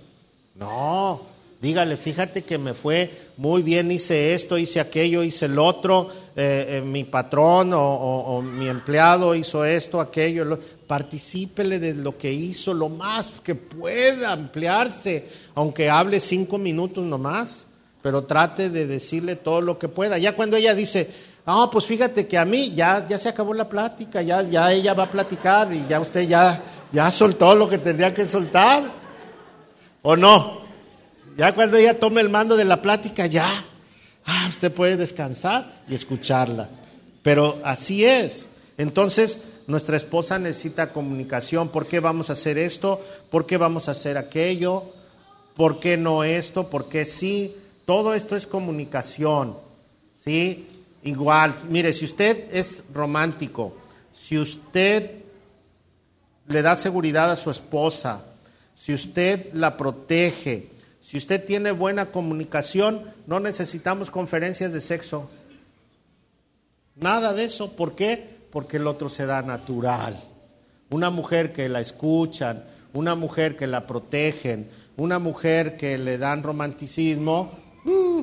no, 0.55 1.23
dígale, 1.61 1.97
fíjate 1.97 2.43
que 2.43 2.59
me 2.59 2.75
fue 2.75 3.11
muy 3.37 3.63
bien, 3.63 3.91
hice 3.91 4.35
esto, 4.35 4.59
hice 4.59 4.81
aquello, 4.81 5.23
hice 5.23 5.47
el 5.47 5.59
otro, 5.59 6.09
eh, 6.37 6.67
eh, 6.69 6.83
mi 6.83 7.05
patrón 7.05 7.73
o, 7.75 8.43
mi 8.43 8.69
empleado 8.69 9.35
hizo 9.35 9.65
esto, 9.65 10.01
aquello, 10.01 10.45
lo, 10.45 10.59
particípele 10.87 11.79
de 11.79 11.95
lo 11.95 12.19
que 12.19 12.33
hizo 12.33 12.75
lo 12.75 12.89
más 12.89 13.33
que 13.43 13.55
pueda 13.55 14.33
ampliarse, 14.33 15.27
aunque 15.55 15.89
hable 15.89 16.21
cinco 16.21 16.59
minutos 16.59 17.05
nomás, 17.05 17.67
pero 18.03 18.25
trate 18.25 18.69
de 18.69 18.87
decirle 18.87 19.37
todo 19.37 19.61
lo 19.61 19.79
que 19.79 19.89
pueda. 19.89 20.19
Ya 20.19 20.35
cuando 20.35 20.57
ella 20.57 20.75
dice, 20.75 21.09
ah, 21.47 21.69
pues 21.73 21.87
fíjate 21.87 22.27
que 22.27 22.37
a 22.37 22.45
mí 22.45 22.75
ya, 22.75 23.07
ya 23.07 23.17
se 23.17 23.29
acabó 23.29 23.55
la 23.55 23.69
plática, 23.69 24.21
ya, 24.21 24.43
ya 24.43 24.73
ella 24.73 24.93
va 24.95 25.05
a 25.05 25.11
platicar 25.11 25.73
y 25.73 25.87
ya 25.89 26.01
usted 26.01 26.23
ya, 26.29 26.61
ya 26.93 27.11
soltó 27.11 27.55
lo 27.55 27.69
que 27.69 27.79
tendría 27.79 28.13
que 28.13 28.25
soltar. 28.27 29.02
¿O 30.03 30.17
no? 30.17 30.63
Ya 31.37 31.55
cuando 31.55 31.77
ella 31.77 31.99
tome 31.99 32.21
el 32.21 32.29
mando 32.29 32.57
de 32.57 32.65
la 32.65 32.83
plática, 32.83 33.27
ya, 33.27 33.49
ah, 34.27 34.47
usted 34.49 34.73
puede 34.73 34.97
descansar 34.97 35.83
y 35.89 35.95
escucharla. 35.95 36.69
Pero 37.23 37.61
así 37.65 38.05
es. 38.05 38.51
Entonces, 38.77 39.41
nuestra 39.67 39.97
esposa 39.97 40.39
necesita 40.39 40.89
comunicación. 40.89 41.69
¿Por 41.69 41.87
qué 41.87 42.01
vamos 42.01 42.29
a 42.29 42.35
hacer 42.35 42.59
esto? 42.59 43.01
¿Por 43.31 43.47
qué 43.47 43.57
vamos 43.57 43.89
a 43.89 43.93
hacer 43.93 44.19
aquello? 44.19 44.93
¿Por 45.55 45.79
qué 45.79 45.97
no 45.97 46.25
esto? 46.25 46.69
¿Por 46.69 46.89
qué 46.89 47.05
sí? 47.05 47.57
Todo 47.87 48.15
esto 48.15 48.37
es 48.37 48.47
comunicación. 48.47 49.57
¿Sí? 50.17 50.69
Igual, 51.05 51.57
mire, 51.69 51.93
si 51.93 52.05
usted 52.05 52.49
es 52.53 52.85
romántico, 52.93 53.77
si 54.13 54.39
usted 54.39 55.23
le 56.47 56.63
da 56.63 56.77
seguridad 56.77 57.31
a 57.31 57.37
su 57.37 57.51
esposa, 57.51 58.25
si 58.83 58.93
usted 58.93 59.53
la 59.53 59.77
protege, 59.77 60.69
si 61.01 61.17
usted 61.17 61.45
tiene 61.45 61.71
buena 61.71 62.11
comunicación, 62.11 63.15
no 63.29 63.39
necesitamos 63.39 64.11
conferencias 64.11 64.73
de 64.73 64.81
sexo. 64.81 65.31
Nada 66.97 67.33
de 67.33 67.45
eso. 67.45 67.77
¿Por 67.77 67.95
qué? 67.95 68.41
Porque 68.51 68.79
el 68.79 68.89
otro 68.89 69.09
se 69.09 69.25
da 69.25 69.41
natural. 69.41 70.21
Una 70.91 71.11
mujer 71.11 71.53
que 71.53 71.69
la 71.69 71.81
escuchan, 71.81 72.65
una 72.93 73.15
mujer 73.15 73.55
que 73.55 73.69
la 73.69 73.87
protegen, 73.87 74.69
una 74.97 75.21
mujer 75.21 75.77
que 75.77 75.97
le 75.97 76.19
dan 76.19 76.43
romanticismo, 76.43 77.53
mm, 77.85 78.21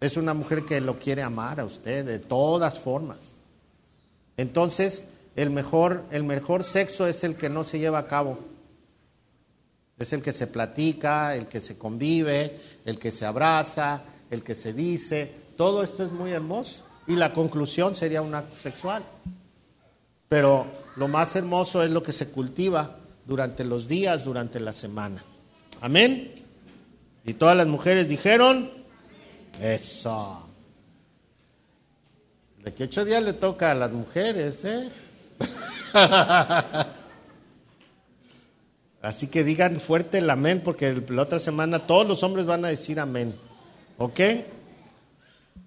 es 0.00 0.16
una 0.16 0.34
mujer 0.34 0.64
que 0.64 0.80
lo 0.80 0.98
quiere 0.98 1.22
amar 1.22 1.60
a 1.60 1.64
usted 1.64 2.04
de 2.04 2.18
todas 2.18 2.80
formas. 2.80 3.44
Entonces, 4.36 5.06
el 5.36 5.50
mejor, 5.50 6.04
el 6.10 6.24
mejor 6.24 6.64
sexo 6.64 7.06
es 7.06 7.22
el 7.22 7.36
que 7.36 7.50
no 7.50 7.62
se 7.62 7.78
lleva 7.78 7.98
a 7.98 8.06
cabo. 8.06 8.38
Es 9.98 10.12
el 10.14 10.22
que 10.22 10.32
se 10.32 10.46
platica, 10.46 11.36
el 11.36 11.46
que 11.46 11.60
se 11.60 11.76
convive, 11.76 12.58
el 12.84 12.98
que 12.98 13.10
se 13.10 13.26
abraza, 13.26 14.02
el 14.30 14.42
que 14.42 14.54
se 14.54 14.72
dice. 14.72 15.30
Todo 15.56 15.82
esto 15.82 16.02
es 16.02 16.10
muy 16.10 16.32
hermoso. 16.32 16.82
Y 17.06 17.16
la 17.16 17.32
conclusión 17.32 17.94
sería 17.94 18.22
un 18.22 18.34
acto 18.34 18.56
sexual. 18.56 19.04
Pero 20.28 20.66
lo 20.96 21.06
más 21.06 21.36
hermoso 21.36 21.82
es 21.82 21.90
lo 21.90 22.02
que 22.02 22.12
se 22.12 22.28
cultiva 22.28 22.96
durante 23.26 23.62
los 23.62 23.86
días, 23.86 24.24
durante 24.24 24.58
la 24.58 24.72
semana. 24.72 25.22
Amén. 25.82 26.32
Y 27.24 27.34
todas 27.34 27.56
las 27.56 27.66
mujeres 27.66 28.08
dijeron, 28.08 28.70
eso. 29.60 30.46
De 32.64 32.72
que 32.72 32.84
ocho 32.84 33.04
días 33.04 33.22
le 33.22 33.34
toca 33.34 33.70
a 33.70 33.74
las 33.74 33.92
mujeres, 33.92 34.64
¿eh? 34.64 34.90
Así 39.02 39.28
que 39.28 39.44
digan 39.44 39.80
fuerte 39.80 40.18
el 40.18 40.28
amén, 40.30 40.60
porque 40.64 41.02
la 41.08 41.22
otra 41.22 41.38
semana 41.38 41.78
todos 41.80 42.06
los 42.08 42.22
hombres 42.22 42.46
van 42.46 42.64
a 42.64 42.68
decir 42.68 42.98
amén. 42.98 43.34
¿Ok? 43.98 44.20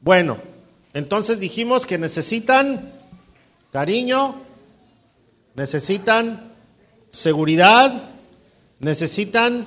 Bueno, 0.01 0.37
entonces 0.93 1.39
dijimos 1.39 1.85
que 1.85 1.97
necesitan 1.97 2.91
cariño, 3.71 4.35
necesitan 5.55 6.53
seguridad, 7.09 8.11
necesitan 8.79 9.65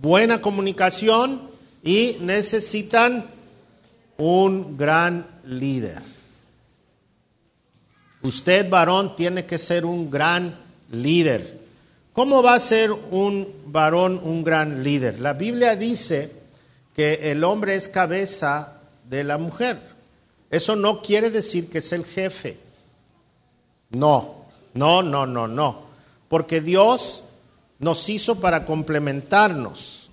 buena 0.00 0.40
comunicación 0.40 1.50
y 1.82 2.16
necesitan 2.20 3.26
un 4.16 4.76
gran 4.76 5.26
líder. 5.44 6.11
Usted, 8.22 8.68
varón, 8.70 9.16
tiene 9.16 9.44
que 9.46 9.58
ser 9.58 9.84
un 9.84 10.10
gran 10.10 10.54
líder. 10.90 11.60
¿Cómo 12.12 12.42
va 12.42 12.54
a 12.54 12.60
ser 12.60 12.92
un 12.92 13.48
varón 13.66 14.20
un 14.22 14.44
gran 14.44 14.84
líder? 14.84 15.18
La 15.20 15.32
Biblia 15.32 15.76
dice 15.76 16.30
que 16.94 17.32
el 17.32 17.42
hombre 17.42 17.74
es 17.74 17.88
cabeza 17.88 18.74
de 19.08 19.24
la 19.24 19.38
mujer. 19.38 19.80
Eso 20.50 20.76
no 20.76 21.00
quiere 21.00 21.30
decir 21.30 21.70
que 21.70 21.78
es 21.78 21.92
el 21.92 22.04
jefe. 22.04 22.58
No, 23.90 24.44
no, 24.74 25.02
no, 25.02 25.26
no, 25.26 25.48
no. 25.48 25.82
Porque 26.28 26.60
Dios 26.60 27.24
nos 27.78 28.08
hizo 28.08 28.38
para 28.38 28.64
complementarnos. 28.64 30.10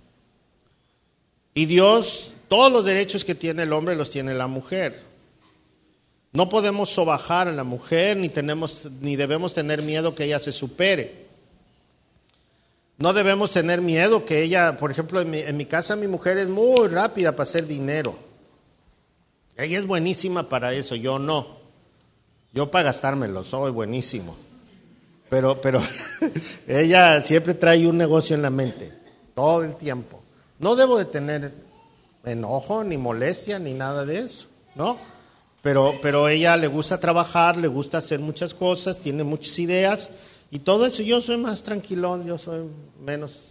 Y 1.54 1.66
Dios, 1.66 2.32
todos 2.48 2.72
los 2.72 2.86
derechos 2.86 3.26
que 3.26 3.36
tiene 3.36 3.64
el 3.64 3.74
hombre 3.74 3.96
los 3.96 4.10
tiene 4.10 4.34
la 4.34 4.48
mujer. 4.48 5.09
No 6.32 6.48
podemos 6.48 6.90
sobajar 6.90 7.48
a 7.48 7.52
la 7.52 7.64
mujer 7.64 8.18
ni, 8.18 8.30
tenemos, 8.30 8.88
ni 9.02 9.16
debemos 9.16 9.54
tener 9.54 9.82
miedo 9.82 10.14
que 10.14 10.26
ella 10.26 10.40
se 10.40 10.52
supere. 10.52 11.28
No 12.98 13.14
debemos 13.14 13.52
tener 13.52 13.82
miedo 13.82 14.26
que 14.26 14.44
ella, 14.44 14.78
por 14.78 14.92
ejemplo, 14.92 15.22
en 15.22 15.30
mi, 15.30 15.40
en 15.40 15.58
mi 15.58 15.66
casa 15.66 15.96
mi 15.96 16.08
mujer 16.08 16.38
es 16.38 16.50
muy 16.50 16.88
rápida 16.88 17.32
para 17.32 17.44
hacer 17.44 17.66
dinero. 17.66 18.18
Ella 19.56 19.80
es 19.80 19.88
buenísima 19.88 20.48
para 20.48 20.74
eso, 20.74 20.96
yo 20.96 21.18
no. 21.18 21.58
Yo 22.54 22.70
para 22.70 22.86
gastármelo, 22.86 23.44
soy 23.44 23.72
buenísimo. 23.72 24.36
Pero, 25.30 25.62
pero 25.62 25.82
ella 26.68 27.22
siempre 27.22 27.54
trae 27.54 27.88
un 27.88 27.98
negocio 27.98 28.36
en 28.36 28.42
la 28.42 28.50
mente, 28.50 28.92
todo 29.36 29.64
el 29.64 29.76
tiempo. 29.76 30.24
No 30.60 30.76
debo 30.76 30.98
de 30.98 31.06
tener 31.06 31.54
enojo, 32.26 32.84
ni 32.84 32.98
molestia, 32.98 33.60
ni 33.60 33.74
nada 33.74 34.06
de 34.06 34.20
eso, 34.20 34.48
¿no? 34.76 34.98
Pero, 35.62 35.96
pero 36.02 36.30
ella 36.30 36.56
le 36.56 36.68
gusta 36.68 37.00
trabajar, 37.00 37.58
le 37.58 37.68
gusta 37.68 37.98
hacer 37.98 38.20
muchas 38.20 38.54
cosas, 38.54 39.00
tiene 39.00 39.24
muchas 39.24 39.58
ideas 39.60 40.12
y 40.52 40.60
todo 40.60 40.86
eso. 40.86 41.02
Yo 41.04 41.22
soy 41.22 41.38
más 41.38 41.64
tranquilón, 41.64 42.26
yo 42.26 42.38
soy 42.38 42.70
menos 43.02 43.42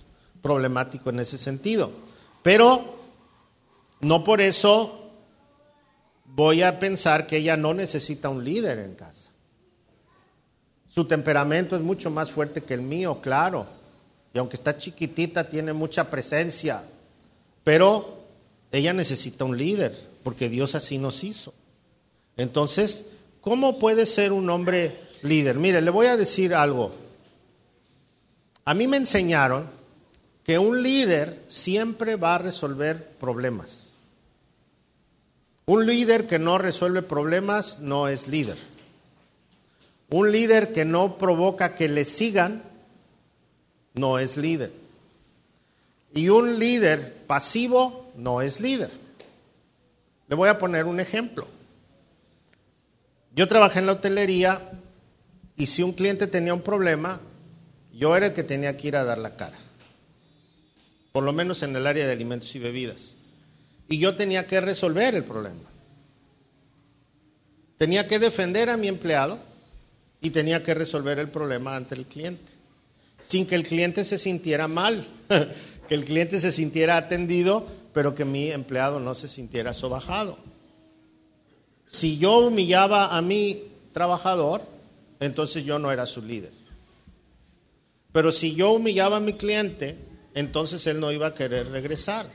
problemático 0.40 1.11
en 1.11 1.20
ese 1.20 1.36
sentido. 1.36 1.90
Pero 2.42 2.98
no 4.00 4.24
por 4.24 4.40
eso 4.40 5.11
voy 6.24 6.62
a 6.62 6.78
pensar 6.78 7.26
que 7.26 7.38
ella 7.38 7.56
no 7.56 7.74
necesita 7.74 8.28
un 8.28 8.44
líder 8.44 8.78
en 8.78 8.94
casa. 8.94 9.30
Su 10.88 11.04
temperamento 11.04 11.76
es 11.76 11.82
mucho 11.82 12.11
más 12.11 12.30
fuerte 12.30 12.62
que 12.62 12.74
el 12.74 12.82
mío, 12.82 13.20
claro. 13.20 13.66
Y 14.32 14.38
aunque 14.38 14.56
está 14.56 14.76
chiquitita, 14.76 15.48
tiene 15.48 15.72
mucha 15.72 16.09
presencia. 16.09 16.82
Pero 17.64 18.18
ella 18.72 18.92
necesita 18.92 19.44
un 19.44 19.56
líder, 19.59 19.94
porque 20.22 20.48
Dios 20.48 20.74
así 20.74 20.96
nos 20.96 21.22
hizo. 21.24 21.52
Entonces, 22.39 23.05
¿cómo 23.41 23.78
puede 23.78 24.07
ser 24.07 24.32
un 24.32 24.49
hombre 24.49 24.99
líder? 25.22 25.57
Mire, 25.57 25.82
le 25.82 25.91
voy 25.91 26.07
a 26.07 26.16
decir 26.16 26.55
algo. 26.55 26.95
A 28.64 28.74
mí 28.74 28.86
me 28.86 28.97
enseñaron 28.97 29.68
que 30.45 30.59
un 30.59 30.82
líder 30.82 31.43
siempre 31.49 32.16
va 32.16 32.36
a 32.36 32.39
resolver 32.39 33.11
problemas. 33.18 33.99
Un 35.66 35.84
líder 35.84 36.26
que 36.26 36.39
no 36.39 36.59
resuelve 36.59 37.03
problemas 37.03 37.80
no 37.80 38.09
es 38.09 38.28
líder. 38.28 38.57
Un 40.11 40.30
líder 40.30 40.72
que 40.72 40.84
no 40.84 41.18
provoca 41.18 41.74
que 41.74 41.89
le 41.89 42.05
sigan 42.05 42.62
no 43.95 44.18
es 44.20 44.36
líder. 44.36 44.72
Y 46.14 46.28
un 46.28 46.59
líder 46.59 47.14
pasivo 47.26 48.11
no 48.14 48.41
es 48.41 48.61
líder. 48.61 48.91
Le 50.28 50.36
voy 50.36 50.49
a 50.49 50.59
poner 50.59 50.86
un 50.86 51.01
ejemplo. 51.01 51.57
Yo 53.39 53.47
trabajé 53.47 53.78
en 53.78 53.86
la 53.86 53.93
hotelería 53.93 54.68
y 55.57 55.66
si 55.66 55.84
un 55.84 55.93
cliente 55.93 56.26
tenía 56.26 56.53
un 56.53 56.61
problema, 56.61 57.20
yo 57.93 58.16
era 58.16 58.26
el 58.26 58.32
que 58.32 58.43
tenía 58.43 58.76
que 58.76 58.89
ir 58.89 58.97
a 58.97 59.05
dar 59.05 59.18
la 59.18 59.36
cara. 59.36 59.57
Por 61.12 61.22
lo 61.22 61.32
menos 61.32 61.62
en 61.62 61.76
el 61.76 61.86
área 61.86 62.05
de 62.05 62.11
alimentos 62.11 62.53
y 62.57 62.59
bebidas. 62.59 63.14
Y 63.89 63.99
yo 64.01 64.16
tenía 64.16 64.49
que 64.49 64.61
resolver 64.61 65.14
el 65.14 65.22
problema. 65.22 65.70
Tenía 67.76 68.09
que 68.09 68.18
defender 68.18 68.70
a 68.70 68.76
mi 68.76 68.89
empleado 68.89 69.39
y 70.20 70.30
tenía 70.30 70.64
que 70.64 70.74
resolver 70.74 71.20
el 71.20 71.28
problema 71.28 71.76
ante 71.76 71.95
el 71.95 72.07
cliente. 72.07 72.51
Sin 73.20 73.47
que 73.47 73.55
el 73.55 73.62
cliente 73.62 74.05
se 74.05 74.18
sintiera 74.18 74.66
mal, 74.66 75.07
que 75.89 75.95
el 75.95 76.05
cliente 76.05 76.41
se 76.41 76.51
sintiera 76.51 76.97
atendido, 76.97 77.68
pero 77.95 78.16
que 78.16 78.24
mi 78.24 78.51
empleado 78.51 78.99
no 78.99 79.14
se 79.14 79.28
sintiera 79.28 79.74
sobajado. 79.74 80.57
Si 81.89 82.18
yo 82.18 82.39
humillaba 82.39 83.16
a 83.16 83.22
mi 83.22 83.62
trabajador, 83.93 84.62
entonces 85.20 85.64
yo 85.64 85.78
no 85.78 85.91
era 85.91 86.07
su 86.07 86.22
líder. 86.22 86.53
Pero 88.12 88.30
si 88.30 88.55
yo 88.55 88.72
humillaba 88.72 89.16
a 89.16 89.20
mi 89.20 89.32
cliente, 89.32 89.97
entonces 90.34 90.86
él 90.86 91.01
no 91.01 91.11
iba 91.11 91.28
a 91.28 91.34
querer 91.34 91.70
regresar. 91.70 92.30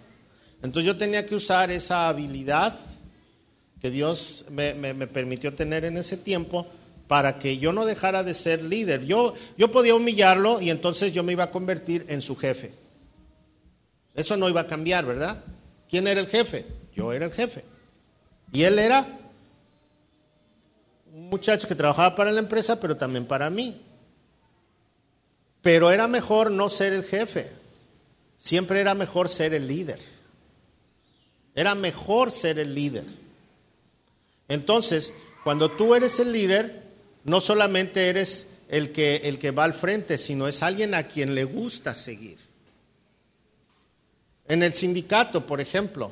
Entonces 0.64 0.88
yo 0.88 0.98
tenía 0.98 1.26
que 1.26 1.36
usar 1.36 1.72
esa 1.72 2.10
habilidad 2.10 2.74
que 3.80 3.92
Dios 3.92 4.46
me, 4.50 4.74
permitió 5.08 5.54
tener 5.54 5.86
en 5.86 5.98
ese 5.98 6.18
tiempo 6.18 6.66
para 7.08 7.38
que 7.38 7.60
yo 7.60 7.74
no 7.74 7.86
dejara 7.86 8.24
de 8.24 8.34
ser 8.34 8.64
líder. 8.64 9.06
Yo, 9.06 9.34
yo 9.58 9.70
podía 9.72 9.94
humillarlo 9.94 10.62
y 10.62 10.72
entonces 10.72 11.14
yo 11.14 11.22
me 11.22 11.34
iba 11.34 11.44
a 11.44 11.52
convertir 11.52 12.06
en 12.08 12.22
su 12.22 12.36
jefe. 12.36 12.72
Eso 14.16 14.36
no 14.36 14.50
iba 14.50 14.62
a 14.62 14.68
cambiar, 14.68 15.06
¿verdad? 15.06 15.44
¿Quién 15.90 16.08
era 16.08 16.20
el 16.20 16.28
jefe? 16.28 16.66
Yo 16.96 17.14
era 17.14 17.26
el 17.26 17.34
jefe. 17.34 17.66
Y 18.52 18.64
él 18.64 18.80
era 18.80 19.20
muchacho 21.34 21.68
que 21.68 21.74
trabajaba 21.74 22.16
para 22.16 22.32
la 22.32 22.40
empresa, 22.40 22.80
pero 22.80 22.96
también 22.96 23.26
para 23.26 23.50
mí. 23.50 23.82
Pero 25.64 25.90
era 25.90 26.08
mejor 26.08 26.52
no 26.52 26.70
ser 26.70 26.94
el 26.94 27.04
jefe. 27.04 27.50
Siempre 28.38 28.80
era 28.82 28.94
mejor 28.94 29.30
ser 29.30 29.56
el 29.56 29.68
líder. 29.68 30.00
Era 31.56 31.74
mejor 31.74 32.32
ser 32.32 32.60
el 32.60 32.76
líder. 32.76 33.06
Entonces, 34.48 35.12
cuando 35.44 35.72
tú 35.72 35.96
eres 35.96 36.20
el 36.20 36.32
líder, 36.32 36.84
no 37.24 37.42
solamente 37.42 38.10
eres 38.10 38.46
el 38.70 38.92
que, 38.92 39.16
el 39.24 39.40
que 39.40 39.50
va 39.50 39.64
al 39.64 39.74
frente, 39.74 40.20
sino 40.20 40.48
es 40.48 40.62
alguien 40.62 40.94
a 40.94 41.08
quien 41.08 41.34
le 41.34 41.46
gusta 41.46 41.96
seguir. 41.96 42.38
En 44.48 44.62
el 44.62 44.74
sindicato, 44.76 45.48
por 45.48 45.60
ejemplo, 45.62 46.12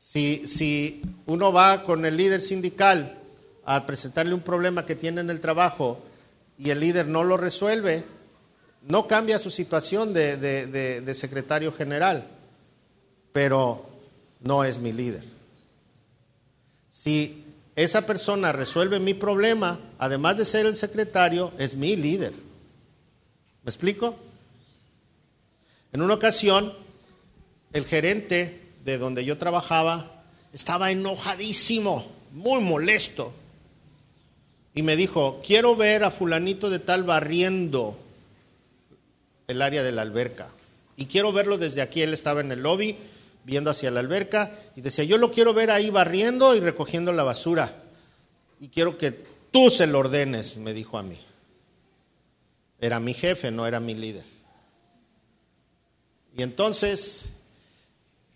si, 0.00 0.46
si 0.48 1.02
uno 1.26 1.52
va 1.52 1.84
con 1.84 2.04
el 2.04 2.16
líder 2.16 2.40
sindical 2.40 3.20
a 3.64 3.86
presentarle 3.86 4.34
un 4.34 4.40
problema 4.40 4.86
que 4.86 4.94
tiene 4.94 5.20
en 5.20 5.30
el 5.30 5.40
trabajo 5.40 6.02
y 6.58 6.70
el 6.70 6.80
líder 6.80 7.06
no 7.06 7.24
lo 7.24 7.36
resuelve, 7.36 8.04
no 8.82 9.06
cambia 9.06 9.38
su 9.38 9.50
situación 9.50 10.12
de, 10.12 10.36
de 10.36 11.14
secretario 11.14 11.72
general, 11.72 12.26
pero 13.32 13.88
no 14.40 14.64
es 14.64 14.78
mi 14.78 14.92
líder. 14.92 15.24
Si 16.90 17.44
esa 17.76 18.06
persona 18.06 18.52
resuelve 18.52 19.00
mi 19.00 19.14
problema, 19.14 19.80
además 19.98 20.36
de 20.36 20.44
ser 20.44 20.66
el 20.66 20.76
secretario, 20.76 21.52
es 21.58 21.74
mi 21.74 21.96
líder. 21.96 22.32
¿Me 22.32 23.70
explico? 23.70 24.14
En 25.92 26.02
una 26.02 26.14
ocasión, 26.14 26.72
el 27.72 27.86
gerente 27.86 28.60
de 28.84 28.98
donde 28.98 29.24
yo 29.24 29.38
trabajaba 29.38 30.22
estaba 30.52 30.90
enojadísimo, 30.90 32.06
muy 32.32 32.60
molesto. 32.60 33.32
Y 34.74 34.82
me 34.82 34.96
dijo, 34.96 35.40
quiero 35.46 35.76
ver 35.76 36.04
a 36.04 36.10
fulanito 36.10 36.68
de 36.68 36.80
tal 36.80 37.04
barriendo 37.04 37.96
el 39.46 39.62
área 39.62 39.82
de 39.82 39.92
la 39.92 40.02
alberca. 40.02 40.50
Y 40.96 41.06
quiero 41.06 41.32
verlo 41.32 41.58
desde 41.58 41.82
aquí. 41.82 42.02
Él 42.02 42.12
estaba 42.12 42.40
en 42.40 42.50
el 42.52 42.62
lobby 42.62 42.96
viendo 43.44 43.70
hacia 43.70 43.90
la 43.90 44.00
alberca 44.00 44.50
y 44.74 44.80
decía, 44.80 45.04
yo 45.04 45.18
lo 45.18 45.30
quiero 45.30 45.54
ver 45.54 45.70
ahí 45.70 45.90
barriendo 45.90 46.54
y 46.56 46.60
recogiendo 46.60 47.12
la 47.12 47.22
basura. 47.22 47.82
Y 48.58 48.68
quiero 48.68 48.98
que 48.98 49.12
tú 49.50 49.70
se 49.70 49.86
lo 49.86 50.00
ordenes, 50.00 50.56
me 50.56 50.72
dijo 50.72 50.98
a 50.98 51.02
mí. 51.02 51.18
Era 52.80 52.98
mi 53.00 53.14
jefe, 53.14 53.50
no 53.50 53.66
era 53.66 53.80
mi 53.80 53.94
líder. 53.94 54.24
Y 56.36 56.42
entonces 56.42 57.24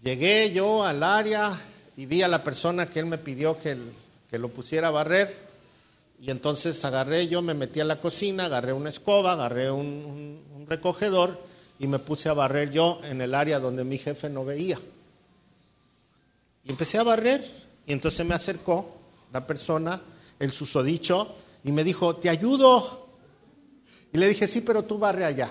llegué 0.03 0.53
yo 0.53 0.85
al 0.85 1.03
área 1.03 1.59
y 1.97 2.07
vi 2.07 2.23
a 2.23 2.29
la 2.29 2.45
persona 2.45 2.87
que 2.87 3.01
él 3.01 3.07
me 3.07 3.19
pidió 3.19 3.59
que, 3.59 3.77
que 4.31 4.39
lo 4.39 4.49
pusiera 4.51 4.89
a 4.89 4.93
barrer. 4.93 5.48
Y 6.21 6.31
entonces 6.31 6.85
agarré 6.85 7.29
yo, 7.29 7.43
me 7.43 7.55
metí 7.55 7.81
a 7.81 7.85
la 7.85 8.01
cocina, 8.01 8.47
agarré 8.47 8.73
una 8.73 8.89
escoba, 8.89 9.33
agarré 9.33 9.71
un, 9.71 10.43
un 10.55 10.67
recogedor 10.67 11.41
y 11.79 11.87
me 11.87 11.99
puse 12.01 12.29
a 12.29 12.35
barrer 12.35 12.71
yo 12.71 13.01
en 13.05 13.21
el 13.21 13.35
área 13.35 13.61
donde 13.61 13.85
mi 13.85 13.99
jefe 13.99 14.29
no 14.29 14.45
veía. 14.45 14.79
Y 16.65 16.71
empecé 16.71 16.99
a 16.99 17.05
barrer 17.05 17.45
y 17.87 17.93
entonces 17.93 18.27
me 18.27 18.35
acercó 18.35 18.97
la 19.33 19.47
persona, 19.47 20.01
el 20.39 20.53
susodicho, 20.53 21.35
y 21.65 21.73
me 21.73 21.85
dijo, 21.85 22.17
te 22.17 22.29
ayudo. 22.29 23.09
Y 24.13 24.19
le 24.19 24.29
dije, 24.29 24.47
sí, 24.47 24.61
pero 24.61 24.85
tú 24.85 24.99
barre 24.99 25.25
allá. 25.25 25.51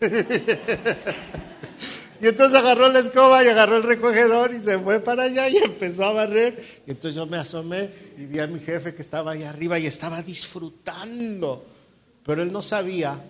y 2.22 2.28
entonces 2.28 2.56
agarró 2.56 2.88
la 2.88 3.00
escoba 3.00 3.42
y 3.42 3.48
agarró 3.48 3.78
el 3.78 3.82
recogedor 3.82 4.54
y 4.54 4.60
se 4.60 4.78
fue 4.78 5.00
para 5.00 5.24
allá 5.24 5.48
y 5.48 5.56
empezó 5.56 6.04
a 6.04 6.12
barrer. 6.12 6.82
Y 6.86 6.92
entonces 6.92 7.16
yo 7.16 7.26
me 7.26 7.36
asomé 7.36 7.90
y 8.16 8.26
vi 8.26 8.38
a 8.38 8.46
mi 8.46 8.60
jefe 8.60 8.94
que 8.94 9.02
estaba 9.02 9.32
ahí 9.32 9.42
arriba 9.42 9.76
y 9.80 9.86
estaba 9.86 10.22
disfrutando. 10.22 11.66
Pero 12.24 12.44
él 12.44 12.52
no 12.52 12.62
sabía 12.62 13.20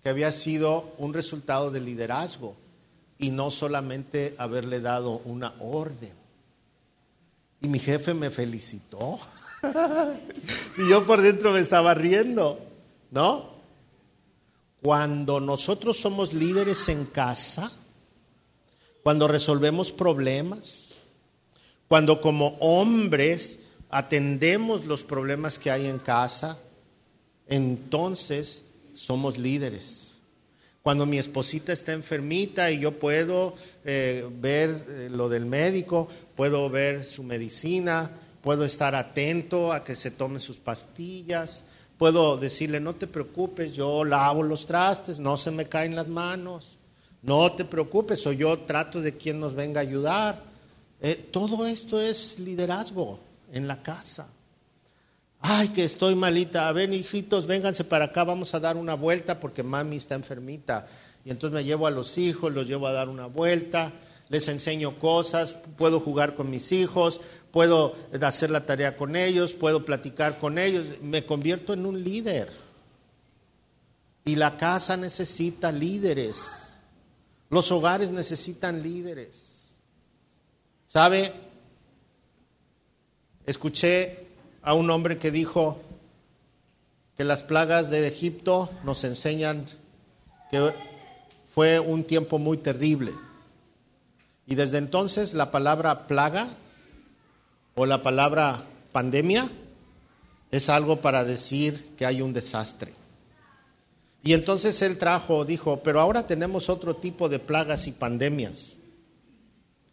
que 0.00 0.08
había 0.08 0.30
sido 0.30 0.94
un 0.98 1.12
resultado 1.12 1.72
del 1.72 1.86
liderazgo 1.86 2.54
y 3.18 3.32
no 3.32 3.50
solamente 3.50 4.36
haberle 4.38 4.80
dado 4.80 5.20
una 5.24 5.54
orden. 5.58 6.12
Y 7.62 7.66
mi 7.66 7.80
jefe 7.80 8.14
me 8.14 8.30
felicitó. 8.30 9.18
y 10.78 10.88
yo 10.88 11.04
por 11.04 11.20
dentro 11.20 11.50
me 11.50 11.58
estaba 11.58 11.94
riendo, 11.94 12.60
¿no? 13.10 13.54
Cuando 14.80 15.40
nosotros 15.40 15.96
somos 15.96 16.32
líderes 16.32 16.88
en 16.88 17.06
casa, 17.06 17.72
cuando 19.04 19.28
resolvemos 19.28 19.92
problemas, 19.92 20.94
cuando 21.88 22.22
como 22.22 22.56
hombres 22.58 23.58
atendemos 23.90 24.86
los 24.86 25.04
problemas 25.04 25.58
que 25.58 25.70
hay 25.70 25.86
en 25.86 25.98
casa, 25.98 26.58
entonces 27.46 28.64
somos 28.94 29.36
líderes. 29.36 30.14
Cuando 30.82 31.04
mi 31.04 31.18
esposita 31.18 31.74
está 31.74 31.92
enfermita 31.92 32.70
y 32.70 32.80
yo 32.80 32.98
puedo 32.98 33.56
eh, 33.84 34.26
ver 34.40 34.86
eh, 34.88 35.08
lo 35.12 35.28
del 35.28 35.44
médico, 35.44 36.08
puedo 36.34 36.70
ver 36.70 37.04
su 37.04 37.22
medicina, 37.22 38.10
puedo 38.40 38.64
estar 38.64 38.94
atento 38.94 39.74
a 39.74 39.84
que 39.84 39.96
se 39.96 40.12
tome 40.12 40.40
sus 40.40 40.56
pastillas, 40.56 41.64
puedo 41.98 42.38
decirle, 42.38 42.80
no 42.80 42.94
te 42.94 43.06
preocupes, 43.06 43.74
yo 43.74 44.02
lavo 44.02 44.42
los 44.42 44.64
trastes, 44.64 45.20
no 45.20 45.36
se 45.36 45.50
me 45.50 45.68
caen 45.68 45.94
las 45.94 46.08
manos, 46.08 46.78
no 47.24 47.52
te 47.52 47.64
preocupes, 47.64 48.26
o 48.26 48.32
yo 48.32 48.58
trato 48.60 49.00
de 49.00 49.16
quien 49.16 49.40
nos 49.40 49.54
venga 49.54 49.80
a 49.80 49.82
ayudar. 49.82 50.42
Eh, 51.00 51.28
todo 51.32 51.66
esto 51.66 52.00
es 52.00 52.38
liderazgo 52.38 53.18
en 53.52 53.66
la 53.66 53.82
casa. 53.82 54.28
Ay, 55.40 55.68
que 55.68 55.84
estoy 55.84 56.14
malita. 56.14 56.68
A 56.68 56.72
ver, 56.72 56.92
hijitos, 56.92 57.46
vénganse 57.46 57.84
para 57.84 58.06
acá, 58.06 58.24
vamos 58.24 58.54
a 58.54 58.60
dar 58.60 58.76
una 58.76 58.94
vuelta 58.94 59.40
porque 59.40 59.62
mami 59.62 59.96
está 59.96 60.14
enfermita. 60.14 60.86
Y 61.24 61.30
entonces 61.30 61.54
me 61.54 61.64
llevo 61.64 61.86
a 61.86 61.90
los 61.90 62.18
hijos, 62.18 62.52
los 62.52 62.66
llevo 62.66 62.86
a 62.86 62.92
dar 62.92 63.08
una 63.08 63.26
vuelta, 63.26 63.92
les 64.28 64.48
enseño 64.48 64.98
cosas, 64.98 65.56
puedo 65.78 66.00
jugar 66.00 66.34
con 66.34 66.50
mis 66.50 66.72
hijos, 66.72 67.22
puedo 67.50 67.94
hacer 68.20 68.50
la 68.50 68.66
tarea 68.66 68.96
con 68.98 69.16
ellos, 69.16 69.54
puedo 69.54 69.84
platicar 69.86 70.38
con 70.38 70.58
ellos. 70.58 70.86
Me 71.00 71.24
convierto 71.24 71.72
en 71.72 71.86
un 71.86 72.04
líder. 72.04 72.50
Y 74.26 74.36
la 74.36 74.58
casa 74.58 74.96
necesita 74.96 75.72
líderes. 75.72 76.63
Los 77.50 77.70
hogares 77.72 78.10
necesitan 78.10 78.82
líderes. 78.82 79.72
¿Sabe? 80.86 81.32
Escuché 83.46 84.26
a 84.62 84.74
un 84.74 84.90
hombre 84.90 85.18
que 85.18 85.30
dijo, 85.30 85.80
que 87.16 87.24
las 87.24 87.42
plagas 87.42 87.90
de 87.90 88.06
Egipto 88.06 88.70
nos 88.82 89.04
enseñan 89.04 89.66
que 90.50 90.72
fue 91.46 91.78
un 91.78 92.04
tiempo 92.04 92.38
muy 92.38 92.58
terrible. 92.58 93.12
Y 94.46 94.56
desde 94.56 94.78
entonces 94.78 95.32
la 95.32 95.50
palabra 95.50 96.06
plaga 96.06 96.48
o 97.74 97.86
la 97.86 98.02
palabra 98.02 98.64
pandemia 98.92 99.48
es 100.50 100.68
algo 100.68 101.00
para 101.00 101.24
decir 101.24 101.94
que 101.96 102.06
hay 102.06 102.20
un 102.20 102.32
desastre. 102.32 102.92
Y 104.24 104.32
entonces 104.32 104.80
él 104.80 104.96
trajo, 104.96 105.44
dijo, 105.44 105.82
pero 105.82 106.00
ahora 106.00 106.26
tenemos 106.26 106.70
otro 106.70 106.96
tipo 106.96 107.28
de 107.28 107.38
plagas 107.38 107.86
y 107.86 107.92
pandemias. 107.92 108.74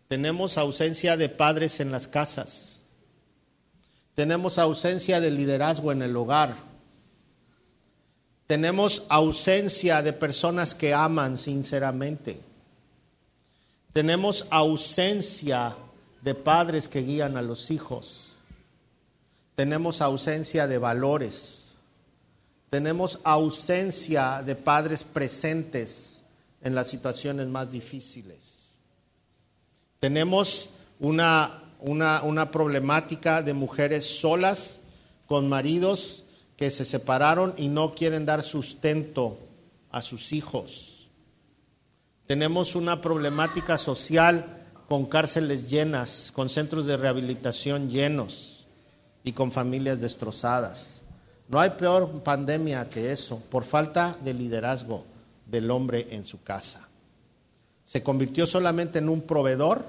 Tenemos 0.07 0.57
ausencia 0.57 1.17
de 1.17 1.27
padres 1.27 1.81
en 1.81 1.91
las 1.91 2.07
casas. 2.07 2.79
Tenemos 4.15 4.57
ausencia 4.57 5.19
de 5.19 5.31
liderazgo 5.31 5.91
en 5.91 6.01
el 6.01 6.15
hogar. 6.15 6.55
Tenemos 8.47 9.03
ausencia 9.09 10.01
de 10.01 10.13
personas 10.13 10.75
que 10.75 10.93
aman 10.93 11.37
sinceramente. 11.37 12.39
Tenemos 13.91 14.47
ausencia 14.49 15.75
de 16.21 16.35
padres 16.35 16.87
que 16.87 17.01
guían 17.01 17.35
a 17.35 17.41
los 17.41 17.69
hijos. 17.69 18.33
Tenemos 19.55 19.99
ausencia 19.99 20.67
de 20.67 20.77
valores. 20.77 21.60
Tenemos 22.71 23.19
ausencia 23.25 24.41
de 24.45 24.55
padres 24.55 25.03
presentes 25.03 26.23
en 26.61 26.73
las 26.73 26.87
situaciones 26.87 27.47
más 27.47 27.69
difíciles. 27.69 28.69
Tenemos 29.99 30.69
una, 30.97 31.63
una, 31.79 32.23
una 32.23 32.49
problemática 32.49 33.41
de 33.41 33.53
mujeres 33.53 34.05
solas 34.05 34.79
con 35.27 35.49
maridos 35.49 36.23
que 36.55 36.71
se 36.71 36.85
separaron 36.85 37.53
y 37.57 37.67
no 37.67 37.93
quieren 37.93 38.25
dar 38.25 38.41
sustento 38.41 39.37
a 39.91 40.01
sus 40.01 40.31
hijos. 40.31 41.09
Tenemos 42.25 42.75
una 42.75 43.01
problemática 43.01 43.77
social 43.77 44.61
con 44.87 45.07
cárceles 45.07 45.69
llenas, 45.69 46.31
con 46.33 46.47
centros 46.47 46.85
de 46.85 46.95
rehabilitación 46.95 47.89
llenos 47.89 48.65
y 49.25 49.33
con 49.33 49.51
familias 49.51 49.99
destrozadas. 49.99 51.00
No 51.51 51.59
hay 51.59 51.71
peor 51.71 52.23
pandemia 52.23 52.89
que 52.89 53.11
eso, 53.11 53.39
por 53.49 53.65
falta 53.65 54.17
de 54.23 54.33
liderazgo 54.33 55.05
del 55.45 55.69
hombre 55.69 56.07
en 56.11 56.23
su 56.23 56.41
casa. 56.41 56.87
Se 57.85 58.01
convirtió 58.01 58.47
solamente 58.47 58.99
en 58.99 59.09
un 59.09 59.21
proveedor 59.21 59.83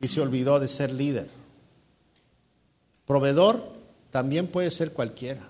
y 0.00 0.08
se 0.08 0.20
olvidó 0.20 0.60
de 0.60 0.68
ser 0.68 0.92
líder. 0.92 1.28
Proveedor 3.06 3.72
también 4.10 4.46
puede 4.46 4.70
ser 4.70 4.92
cualquiera. 4.92 5.48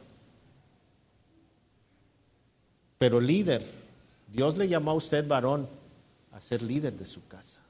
Pero 2.98 3.20
líder, 3.20 3.64
Dios 4.32 4.56
le 4.56 4.66
llamó 4.66 4.92
a 4.92 4.94
usted 4.94 5.28
varón 5.28 5.68
a 6.32 6.40
ser 6.40 6.62
líder 6.62 6.94
de 6.94 7.04
su 7.04 7.26
casa 7.28 7.64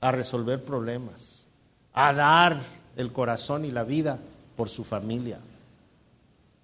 a 0.00 0.12
resolver 0.12 0.64
problemas, 0.64 1.44
a 1.92 2.12
dar 2.12 2.60
el 2.96 3.12
corazón 3.12 3.64
y 3.64 3.70
la 3.70 3.84
vida 3.84 4.18
por 4.56 4.68
su 4.68 4.84
familia. 4.84 5.38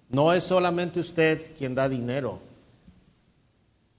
No 0.09 0.33
es 0.33 0.43
solamente 0.43 0.99
usted 0.99 1.55
quien 1.57 1.75
da 1.75 1.89
dinero. 1.89 2.39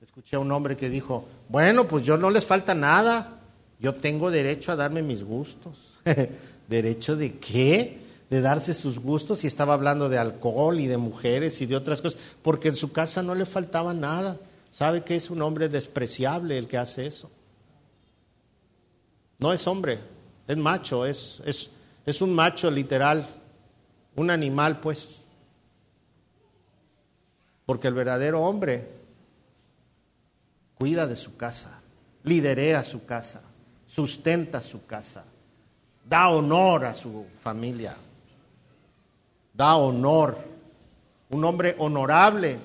Escuché 0.01 0.37
a 0.37 0.41
un 0.41 0.51
hombre 0.51 0.77
que 0.77 0.89
dijo, 0.89 1.27
bueno, 1.49 1.87
pues 1.87 2.05
yo 2.05 2.17
no 2.17 2.31
les 2.31 2.47
falta 2.47 2.75
nada, 2.75 3.41
yo 3.79 3.93
tengo 3.93 4.31
derecho 4.31 4.73
a 4.73 4.77
darme 4.77 5.03
mis 5.03 5.23
gustos. 5.23 5.99
¿Derecho 6.69 7.17
de 7.17 7.39
qué? 7.39 7.99
De 8.31 8.41
darse 8.41 8.75
sus 8.75 8.99
gustos 8.99 9.45
y 9.45 9.47
estaba 9.47 9.75
hablando 9.75 10.09
de 10.09 10.19
alcohol 10.19 10.81
y 10.81 10.87
de 10.87 10.99
mujeres 10.99 11.61
y 11.61 11.67
de 11.67 11.77
otras 11.77 12.03
cosas, 12.03 12.21
porque 12.43 12.69
en 12.69 12.77
su 12.77 12.93
casa 12.93 13.23
no 13.23 13.35
le 13.35 13.47
faltaba 13.47 13.95
nada. 13.95 14.39
¿Sabe 14.71 15.03
que 15.03 15.17
es 15.17 15.31
un 15.31 15.41
hombre 15.43 15.69
despreciable 15.69 16.59
el 16.59 16.69
que 16.69 16.77
hace 16.77 17.07
eso? 17.07 17.31
No 19.39 19.53
es 19.53 19.67
hombre, 19.67 19.99
es 20.47 20.57
macho, 20.57 21.07
es, 21.07 21.41
es, 21.47 21.71
es 22.05 22.21
un 22.21 22.35
macho 22.35 22.71
literal, 22.71 23.27
un 24.17 24.31
animal 24.31 24.81
pues. 24.81 25.18
Porque 27.69 27.89
el 27.89 27.93
verdadero 27.93 28.41
hombre 28.45 28.89
cuida 30.75 31.07
de 31.07 31.17
su 31.17 31.37
casa, 31.37 31.79
liderea 32.23 32.83
su 32.83 33.05
casa, 33.05 33.43
sustenta 33.87 34.63
su 34.63 34.87
casa, 34.87 35.27
da 36.09 36.31
honor 36.31 36.87
a 36.87 36.95
su 36.95 37.27
familia, 37.37 37.95
da 39.53 39.77
honor. 39.77 40.39
Un 41.29 41.45
hombre 41.45 41.77
honorable 41.79 42.59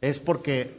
es 0.00 0.18
porque 0.18 0.76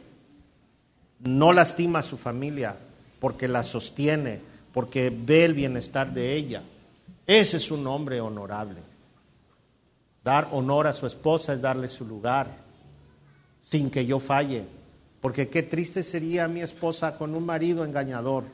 no 1.20 1.54
lastima 1.54 2.00
a 2.00 2.02
su 2.02 2.18
familia, 2.18 2.76
porque 3.20 3.48
la 3.48 3.62
sostiene, 3.62 4.42
porque 4.74 5.08
ve 5.08 5.46
el 5.46 5.54
bienestar 5.54 6.12
de 6.12 6.34
ella. 6.34 6.62
Ese 7.26 7.56
es 7.56 7.70
un 7.70 7.86
hombre 7.86 8.20
honorable. 8.20 8.82
Dar 10.22 10.48
honor 10.52 10.88
a 10.88 10.92
su 10.92 11.06
esposa 11.06 11.54
es 11.54 11.62
darle 11.62 11.88
su 11.88 12.04
lugar, 12.04 12.68
sin 13.60 13.90
que 13.90 14.04
yo 14.04 14.18
falle. 14.18 14.64
Porque 15.20 15.48
qué 15.48 15.62
triste 15.62 16.02
sería 16.02 16.48
mi 16.48 16.62
esposa 16.62 17.16
con 17.16 17.34
un 17.34 17.46
marido 17.46 17.84
engañador. 17.84 18.44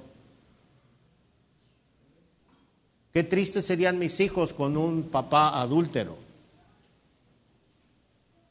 Qué 3.12 3.22
triste 3.22 3.62
serían 3.62 3.98
mis 3.98 4.20
hijos 4.20 4.52
con 4.52 4.76
un 4.76 5.04
papá 5.04 5.58
adúltero. 5.60 6.18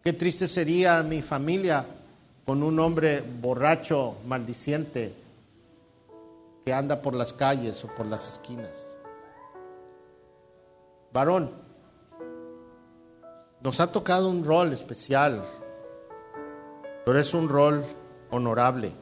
Qué 0.04 0.14
triste 0.14 0.48
sería 0.48 1.04
mi 1.04 1.22
familia 1.22 1.86
con 2.46 2.64
un 2.64 2.80
hombre 2.80 3.22
borracho, 3.22 4.18
maldiciente, 4.26 5.14
que 6.64 6.74
anda 6.74 7.02
por 7.02 7.16
las 7.16 7.34
calles 7.34 7.84
o 7.84 7.88
por 7.88 8.06
las 8.06 8.28
esquinas. 8.28 8.72
Varón, 11.12 11.52
nos 13.62 13.80
ha 13.80 13.92
tocado 13.92 14.30
un 14.30 14.44
rol 14.44 14.74
especial, 14.74 15.44
pero 17.06 17.20
es 17.20 17.34
un 17.34 17.48
rol 17.48 17.86
honorable. 18.32 18.94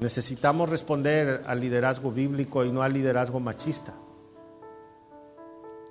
Necesitamos 0.00 0.68
responder 0.68 1.44
al 1.46 1.60
liderazgo 1.60 2.10
bíblico 2.10 2.64
y 2.64 2.72
no 2.72 2.82
al 2.82 2.92
liderazgo 2.92 3.38
machista. 3.38 3.94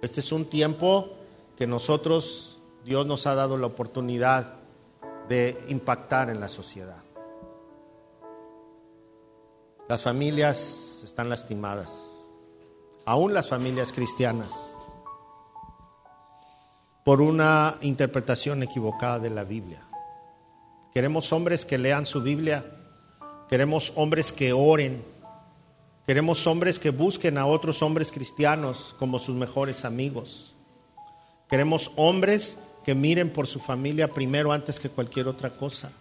Este 0.01 0.20
es 0.20 0.32
un 0.32 0.49
tiempo 0.49 1.09
que 1.55 1.67
nosotros, 1.67 2.59
Dios 2.84 3.05
nos 3.05 3.28
ha 3.28 3.36
dado 3.36 3.57
la 3.57 3.67
oportunidad 3.67 4.55
de 5.28 5.57
impactar 5.67 6.30
en 6.30 6.39
la 6.39 6.49
sociedad. 6.49 7.03
Las 9.88 10.03
familias 10.03 11.01
están 11.03 11.30
lastimadas, 11.30 12.09
aún 13.05 13.34
las 13.34 13.49
familias 13.49 13.91
cristianas, 13.91 14.51
por 17.03 17.22
una 17.22 17.78
interpretación 17.82 18.63
equivocada 18.63 19.20
de 19.20 19.30
la 19.32 19.43
Biblia. 19.43 19.89
Queremos 20.94 21.32
hombres 21.32 21.66
que 21.66 21.78
lean 21.78 22.06
su 22.06 22.22
Biblia, 22.22 22.66
queremos 23.48 23.94
hombres 23.96 24.32
que 24.32 24.54
oren, 24.54 25.04
queremos 26.08 26.46
hombres 26.48 26.80
que 26.80 26.90
busquen 26.90 27.38
a 27.38 27.46
otros 27.46 27.82
hombres 27.82 28.12
cristianos 28.12 28.96
como 28.98 29.20
sus 29.20 29.36
mejores 29.36 29.86
amigos. 29.86 30.56
Queremos 31.50 31.92
hombres 31.96 32.58
que 32.84 32.96
miren 32.96 33.32
por 33.32 33.48
su 33.48 33.60
familia 33.60 34.12
primero 34.12 34.52
antes 34.52 34.80
que 34.80 34.90
cualquier 34.90 35.28
otra 35.28 35.52
cosa. 35.52 35.92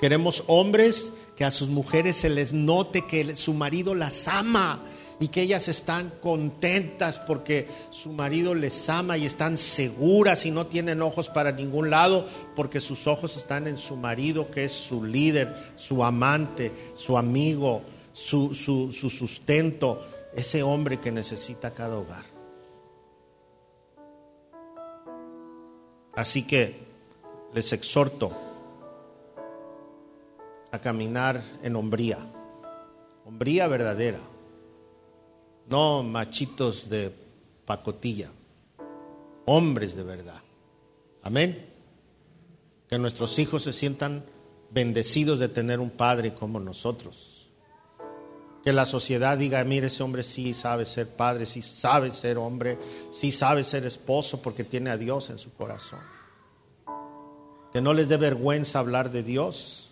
Queremos 0.00 0.42
hombres 0.48 1.12
que 1.36 1.44
a 1.44 1.50
sus 1.52 1.68
mujeres 1.68 2.16
se 2.16 2.28
les 2.28 2.52
note 2.52 3.06
que 3.06 3.36
su 3.36 3.54
marido 3.54 3.94
las 3.94 4.26
ama 4.26 4.80
y 5.22 5.28
que 5.28 5.42
ellas 5.42 5.68
están 5.68 6.10
contentas 6.20 7.20
porque 7.20 7.68
su 7.90 8.10
marido 8.10 8.56
les 8.56 8.88
ama 8.88 9.16
y 9.16 9.24
están 9.24 9.56
seguras 9.56 10.44
y 10.46 10.50
no 10.50 10.66
tienen 10.66 11.00
ojos 11.00 11.28
para 11.28 11.52
ningún 11.52 11.90
lado 11.90 12.26
porque 12.56 12.80
sus 12.80 13.06
ojos 13.06 13.36
están 13.36 13.68
en 13.68 13.78
su 13.78 13.94
marido 13.94 14.50
que 14.50 14.64
es 14.64 14.72
su 14.72 15.04
líder, 15.04 15.54
su 15.76 16.02
amante, 16.02 16.72
su 16.94 17.16
amigo, 17.16 17.82
su, 18.12 18.52
su, 18.52 18.92
su 18.92 19.10
sustento, 19.10 20.04
ese 20.34 20.64
hombre 20.64 20.98
que 20.98 21.12
necesita 21.12 21.72
cada 21.72 21.98
hogar. 21.98 22.24
Así 26.16 26.42
que 26.42 26.80
les 27.54 27.72
exhorto 27.72 28.32
a 30.72 30.80
caminar 30.80 31.40
en 31.62 31.76
hombría, 31.76 32.18
hombría 33.24 33.68
verdadera, 33.68 34.31
no 35.68 36.02
machitos 36.02 36.88
de 36.88 37.12
pacotilla, 37.64 38.30
hombres 39.46 39.96
de 39.96 40.02
verdad. 40.02 40.42
Amén. 41.22 41.68
Que 42.88 42.98
nuestros 42.98 43.38
hijos 43.38 43.62
se 43.62 43.72
sientan 43.72 44.24
bendecidos 44.70 45.38
de 45.38 45.48
tener 45.48 45.80
un 45.80 45.90
padre 45.90 46.34
como 46.34 46.60
nosotros. 46.60 47.50
Que 48.64 48.72
la 48.72 48.86
sociedad 48.86 49.36
diga, 49.36 49.62
mire, 49.64 49.88
ese 49.88 50.02
hombre 50.02 50.22
sí 50.22 50.54
sabe 50.54 50.86
ser 50.86 51.08
padre, 51.08 51.46
sí 51.46 51.62
sabe 51.62 52.12
ser 52.12 52.38
hombre, 52.38 52.78
sí 53.10 53.32
sabe 53.32 53.64
ser 53.64 53.84
esposo 53.84 54.40
porque 54.40 54.64
tiene 54.64 54.90
a 54.90 54.96
Dios 54.96 55.30
en 55.30 55.38
su 55.38 55.52
corazón. 55.52 56.00
Que 57.72 57.80
no 57.80 57.92
les 57.92 58.08
dé 58.08 58.18
vergüenza 58.18 58.78
hablar 58.78 59.10
de 59.10 59.22
Dios, 59.22 59.88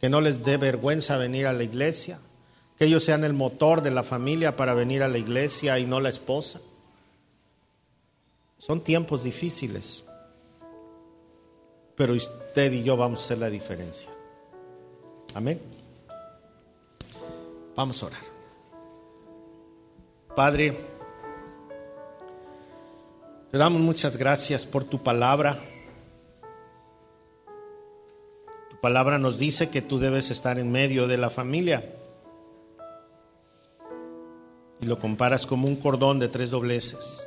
que 0.00 0.08
no 0.08 0.20
les 0.20 0.44
dé 0.44 0.56
vergüenza 0.56 1.18
venir 1.18 1.46
a 1.46 1.52
la 1.52 1.62
iglesia, 1.62 2.18
que 2.78 2.84
ellos 2.84 3.02
sean 3.02 3.24
el 3.24 3.32
motor 3.32 3.82
de 3.82 3.90
la 3.90 4.04
familia 4.04 4.56
para 4.56 4.72
venir 4.72 5.02
a 5.02 5.08
la 5.08 5.18
iglesia 5.18 5.78
y 5.80 5.86
no 5.86 6.00
la 6.00 6.10
esposa. 6.10 6.60
Son 8.56 8.82
tiempos 8.82 9.24
difíciles, 9.24 10.04
pero 11.96 12.14
usted 12.14 12.72
y 12.72 12.84
yo 12.84 12.96
vamos 12.96 13.20
a 13.20 13.24
hacer 13.24 13.38
la 13.38 13.50
diferencia. 13.50 14.08
Amén. 15.34 15.60
Vamos 17.74 18.02
a 18.02 18.06
orar. 18.06 18.20
Padre, 20.36 20.78
te 23.50 23.58
damos 23.58 23.80
muchas 23.80 24.16
gracias 24.16 24.64
por 24.64 24.84
tu 24.84 25.02
palabra. 25.02 25.58
Tu 28.70 28.80
palabra 28.80 29.18
nos 29.18 29.36
dice 29.38 29.68
que 29.68 29.82
tú 29.82 29.98
debes 29.98 30.30
estar 30.30 30.60
en 30.60 30.70
medio 30.70 31.08
de 31.08 31.16
la 31.16 31.30
familia. 31.30 31.97
Y 34.80 34.86
lo 34.86 34.98
comparas 34.98 35.46
como 35.46 35.66
un 35.66 35.76
cordón 35.76 36.18
de 36.18 36.28
tres 36.28 36.50
dobleces. 36.50 37.26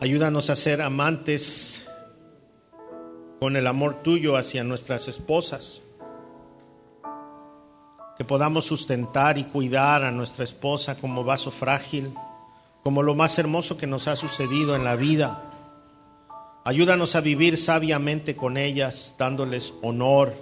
Ayúdanos 0.00 0.50
a 0.50 0.56
ser 0.56 0.82
amantes 0.82 1.80
con 3.38 3.56
el 3.56 3.66
amor 3.66 4.02
tuyo 4.02 4.36
hacia 4.36 4.64
nuestras 4.64 5.08
esposas. 5.08 5.80
Que 8.18 8.24
podamos 8.24 8.64
sustentar 8.64 9.38
y 9.38 9.44
cuidar 9.44 10.04
a 10.04 10.10
nuestra 10.10 10.44
esposa 10.44 10.96
como 10.96 11.24
vaso 11.24 11.50
frágil, 11.50 12.14
como 12.82 13.02
lo 13.02 13.14
más 13.14 13.38
hermoso 13.38 13.76
que 13.76 13.86
nos 13.86 14.08
ha 14.08 14.16
sucedido 14.16 14.74
en 14.74 14.84
la 14.84 14.96
vida. 14.96 15.42
Ayúdanos 16.64 17.16
a 17.16 17.20
vivir 17.20 17.56
sabiamente 17.56 18.36
con 18.36 18.56
ellas, 18.56 19.16
dándoles 19.18 19.74
honor, 19.82 20.34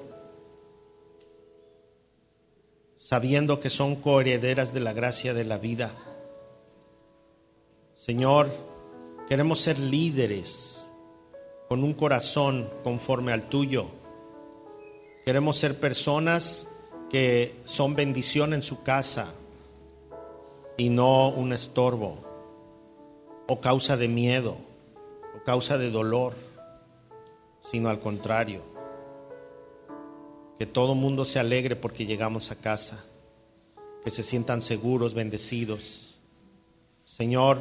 sabiendo 3.11 3.61
que 3.61 3.69
son 3.69 3.97
coherederas 3.97 4.73
de 4.73 4.81
la 4.81 4.95
gracia 4.95 5.35
de 5.35 5.45
la 5.45 5.59
vida. 5.59 5.91
Señor, 7.93 8.49
Queremos 9.31 9.61
ser 9.61 9.79
líderes 9.79 10.91
con 11.69 11.85
un 11.85 11.95
corazón 11.95 12.69
conforme 12.83 13.31
al 13.31 13.45
tuyo. 13.45 13.87
Queremos 15.25 15.57
ser 15.57 15.79
personas 15.79 16.67
que 17.09 17.55
son 17.65 17.95
bendición 17.95 18.55
en 18.55 18.63
su 18.63 18.83
casa 18.83 19.33
y 20.77 20.89
no 20.89 21.29
un 21.29 21.53
estorbo 21.53 22.19
o 23.47 23.61
causa 23.61 23.97
de 23.97 24.09
miedo 24.09 24.57
o 25.37 25.45
causa 25.45 25.79
de 25.79 25.93
dolor, 25.93 26.35
sino 27.71 27.89
al 27.89 28.01
contrario. 28.01 28.63
Que 30.61 30.67
todo 30.67 30.95
mundo 30.95 31.25
se 31.25 31.41
alegre 31.41 31.75
porque 31.75 32.07
llegamos 32.07 32.53
a 32.53 32.55
casa, 32.55 33.03
que 34.05 34.13
se 34.13 34.23
sientan 34.23 34.63
seguros, 34.63 35.15
bendecidos. 35.15 36.15
Señor, 37.05 37.61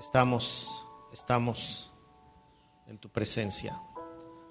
Estamos, 0.00 0.70
estamos 1.12 1.90
en 2.86 2.98
tu 2.98 3.08
presencia. 3.08 3.80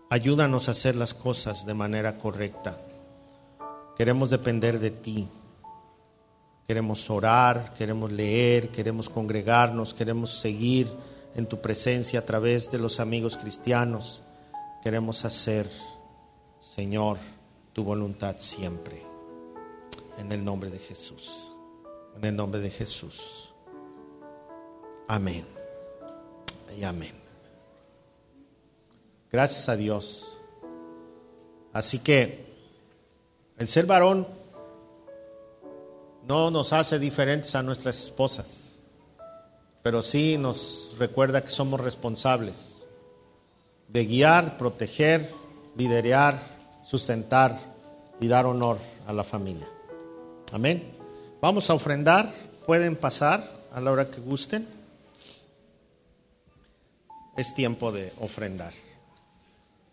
Ayúdanos 0.09 0.67
a 0.67 0.71
hacer 0.71 0.95
las 0.95 1.13
cosas 1.13 1.65
de 1.67 1.73
manera 1.75 2.17
correcta. 2.17 2.81
Queremos 3.95 4.31
depender 4.31 4.79
de 4.79 4.89
ti. 4.91 5.29
Queremos 6.67 7.09
orar, 7.11 7.75
queremos 7.75 8.11
leer, 8.11 8.69
queremos 8.69 9.07
congregarnos, 9.07 9.93
queremos 9.93 10.39
seguir 10.39 10.87
en 11.35 11.45
tu 11.45 11.61
presencia 11.61 12.19
a 12.19 12.25
través 12.25 12.71
de 12.71 12.79
los 12.79 12.99
amigos 12.99 13.37
cristianos. 13.37 14.23
Queremos 14.83 15.25
hacer, 15.25 15.69
Señor, 16.65 17.19
tu 17.73 17.83
voluntad 17.83 18.37
siempre. 18.39 18.99
En 20.17 20.31
el 20.31 20.43
nombre 20.43 20.71
de 20.71 20.79
Jesús. 20.79 21.51
En 22.17 22.25
el 22.25 22.35
nombre 22.35 22.59
de 22.59 22.71
Jesús. 22.71 23.53
Amén. 25.07 25.45
Y 26.75 26.83
amén. 26.83 27.13
Gracias 29.31 29.69
a 29.69 29.75
Dios. 29.75 30.39
Así 31.71 31.99
que 31.99 32.47
el 33.59 33.67
ser 33.67 33.85
varón 33.85 34.27
no 36.27 36.49
nos 36.49 36.73
hace 36.73 36.97
diferentes 36.97 37.53
a 37.53 37.61
nuestras 37.61 38.01
esposas, 38.01 38.79
pero 39.83 40.01
sí 40.01 40.39
nos 40.39 40.95
recuerda 40.97 41.43
que 41.43 41.51
somos 41.51 41.79
responsables 41.79 42.87
de 43.87 44.05
guiar, 44.05 44.57
proteger, 44.57 45.29
liderar, 45.77 46.54
sustentar 46.85 47.59
y 48.21 48.27
dar 48.27 48.45
honor 48.45 48.77
a 49.07 49.13
la 49.13 49.23
familia. 49.23 49.67
Amén. 50.51 50.83
Vamos 51.41 51.69
a 51.69 51.73
ofrendar. 51.73 52.31
Pueden 52.65 52.95
pasar 52.95 53.43
a 53.73 53.81
la 53.81 53.91
hora 53.91 54.09
que 54.09 54.21
gusten 54.21 54.67
es 57.37 57.53
tiempo 57.53 57.91
de 57.91 58.13
ofrendar. 58.21 58.73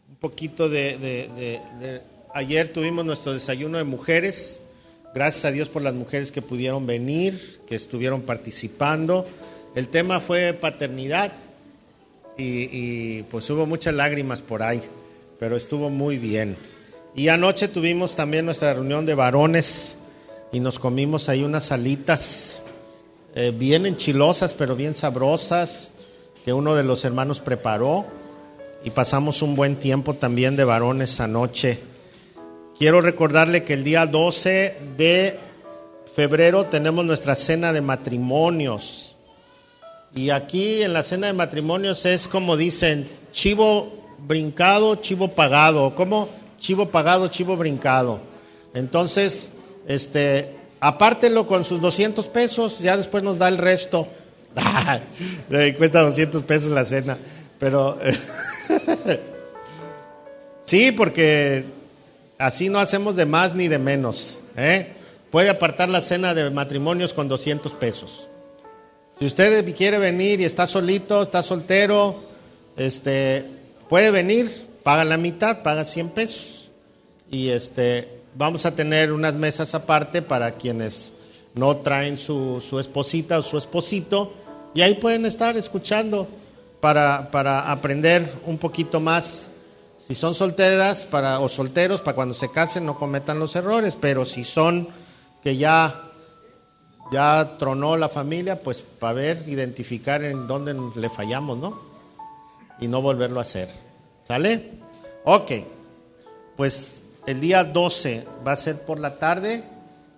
Un 0.09 0.16
poquito 0.16 0.68
de, 0.68 1.61
Ayer 2.34 2.72
tuvimos 2.72 3.05
nuestro 3.05 3.32
desayuno 3.34 3.78
de 3.78 3.84
mujeres. 3.84 4.62
Gracias 5.14 5.45
a 5.45 5.51
Dios 5.51 5.68
por 5.68 5.82
las 5.82 5.93
mujeres 5.93 6.32
que 6.32 6.40
pudieron 6.40 6.86
venir, 6.86 7.61
que 7.66 7.74
estuvieron 7.74 8.22
participando. 8.22 9.26
El 9.74 9.88
tema 9.88 10.20
fue 10.20 10.55
paternidad 10.55 11.32
y, 12.38 12.68
y 12.72 13.22
pues 13.24 13.49
hubo 13.51 13.66
muchas 13.66 13.95
lágrimas 13.95 14.40
por 14.40 14.62
ahí, 14.62 14.80
pero 15.38 15.57
estuvo 15.57 15.90
muy 15.90 16.16
bien. 16.16 16.57
Y 17.15 17.29
anoche 17.29 17.69
tuvimos 17.69 18.17
también 18.17 18.47
nuestra 18.47 18.73
reunión 18.73 19.05
de 19.05 19.15
varones 19.15 19.95
y 20.51 20.61
nos 20.61 20.79
comimos 20.79 21.29
ahí 21.29 21.45
unas 21.45 21.71
alitas 21.71 22.63
eh, 23.35 23.53
bien 23.55 23.85
enchilosas, 23.85 24.55
pero 24.55 24.75
bien 24.77 24.95
sabrosas 24.95 25.91
que 26.43 26.55
uno 26.55 26.75
de 26.75 26.85
los 26.85 27.05
hermanos 27.05 27.41
preparó 27.41 28.07
y 28.83 28.91
pasamos 28.91 29.43
un 29.43 29.57
buen 29.57 29.77
tiempo 29.77 30.15
también 30.15 30.57
de 30.57 30.65
varones 30.65 31.21
anoche. 31.21 31.81
Quiero 32.79 33.03
recordarle 33.03 33.63
que 33.63 33.75
el 33.75 33.85
día 33.85 34.07
12 34.07 34.77
de 34.97 35.39
febrero 36.17 36.65
tenemos 36.65 37.05
nuestra 37.05 37.35
cena 37.35 37.75
de 37.75 37.83
matrimonios. 37.83 39.17
Y 40.15 40.31
aquí 40.31 40.83
en 40.83 40.95
la 40.95 41.03
cena 41.03 41.27
de 41.27 41.35
matrimonios 41.35 42.07
es 42.07 42.27
como 42.27 42.57
dicen, 42.57 43.07
chivo 43.33 43.93
brincado, 44.19 44.97
chivo 44.97 45.29
pagado. 45.29 45.95
¿Cómo? 45.95 46.41
Chivo 46.63 46.91
pagado, 46.91 47.27
chivo 47.27 47.57
brincado. 47.57 48.21
Entonces, 48.73 49.49
este, 49.89 50.55
apártelo 50.79 51.45
con 51.45 51.65
sus 51.65 51.81
200 51.81 52.27
pesos, 52.29 52.79
ya 52.79 52.97
después 52.97 53.25
nos 53.25 53.37
da 53.37 53.49
el 53.49 53.59
resto. 53.59 54.07
cuesta 55.77 56.03
200 56.03 56.41
pesos 56.45 56.71
la 56.71 56.85
cena. 56.85 57.19
Pero 57.59 57.99
sí, 60.63 60.93
porque 60.93 61.65
así 62.39 62.69
no 62.69 62.79
hacemos 62.79 63.17
de 63.17 63.27
más 63.27 63.57
ni 63.57 63.67
de 63.67 63.81
menos. 63.81 64.39
¿eh? 64.57 64.93
Puede 65.33 65.51
apartar 65.51 65.89
la 65.89 66.01
cena 66.01 66.33
de 66.33 66.49
matrimonios 66.49 67.13
con 67.13 67.27
200 67.27 67.73
pesos. 67.73 68.29
Si 69.11 69.27
usted 69.27 69.75
quiere 69.75 69.99
venir 69.99 70.41
y 70.41 70.45
está 70.45 70.67
solito, 70.67 71.23
está 71.23 71.43
soltero, 71.43 72.23
este, 72.77 73.45
puede 73.89 74.13
venir, 74.13 74.72
paga 74.83 75.05
la 75.05 75.16
mitad, 75.16 75.62
paga 75.62 75.85
100 75.85 76.11
pesos. 76.11 76.70
Y 77.30 77.49
este, 77.49 78.22
vamos 78.35 78.66
a 78.66 78.74
tener 78.74 79.12
unas 79.12 79.35
mesas 79.35 79.74
aparte 79.74 80.22
para 80.22 80.53
quienes 80.53 81.12
no 81.55 81.76
traen 81.78 82.16
su, 82.18 82.61
su 82.61 82.78
esposita 82.78 83.39
o 83.39 83.43
su 83.43 83.59
esposito 83.59 84.33
y 84.74 84.80
ahí 84.80 84.95
pueden 84.95 85.26
estar 85.26 85.57
escuchando 85.57 86.26
para, 86.80 87.30
para 87.30 87.70
aprender 87.70 88.30
un 88.47 88.59
poquito 88.59 89.01
más. 89.01 89.49
Si 89.99 90.14
son 90.14 90.35
solteras 90.35 91.05
para, 91.05 91.41
o 91.41 91.49
solteros, 91.49 92.01
para 92.01 92.14
cuando 92.14 92.35
se 92.35 92.51
casen 92.51 92.87
no 92.87 92.99
cometan 92.99 93.39
los 93.39 93.55
errores, 93.55 93.97
pero 94.01 94.24
si 94.24 94.45
son 94.45 94.89
que 95.43 95.57
ya, 95.57 96.11
ya 97.12 97.57
tronó 97.59 97.97
la 97.97 98.09
familia, 98.09 98.62
pues 98.62 98.83
para 98.83 99.12
ver, 99.12 99.45
identificar 99.47 100.24
en 100.24 100.47
dónde 100.47 100.74
le 100.99 101.11
fallamos, 101.11 101.59
¿no? 101.59 101.80
Y 102.80 102.89
no 102.89 103.03
volverlo 103.03 103.39
a 103.39 103.43
hacer. 103.43 103.91
¿Sale? 104.25 104.70
Ok. 105.25 105.51
Pues 106.57 107.01
el 107.27 107.41
día 107.41 107.64
12 107.64 108.27
va 108.47 108.53
a 108.53 108.57
ser 108.57 108.83
por 108.83 108.99
la 108.99 109.18
tarde 109.18 109.64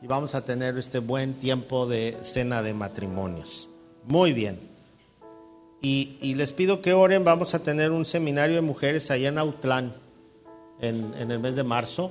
y 0.02 0.07
vamos 0.07 0.34
a 0.34 0.44
tener 0.44 0.76
este 0.78 0.98
buen 0.98 1.34
tiempo 1.34 1.86
de 1.86 2.18
cena 2.22 2.62
de 2.62 2.74
matrimonios. 2.74 3.68
Muy 4.05 4.32
bien. 4.32 4.61
Y, 5.80 6.34
les 6.34 6.55
pido 6.55 6.80
que 6.80 6.94
oren, 6.94 7.24
vamos 7.24 7.55
a 7.55 7.62
tener 7.62 7.90
un 7.90 8.07
seminario 8.07 8.57
de 8.57 8.62
mujeres 8.62 9.11
allá 9.11 9.28
en 9.28 9.36
Autlán 9.36 9.94
en, 10.80 11.12
el 11.30 11.38
mes 11.40 11.57
de 11.57 11.62
marzo. 11.62 12.11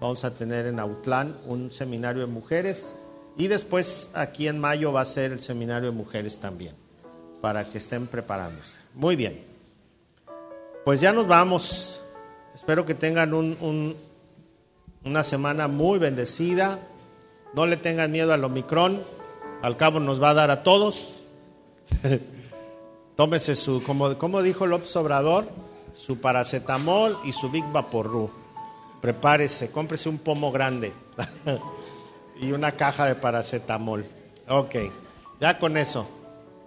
vamos 0.00 0.24
a 0.24 0.34
tener 0.34 0.66
en 0.66 0.78
Autlán 0.78 1.36
un 1.44 1.72
seminario 1.72 2.20
de 2.20 2.28
mujeres 2.28 2.94
y 3.36 3.48
después 3.48 4.08
aquí 4.14 4.46
en 4.46 4.60
mayo 4.60 4.92
va 4.92 5.00
a 5.00 5.04
ser 5.04 5.32
el 5.32 5.40
seminario 5.40 5.90
de 5.90 5.96
mujeres 5.96 6.38
también, 6.38 6.74
para 7.40 7.68
que 7.68 7.78
estén 7.78 8.06
preparándose. 8.06 8.78
Muy 8.94 9.16
bien, 9.16 9.47
pues 10.84 11.00
ya 11.00 11.12
nos 11.12 11.26
vamos. 11.26 12.02
Espero 12.54 12.84
que 12.84 12.94
tengan 12.94 13.34
una 15.04 15.24
semana 15.24 15.68
muy 15.68 15.98
bendecida. 15.98 16.80
No 17.54 17.66
le 17.66 17.76
tengan 17.76 18.10
miedo 18.10 18.32
al 18.32 18.44
Omicron, 18.44 19.02
al 19.62 19.76
cabo 19.76 20.00
nos 20.00 20.22
va 20.22 20.30
a 20.30 20.34
dar 20.34 20.50
a 20.50 20.62
todos. 20.62 21.14
Tómese 23.16 23.56
su, 23.56 23.82
como, 23.82 24.16
como 24.18 24.42
dijo 24.42 24.66
López 24.66 24.94
Obrador, 24.96 25.48
su 25.94 26.20
paracetamol 26.20 27.18
y 27.24 27.32
su 27.32 27.50
Big 27.50 27.64
Vaporru. 27.72 28.30
Prepárese, 29.00 29.70
cómprese 29.70 30.08
un 30.08 30.18
pomo 30.18 30.52
grande 30.52 30.92
y 32.40 32.52
una 32.52 32.72
caja 32.72 33.06
de 33.06 33.14
paracetamol. 33.14 34.04
Ok, 34.48 34.76
ya 35.40 35.58
con 35.58 35.76
eso. 35.76 36.08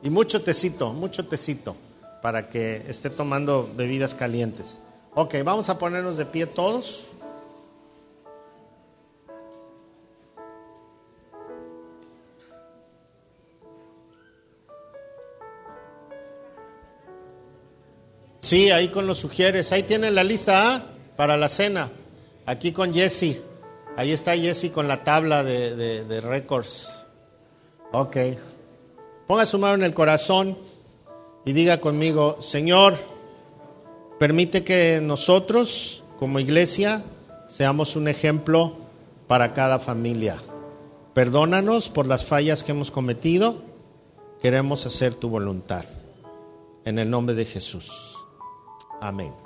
Y 0.04 0.10
mucho 0.10 0.42
tecito, 0.42 0.94
mucho 0.94 1.26
tecito, 1.28 1.76
para 2.22 2.50
que 2.50 2.84
esté 2.88 3.10
tomando 3.10 3.72
bebidas 3.76 4.16
calientes. 4.16 4.80
Ok, 5.16 5.36
vamos 5.44 5.70
a 5.70 5.78
ponernos 5.78 6.18
de 6.18 6.26
pie 6.26 6.46
todos. 6.46 7.12
Sí, 18.52 18.70
ahí 18.70 18.90
con 18.90 19.08
los 19.08 19.18
sugieres. 19.18 19.72
Ahí 19.72 19.84
tienen 19.84 20.14
la 20.14 20.26
lista 20.26 20.76
¿ah? 20.76 20.84
para 21.16 21.38
la 21.38 21.48
cena. 21.48 21.90
Aquí 22.46 22.74
con 22.74 22.94
Jesse. 22.94 23.40
Ahí 23.96 24.12
está 24.12 24.36
Jesse 24.36 24.72
con 24.72 24.90
la 24.90 25.06
tabla 25.06 25.42
de, 25.44 26.04
de, 26.04 26.20
récords. 26.22 26.92
Ok. 27.94 28.18
Ponga 29.26 29.46
su 29.46 29.58
mano 29.58 29.76
en 29.76 29.84
el 29.84 29.94
corazón 29.94 30.58
y 31.46 31.54
diga 31.54 31.82
conmigo, 31.82 32.38
Señor, 32.40 32.96
permite 34.20 34.64
que 34.64 35.00
nosotros 35.02 36.04
como 36.20 36.40
iglesia 36.40 37.04
seamos 37.48 37.96
un 37.96 38.08
ejemplo 38.08 38.76
para 39.28 39.54
cada 39.54 39.80
familia. 39.80 40.38
Perdónanos 41.14 41.90
por 41.90 42.06
las 42.06 42.26
fallas 42.26 42.64
que 42.64 42.72
hemos 42.72 42.92
cometido. 42.92 43.64
Queremos 44.42 44.86
hacer 44.86 45.16
tu 45.16 45.30
voluntad. 45.30 45.86
En 46.86 47.00
el 47.00 47.10
nombre 47.10 47.36
de 47.36 47.46
Jesús. 47.46 48.16
Amén. 49.02 49.41